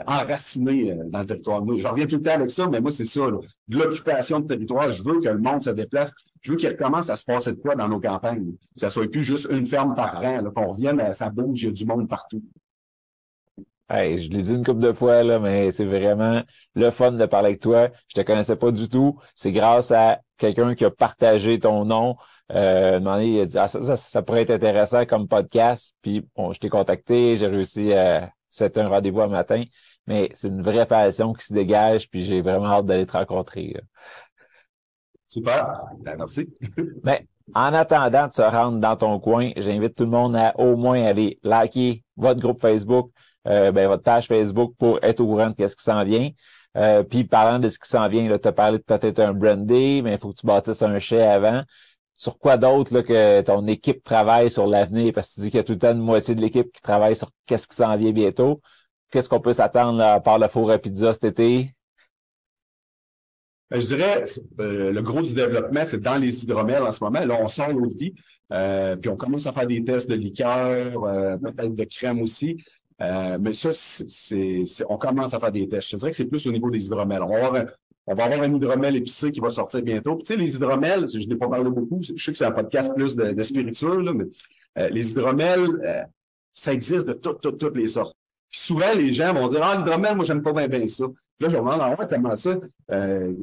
enraciné 0.08 0.98
dans 1.06 1.20
le 1.20 1.26
territoire. 1.26 1.64
Je 1.78 1.88
reviens 1.88 2.06
tout 2.06 2.18
le 2.18 2.24
temps 2.24 2.34
avec 2.34 2.50
ça, 2.50 2.68
mais 2.68 2.82
moi, 2.82 2.92
c'est 2.92 3.06
ça. 3.06 3.28
de 3.68 3.78
l'occupation 3.78 4.40
de 4.40 4.48
territoire, 4.48 4.92
je 4.92 5.04
veux 5.04 5.22
que 5.22 5.30
le 5.30 5.38
monde 5.38 5.62
se 5.62 5.70
déplace 5.70 6.12
je 6.44 6.52
veux 6.52 6.58
qu'il 6.58 6.70
recommence 6.70 7.10
à 7.10 7.16
se 7.16 7.24
passer 7.24 7.54
de 7.54 7.60
quoi 7.60 7.76
dans 7.76 7.88
nos 7.88 8.00
campagnes. 8.00 8.52
Que 8.76 8.80
ça 8.80 8.90
soit 8.90 9.10
plus 9.10 9.24
juste 9.24 9.48
une 9.50 9.66
ferme 9.66 9.96
par 9.96 10.22
an, 10.22 10.44
qu'on 10.54 10.68
revienne 10.68 11.00
à 11.00 11.14
ça 11.14 11.30
bouge, 11.30 11.64
il 11.64 11.66
y 11.66 11.70
a 11.70 11.72
du 11.72 11.86
monde 11.86 12.08
partout. 12.08 12.44
Hey, 13.90 14.22
je 14.22 14.30
l'ai 14.30 14.42
dit 14.42 14.54
une 14.54 14.66
couple 14.66 14.80
de 14.80 14.92
fois, 14.92 15.24
là, 15.24 15.40
mais 15.40 15.72
c'est 15.72 15.86
vraiment 15.86 16.42
le 16.76 16.90
fun 16.90 17.12
de 17.12 17.26
parler 17.26 17.50
avec 17.50 17.62
toi. 17.62 17.90
Je 18.08 18.16
te 18.16 18.22
connaissais 18.22 18.56
pas 18.56 18.72
du 18.72 18.90
tout. 18.90 19.20
C'est 19.36 19.52
grâce 19.52 19.92
à 19.92 20.20
quelqu'un 20.38 20.76
qui 20.76 20.84
a 20.84 20.92
partagé 20.92 21.60
ton 21.60 21.86
nom. 21.86 22.16
Euh, 22.52 23.00
demandé, 23.00 23.26
il 23.28 23.40
a 23.42 23.46
dit 23.46 23.58
ah, 23.58 23.68
ça, 23.68 23.96
ça, 23.96 24.22
pourrait 24.22 24.42
être 24.42 24.52
intéressant 24.52 25.06
comme 25.06 25.28
podcast. 25.28 25.96
Puis 26.02 26.28
bon, 26.36 26.52
je 26.52 26.60
t'ai 26.60 26.70
contacté, 26.70 27.36
j'ai 27.38 27.48
réussi 27.48 27.94
à 27.94 28.32
c'était 28.50 28.82
un 28.82 28.88
rendez-vous 28.88 29.22
un 29.22 29.28
matin. 29.28 29.64
Mais 30.06 30.30
c'est 30.34 30.50
une 30.50 30.62
vraie 30.62 30.86
passion 30.86 31.34
qui 31.34 31.46
se 31.46 31.54
dégage, 31.54 32.10
puis 32.10 32.24
j'ai 32.24 32.42
vraiment 32.42 32.68
hâte 32.68 32.86
d'aller 32.86 33.06
te 33.06 33.14
rencontrer. 33.14 33.76
Super. 35.34 35.82
Ben, 36.02 36.16
merci. 36.16 36.48
Mais 37.04 37.26
en 37.56 37.74
attendant 37.74 38.28
de 38.28 38.34
se 38.34 38.44
rendre 38.44 38.78
dans 38.78 38.96
ton 38.96 39.20
coin, 39.20 39.50
j'invite 39.58 39.96
tout 39.96 40.04
le 40.04 40.12
monde 40.12 40.36
à 40.36 40.54
au 40.60 40.76
moins 40.76 41.04
aller 41.04 41.40
liker 41.42 42.04
votre 42.16 42.40
groupe 42.40 42.62
Facebook, 42.62 43.10
euh, 43.48 43.72
ben, 43.72 43.88
votre 43.88 44.04
page 44.04 44.28
Facebook 44.28 44.76
pour 44.78 45.00
être 45.04 45.22
au 45.22 45.26
courant 45.26 45.50
de 45.50 45.68
ce 45.68 45.76
qui 45.76 45.84
s'en 45.84 46.04
vient. 46.04 46.30
Euh, 46.78 47.02
puis 47.02 47.24
parlant 47.24 47.58
de 47.58 47.68
ce 47.70 47.80
qui 47.80 47.90
s'en 47.90 48.08
vient, 48.10 48.38
tu 48.38 48.48
as 48.48 48.52
parlé 48.52 48.78
de 48.78 48.84
peut-être 48.84 49.20
un 49.20 49.34
brandy, 49.34 50.04
mais 50.04 50.14
il 50.14 50.20
faut 50.20 50.30
que 50.30 50.40
tu 50.40 50.46
bâtisses 50.46 50.84
un 50.84 51.00
chai 51.00 51.24
avant. 51.24 51.64
Sur 52.16 52.38
quoi 52.38 52.58
d'autre 52.58 53.02
que 53.02 53.42
ton 53.42 53.66
équipe 53.66 54.04
travaille 54.04 54.52
sur 54.52 54.68
l'avenir? 54.68 55.14
Parce 55.16 55.30
que 55.30 55.34
tu 55.36 55.42
dis 55.42 55.50
qu'il 55.50 55.58
y 55.58 55.62
a 55.62 55.64
tout 55.64 55.74
le 55.74 55.80
temps 55.80 55.94
une 55.94 55.98
moitié 55.98 56.36
de 56.36 56.42
l'équipe 56.42 56.72
qui 56.72 56.82
travaille 56.82 57.16
sur 57.16 57.32
qu'est-ce 57.48 57.68
qui 57.68 57.76
s'en 57.76 57.98
vient 57.98 58.12
bientôt. 58.12 58.62
Qu'est-ce 59.10 59.30
qu'on 59.30 59.42
peut 59.42 59.54
s'attendre 59.54 60.22
par 60.22 60.38
le 60.38 60.48
four 60.48 60.70
à 60.70 60.78
pizza 60.78 61.12
cet 61.14 61.24
été? 61.26 61.74
Ben, 63.70 63.80
je 63.80 63.88
dirais, 63.88 64.24
euh, 64.60 64.92
le 64.92 65.02
gros 65.02 65.22
du 65.22 65.34
développement, 65.34 65.84
c'est 65.84 66.02
dans 66.02 66.18
les 66.18 66.44
hydromels 66.44 66.84
en 66.84 66.92
ce 66.92 67.04
moment. 67.04 67.24
Là, 67.26 67.40
on 67.42 67.48
sort 67.48 67.72
l'eau 67.72 67.88
de 67.88 67.98
vie, 67.98 68.14
euh, 68.52 68.96
puis 68.96 69.10
on 69.10 69.18
commence 69.18 69.48
à 69.48 69.52
faire 69.52 69.68
des 69.68 69.84
tests 69.84 70.10
de 70.10 70.16
liqueur, 70.16 71.04
euh, 71.04 71.38
peut-être 71.38 71.76
de 71.76 71.84
crème 71.86 72.22
aussi. 72.22 72.64
mais 73.00 73.54
ça, 73.54 73.70
c'est, 73.74 74.64
on 74.90 74.98
commence 74.98 75.34
à 75.34 75.40
faire 75.40 75.52
des 75.52 75.68
tests. 75.68 75.90
Je 75.90 75.98
dirais 75.98 76.12
que 76.12 76.18
c'est 76.18 76.26
plus 76.26 76.46
au 76.48 76.52
niveau 76.52 76.70
des 76.70 76.86
hydromels. 76.86 77.24
On 77.24 77.30
va 77.30 77.38
avoir 77.38 77.56
un, 77.56 77.66
on 78.06 78.16
va 78.16 78.26
avoir 78.26 78.42
un 78.42 78.54
hydromel 78.54 78.96
épicé 78.98 79.32
qui 79.32 79.40
va 79.40 79.50
sortir 79.50 79.82
bientôt. 79.82 80.18
tu 80.20 80.26
sais, 80.26 80.36
les 80.36 80.56
hydromels, 80.56 81.08
je 81.08 81.28
n'ai 81.28 81.36
pas 81.36 81.48
parlé 81.48 81.70
beaucoup, 81.70 82.02
je 82.04 82.22
sais 82.24 82.32
que 82.32 82.38
c'est 82.38 82.46
un 82.46 82.52
podcast 82.52 82.94
plus 82.94 83.16
de, 83.16 83.32
de 83.32 83.44
spiritueux, 83.44 84.02
là, 84.02 84.14
mais 84.14 84.90
les 84.90 85.12
hydromels, 85.12 86.10
ça 86.54 86.74
existe 86.74 87.08
de 87.08 87.14
toutes, 87.14 87.42
toutes, 87.42 87.58
toutes 87.58 87.78
les 87.78 87.88
sortes. 87.88 88.16
Puis 88.50 88.60
souvent, 88.60 88.94
les 88.96 89.12
gens 89.14 89.34
vont 89.34 89.48
dire 89.48 89.62
Ah, 89.64 89.76
l'hydromel, 89.76 90.16
moi, 90.16 90.26
j'aime 90.26 90.44
pas 90.44 90.54
bien, 90.54 90.68
bien 90.68 90.86
ça. 90.86 91.06
Là, 91.44 91.50
je 91.50 91.58
me 91.58 91.62
demande, 91.62 91.80
ah 91.82 92.08
comment 92.10 92.36
ça? 92.36 92.56
Euh, 92.92 93.34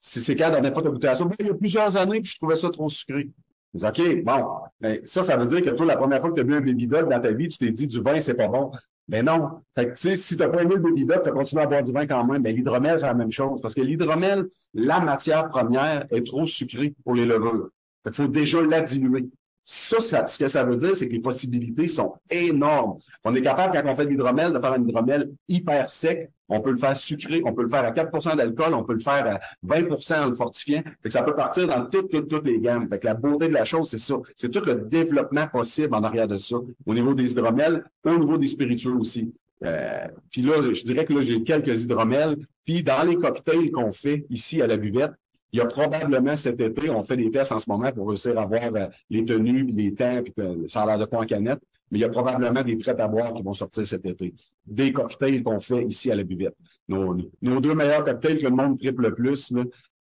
c'est 0.00 0.34
quand 0.34 0.46
la 0.46 0.60
dernière 0.60 0.72
fois 0.72 0.82
de 0.82 1.06
ça? 1.06 1.24
Ben, 1.24 1.34
il 1.38 1.46
y 1.46 1.50
a 1.50 1.54
plusieurs 1.54 1.96
années, 1.96 2.20
puis 2.20 2.32
je 2.32 2.36
trouvais 2.36 2.56
ça 2.56 2.68
trop 2.68 2.90
sucré. 2.90 3.30
Je 3.74 3.78
dis, 3.78 3.86
OK, 3.86 4.24
bon, 4.24 4.46
ben, 4.80 5.00
ça, 5.04 5.22
ça 5.22 5.36
veut 5.36 5.46
dire 5.46 5.62
que 5.62 5.70
toi, 5.70 5.86
la 5.86 5.96
première 5.96 6.20
fois 6.20 6.30
que 6.30 6.34
tu 6.34 6.40
as 6.40 6.44
bu 6.44 6.54
un 6.54 6.60
baby 6.60 6.88
dog 6.88 7.08
dans 7.08 7.20
ta 7.20 7.30
vie, 7.30 7.48
tu 7.48 7.58
t'es 7.58 7.70
dit 7.70 7.86
du 7.86 8.00
vin, 8.00 8.18
c'est 8.18 8.34
pas 8.34 8.48
bon. 8.48 8.72
Mais 9.06 9.22
ben 9.22 9.38
non. 9.38 9.50
Fait 9.76 9.86
que, 9.86 9.94
tu 9.94 10.00
sais, 10.00 10.16
si 10.16 10.36
tu 10.36 10.42
n'as 10.42 10.48
pas 10.48 10.62
aimé 10.62 10.74
le 10.74 10.80
baby 10.80 11.06
dog, 11.06 11.22
tu 11.22 11.28
as 11.28 11.32
continué 11.32 11.62
à 11.62 11.66
boire 11.66 11.82
du 11.84 11.92
vin 11.92 12.06
quand 12.08 12.24
même. 12.24 12.42
Ben, 12.42 12.54
l'hydromel, 12.54 12.98
c'est 12.98 13.06
la 13.06 13.14
même 13.14 13.30
chose. 13.30 13.60
Parce 13.60 13.74
que 13.74 13.82
l'hydromel, 13.82 14.46
la 14.74 14.98
matière 14.98 15.48
première 15.48 16.06
est 16.10 16.26
trop 16.26 16.44
sucrée 16.44 16.94
pour 17.04 17.14
les 17.14 17.24
levures. 17.24 17.68
Il 18.04 18.12
faut 18.12 18.26
déjà 18.26 18.60
la 18.62 18.80
diluer. 18.80 19.28
Ça, 19.70 20.24
ce 20.26 20.38
que 20.38 20.48
ça 20.48 20.64
veut 20.64 20.76
dire, 20.76 20.96
c'est 20.96 21.08
que 21.08 21.12
les 21.12 21.20
possibilités 21.20 21.88
sont 21.88 22.14
énormes. 22.30 22.96
On 23.22 23.34
est 23.34 23.42
capable, 23.42 23.74
quand 23.74 23.86
on 23.86 23.94
fait 23.94 24.06
de 24.06 24.10
l'hydromel, 24.12 24.50
de 24.50 24.58
faire 24.58 24.72
un 24.72 24.82
hydromel 24.82 25.30
hyper 25.46 25.90
sec. 25.90 26.30
On 26.48 26.62
peut 26.62 26.70
le 26.70 26.78
faire 26.78 26.96
sucré, 26.96 27.42
on 27.44 27.52
peut 27.52 27.64
le 27.64 27.68
faire 27.68 27.84
à 27.84 27.90
4% 27.90 28.34
d'alcool, 28.34 28.72
on 28.72 28.82
peut 28.82 28.94
le 28.94 28.98
faire 29.00 29.26
à 29.26 29.40
20% 29.66 30.22
en 30.22 30.28
le 30.28 30.34
fortifiant. 30.34 30.82
Fait 31.02 31.08
que 31.08 31.10
ça 31.10 31.22
peut 31.22 31.34
partir 31.34 31.66
dans 31.66 31.84
toutes, 31.84 32.10
toutes, 32.10 32.28
toutes 32.28 32.46
les 32.46 32.60
gammes. 32.60 32.88
Fait 32.88 32.98
que 32.98 33.04
la 33.08 33.12
beauté 33.12 33.48
de 33.48 33.52
la 33.52 33.66
chose, 33.66 33.90
c'est 33.90 33.98
ça. 33.98 34.14
C'est 34.36 34.50
tout 34.50 34.64
le 34.64 34.74
développement 34.74 35.46
possible 35.48 35.94
en 35.94 36.02
arrière 36.02 36.28
de 36.28 36.38
ça. 36.38 36.56
Au 36.86 36.94
niveau 36.94 37.12
des 37.12 37.30
hydromels, 37.30 37.84
au 38.06 38.16
niveau 38.16 38.38
des 38.38 38.46
spiritueux 38.46 38.94
aussi. 38.94 39.34
Euh, 39.64 40.06
puis 40.30 40.40
là, 40.40 40.62
je 40.62 40.82
dirais 40.82 41.04
que 41.04 41.12
là, 41.12 41.20
j'ai 41.20 41.42
quelques 41.42 41.84
hydromels. 41.84 42.38
Puis 42.64 42.82
dans 42.82 43.06
les 43.06 43.16
cocktails 43.16 43.70
qu'on 43.70 43.92
fait 43.92 44.24
ici 44.30 44.62
à 44.62 44.66
la 44.66 44.78
buvette, 44.78 45.12
il 45.52 45.58
y 45.58 45.62
a 45.62 45.66
probablement 45.66 46.36
cet 46.36 46.60
été, 46.60 46.90
on 46.90 47.02
fait 47.02 47.16
des 47.16 47.30
tests 47.30 47.52
en 47.52 47.58
ce 47.58 47.68
moment 47.68 47.90
pour 47.92 48.08
réussir 48.08 48.38
à 48.38 48.44
voir 48.44 48.74
euh, 48.74 48.86
les 49.08 49.24
tenues, 49.24 49.64
les 49.64 49.94
temps, 49.94 50.22
puis 50.22 50.32
que 50.32 50.68
ça 50.68 50.82
a 50.82 50.86
l'air 50.86 50.98
de 50.98 51.06
quoi 51.06 51.20
en 51.20 51.26
canette. 51.26 51.60
mais 51.90 51.98
il 51.98 52.02
y 52.02 52.04
a 52.04 52.08
probablement 52.08 52.62
des 52.62 52.76
prêts 52.76 53.00
à 53.00 53.08
boire 53.08 53.32
qui 53.32 53.42
vont 53.42 53.54
sortir 53.54 53.86
cet 53.86 54.04
été. 54.04 54.34
Des 54.66 54.92
cocktails 54.92 55.42
qu'on 55.42 55.58
fait 55.58 55.84
ici 55.84 56.10
à 56.12 56.16
la 56.16 56.24
buvette. 56.24 56.56
Nos, 56.86 57.14
deux 57.60 57.74
meilleurs 57.74 58.04
cocktails 58.04 58.38
que 58.38 58.44
le 58.44 58.54
monde 58.54 58.78
triple 58.78 59.02
le 59.02 59.14
plus, 59.14 59.52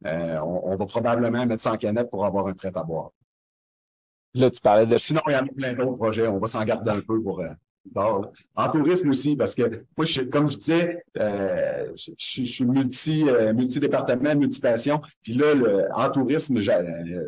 euh, 0.06 0.40
on, 0.42 0.76
va 0.76 0.86
probablement 0.86 1.46
mettre 1.46 1.64
ça 1.64 1.72
en 1.72 1.78
canette 1.78 2.10
pour 2.10 2.26
avoir 2.26 2.48
un 2.48 2.54
prêt 2.54 2.72
à 2.76 2.84
boire. 2.84 3.12
Là, 4.34 4.52
tu 4.52 4.60
parlais 4.60 4.86
de... 4.86 4.98
Sinon, 4.98 5.22
il 5.28 5.32
y 5.32 5.36
a 5.36 5.44
plein 5.44 5.74
d'autres 5.74 5.96
projets. 5.96 6.28
On 6.28 6.40
va 6.40 6.48
s'en 6.48 6.64
garder 6.64 6.92
un 6.92 7.02
peu 7.02 7.22
pour... 7.22 7.42
Euh, 7.96 8.22
en 8.56 8.70
tourisme 8.70 9.10
aussi, 9.10 9.36
parce 9.36 9.56
que 9.56 9.64
moi, 9.96 10.06
je, 10.06 10.22
comme 10.22 10.48
je 10.48 10.58
disais, 10.58 11.04
euh, 11.18 11.92
je, 11.96 12.44
suis 12.44 12.66
multi, 12.66 13.28
euh, 13.28 13.54
multi-département, 13.54 14.36
multi-passion. 14.36 15.02
Puis 15.24 15.34
là, 15.34 15.54
en 15.96 16.10
tourisme, 16.10 16.60
je, 16.60 16.72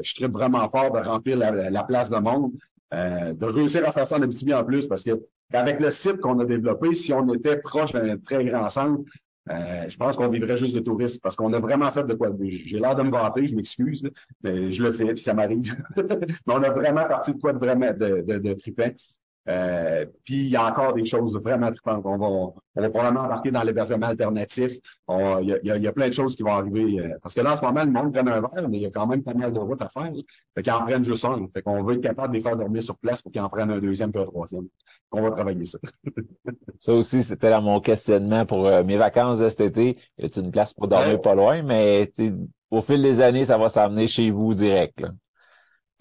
je 0.03 0.15
traite 0.15 0.31
vraiment 0.31 0.69
fort 0.69 0.91
de 0.91 0.99
remplir 0.99 1.37
la, 1.37 1.83
place 1.83 2.09
de 2.09 2.17
monde, 2.17 2.51
de 2.91 3.45
réussir 3.45 3.87
à 3.87 3.91
faire 3.91 4.05
ça 4.05 4.17
en 4.17 4.21
Abitibi 4.21 4.53
en 4.53 4.63
plus, 4.63 4.87
parce 4.87 5.03
que 5.03 5.19
avec 5.53 5.79
le 5.79 5.89
site 5.89 6.17
qu'on 6.17 6.39
a 6.39 6.45
développé, 6.45 6.93
si 6.93 7.13
on 7.13 7.33
était 7.33 7.57
proche 7.57 7.93
d'un 7.93 8.17
très 8.17 8.45
grand 8.45 8.67
centre, 8.67 9.01
euh, 9.49 9.89
je 9.89 9.97
pense 9.97 10.15
qu'on 10.15 10.29
vivrait 10.29 10.57
juste 10.57 10.75
de 10.75 10.79
tourisme 10.79 11.19
parce 11.23 11.35
qu'on 11.35 11.51
a 11.53 11.59
vraiment 11.59 11.89
fait 11.91 12.03
de 12.03 12.13
quoi. 12.13 12.29
J'ai 12.39 12.79
l'air 12.79 12.95
de 12.95 13.01
me 13.01 13.09
vanter, 13.09 13.47
je 13.47 13.55
m'excuse, 13.55 14.07
mais 14.43 14.71
je 14.71 14.83
le 14.83 14.91
fais, 14.91 15.13
puis 15.13 15.23
ça 15.23 15.33
m'arrive. 15.33 15.75
mais 15.97 16.53
on 16.53 16.61
a 16.61 16.69
vraiment 16.69 17.05
parti 17.05 17.33
de 17.33 17.39
quoi 17.39 17.53
de 17.53 17.57
vraiment 17.57 17.91
de, 17.91 18.21
de, 18.21 18.37
de 18.37 18.53
euh, 19.47 20.05
puis 20.23 20.35
il 20.35 20.49
y 20.49 20.55
a 20.55 20.65
encore 20.65 20.93
des 20.93 21.05
choses 21.05 21.35
vraiment 21.41 21.71
trippantes. 21.71 22.01
On 22.05 22.17
va, 22.17 22.27
on 22.27 22.53
va 22.75 22.89
probablement 22.89 23.25
embarquer 23.25 23.51
dans 23.51 23.63
l'hébergement 23.63 24.07
alternatif. 24.07 24.73
Il 25.09 25.59
y, 25.63 25.67
y, 25.67 25.87
a, 25.87 25.91
plein 25.91 26.07
de 26.07 26.13
choses 26.13 26.35
qui 26.35 26.43
vont 26.43 26.51
arriver. 26.51 26.99
Euh, 26.99 27.17
parce 27.21 27.33
que 27.33 27.41
là, 27.41 27.53
en 27.53 27.55
ce 27.55 27.63
moment, 27.63 27.83
le 27.83 27.91
monde 27.91 28.13
prend 28.13 28.27
un 28.27 28.41
verre, 28.41 28.69
mais 28.69 28.77
il 28.77 28.83
y 28.83 28.85
a 28.85 28.91
quand 28.91 29.07
même 29.07 29.23
pas 29.23 29.33
mal 29.33 29.51
de 29.51 29.59
routes 29.59 29.81
à 29.81 29.89
faire. 29.89 30.11
Fait 30.55 30.61
qu'ils 30.61 30.73
en 30.73 30.85
prennent 30.85 31.03
juste 31.03 31.25
un. 31.25 31.47
Fait 31.53 31.61
qu'on 31.61 31.81
veut 31.81 31.95
être 31.95 32.01
capable 32.01 32.33
de 32.33 32.37
les 32.37 32.43
faire 32.43 32.55
dormir 32.55 32.83
sur 32.83 32.97
place 32.97 33.21
pour 33.21 33.31
qu'ils 33.31 33.41
en 33.41 33.49
prennent 33.49 33.71
un 33.71 33.79
deuxième 33.79 34.11
puis 34.11 34.21
un 34.21 34.25
troisième. 34.25 34.67
On 35.11 35.21
va 35.21 35.31
travailler 35.31 35.65
ça. 35.65 35.79
ça 36.79 36.93
aussi, 36.93 37.23
c'était 37.23 37.49
dans 37.49 37.61
mon 37.61 37.79
questionnement 37.79 38.45
pour 38.45 38.67
euh, 38.67 38.83
mes 38.83 38.97
vacances 38.97 39.39
de 39.39 39.49
cet 39.49 39.61
été. 39.61 39.97
Y 40.19 40.25
a 40.25 40.39
une 40.39 40.51
place 40.51 40.73
pour 40.73 40.87
dormir 40.87 41.19
pas 41.21 41.33
loin, 41.33 41.63
mais 41.63 42.11
au 42.69 42.81
fil 42.81 43.01
des 43.01 43.19
années, 43.21 43.45
ça 43.45 43.57
va 43.57 43.69
s'amener 43.69 44.05
chez 44.05 44.29
vous 44.29 44.53
direct. 44.53 45.01
Là. 45.01 45.09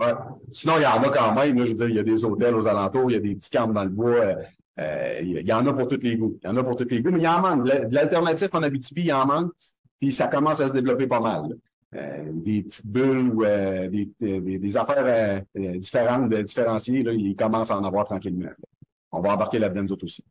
Ouais. 0.00 0.12
Sinon, 0.52 0.74
il 0.76 0.82
y 0.82 0.86
en 0.86 1.02
a 1.02 1.08
quand 1.08 1.34
même. 1.34 1.58
Là, 1.58 1.64
je 1.64 1.70
veux 1.70 1.76
dire, 1.76 1.88
il 1.88 1.96
y 1.96 1.98
a 1.98 2.02
des 2.02 2.24
hôtels 2.24 2.54
aux 2.54 2.66
alentours, 2.66 3.10
il 3.10 3.14
y 3.14 3.16
a 3.16 3.20
des 3.20 3.34
petits 3.34 3.50
camps 3.50 3.66
dans 3.66 3.84
le 3.84 3.90
bois. 3.90 4.10
Euh, 4.10 4.34
euh 4.80 5.20
il 5.22 5.46
y 5.46 5.52
en 5.52 5.66
a 5.66 5.72
pour 5.72 5.88
tous 5.88 6.00
les 6.02 6.16
goûts. 6.16 6.38
Il 6.42 6.46
y 6.46 6.50
en 6.50 6.56
a 6.56 6.62
pour 6.62 6.76
tous 6.76 6.88
les 6.88 7.02
goûts, 7.02 7.10
mais 7.10 7.20
il 7.20 7.24
y 7.24 7.28
en 7.28 7.40
manque. 7.40 7.66
L'alternative 7.90 8.50
en 8.52 8.62
Abitibi, 8.62 9.02
il 9.02 9.06
y 9.08 9.12
en 9.12 9.26
manque. 9.26 9.52
Puis 10.00 10.12
ça 10.12 10.28
commence 10.28 10.60
à 10.60 10.68
se 10.68 10.72
développer 10.72 11.06
pas 11.06 11.20
mal. 11.20 11.56
Euh, 11.96 12.30
des 12.32 12.62
petites 12.62 12.86
bulles 12.86 13.32
ou 13.34 13.44
euh, 13.44 13.88
des, 13.88 14.10
des, 14.20 14.58
des, 14.58 14.76
affaires 14.76 15.40
différentes, 15.54 16.28
différenciées, 16.28 17.02
là, 17.02 17.12
ils 17.12 17.34
commencent 17.34 17.70
à 17.70 17.78
en 17.78 17.84
avoir 17.84 18.04
tranquillement. 18.04 18.50
On 19.10 19.20
va 19.20 19.32
embarquer 19.32 19.58
là-dedans 19.58 19.90
autres 19.94 20.04
aussi. 20.04 20.22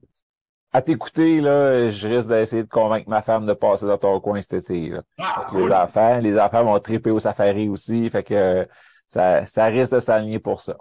À 0.72 0.82
t'écouter, 0.84 1.42
là, 1.42 1.90
je 1.90 2.08
risque 2.08 2.28
d'essayer 2.28 2.62
de 2.62 2.70
convaincre 2.70 3.10
ma 3.10 3.24
femme 3.24 3.48
de 3.48 3.54
passer 3.54 3.88
dans 3.88 3.98
ton 3.98 4.20
coin 4.20 4.40
cet 4.40 4.54
été. 4.54 4.90
Là. 4.90 5.02
Ah, 5.18 5.48
les 5.56 5.72
affaires, 5.72 6.22
les 6.22 6.38
affaires 6.38 6.64
vont 6.64 6.80
triper 6.80 7.10
au 7.10 7.20
safari 7.20 7.70
aussi. 7.70 8.08
Fait 8.12 8.24
que 8.24 8.68
ça, 9.08 9.46
ça 9.46 9.66
risque 9.66 9.94
de 9.94 10.00
s'aligner 10.00 10.40
pour 10.40 10.62
ça. 10.62 10.78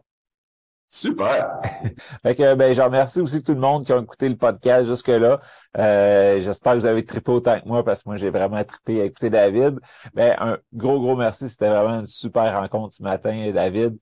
Super. 0.89 1.61
fait 2.23 2.37
que 2.37 2.55
ben 2.55 2.73
je 2.73 2.81
remercie 2.81 3.21
aussi 3.21 3.43
tout 3.43 3.55
le 3.55 3.61
monde 3.61 3.85
qui 3.85 3.93
a 3.93 3.99
écouté 3.99 4.29
le 4.29 4.37
podcast 4.37 4.87
jusque 4.89 5.09
là. 5.09 5.41
Euh, 5.77 6.39
j'espère 6.39 6.75
que 6.75 6.79
vous 6.79 6.87
avez 6.87 7.05
trippé 7.05 7.33
autant 7.33 7.61
que 7.61 7.67
moi 7.67 7.85
parce 7.85 8.03
que 8.03 8.09
moi 8.09 8.17
j'ai 8.17 8.31
vraiment 8.31 8.63
trippé 8.65 9.01
à 9.03 9.05
écouter 9.05 9.29
David. 9.29 9.81
Ben 10.15 10.37
un 10.39 10.59
gros 10.73 11.01
gros 11.01 11.17
merci, 11.17 11.49
c'était 11.49 11.69
vraiment 11.69 12.01
une 12.01 12.07
super 12.07 12.53
rencontre 12.61 12.95
ce 12.95 13.03
matin, 13.03 13.51
David. 13.53 13.99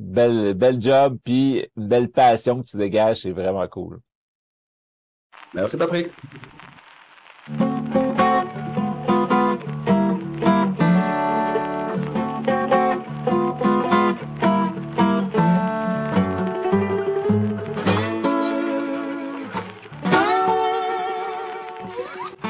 Belle 0.00 0.54
belle 0.54 0.80
job 0.82 1.18
puis 1.22 1.68
une 1.76 1.86
belle 1.88 2.10
passion 2.10 2.60
que 2.62 2.68
tu 2.68 2.76
dégages, 2.76 3.22
c'est 3.22 3.30
vraiment 3.30 3.66
cool. 3.68 4.00
Merci 5.54 5.76
Patrick. 5.76 6.10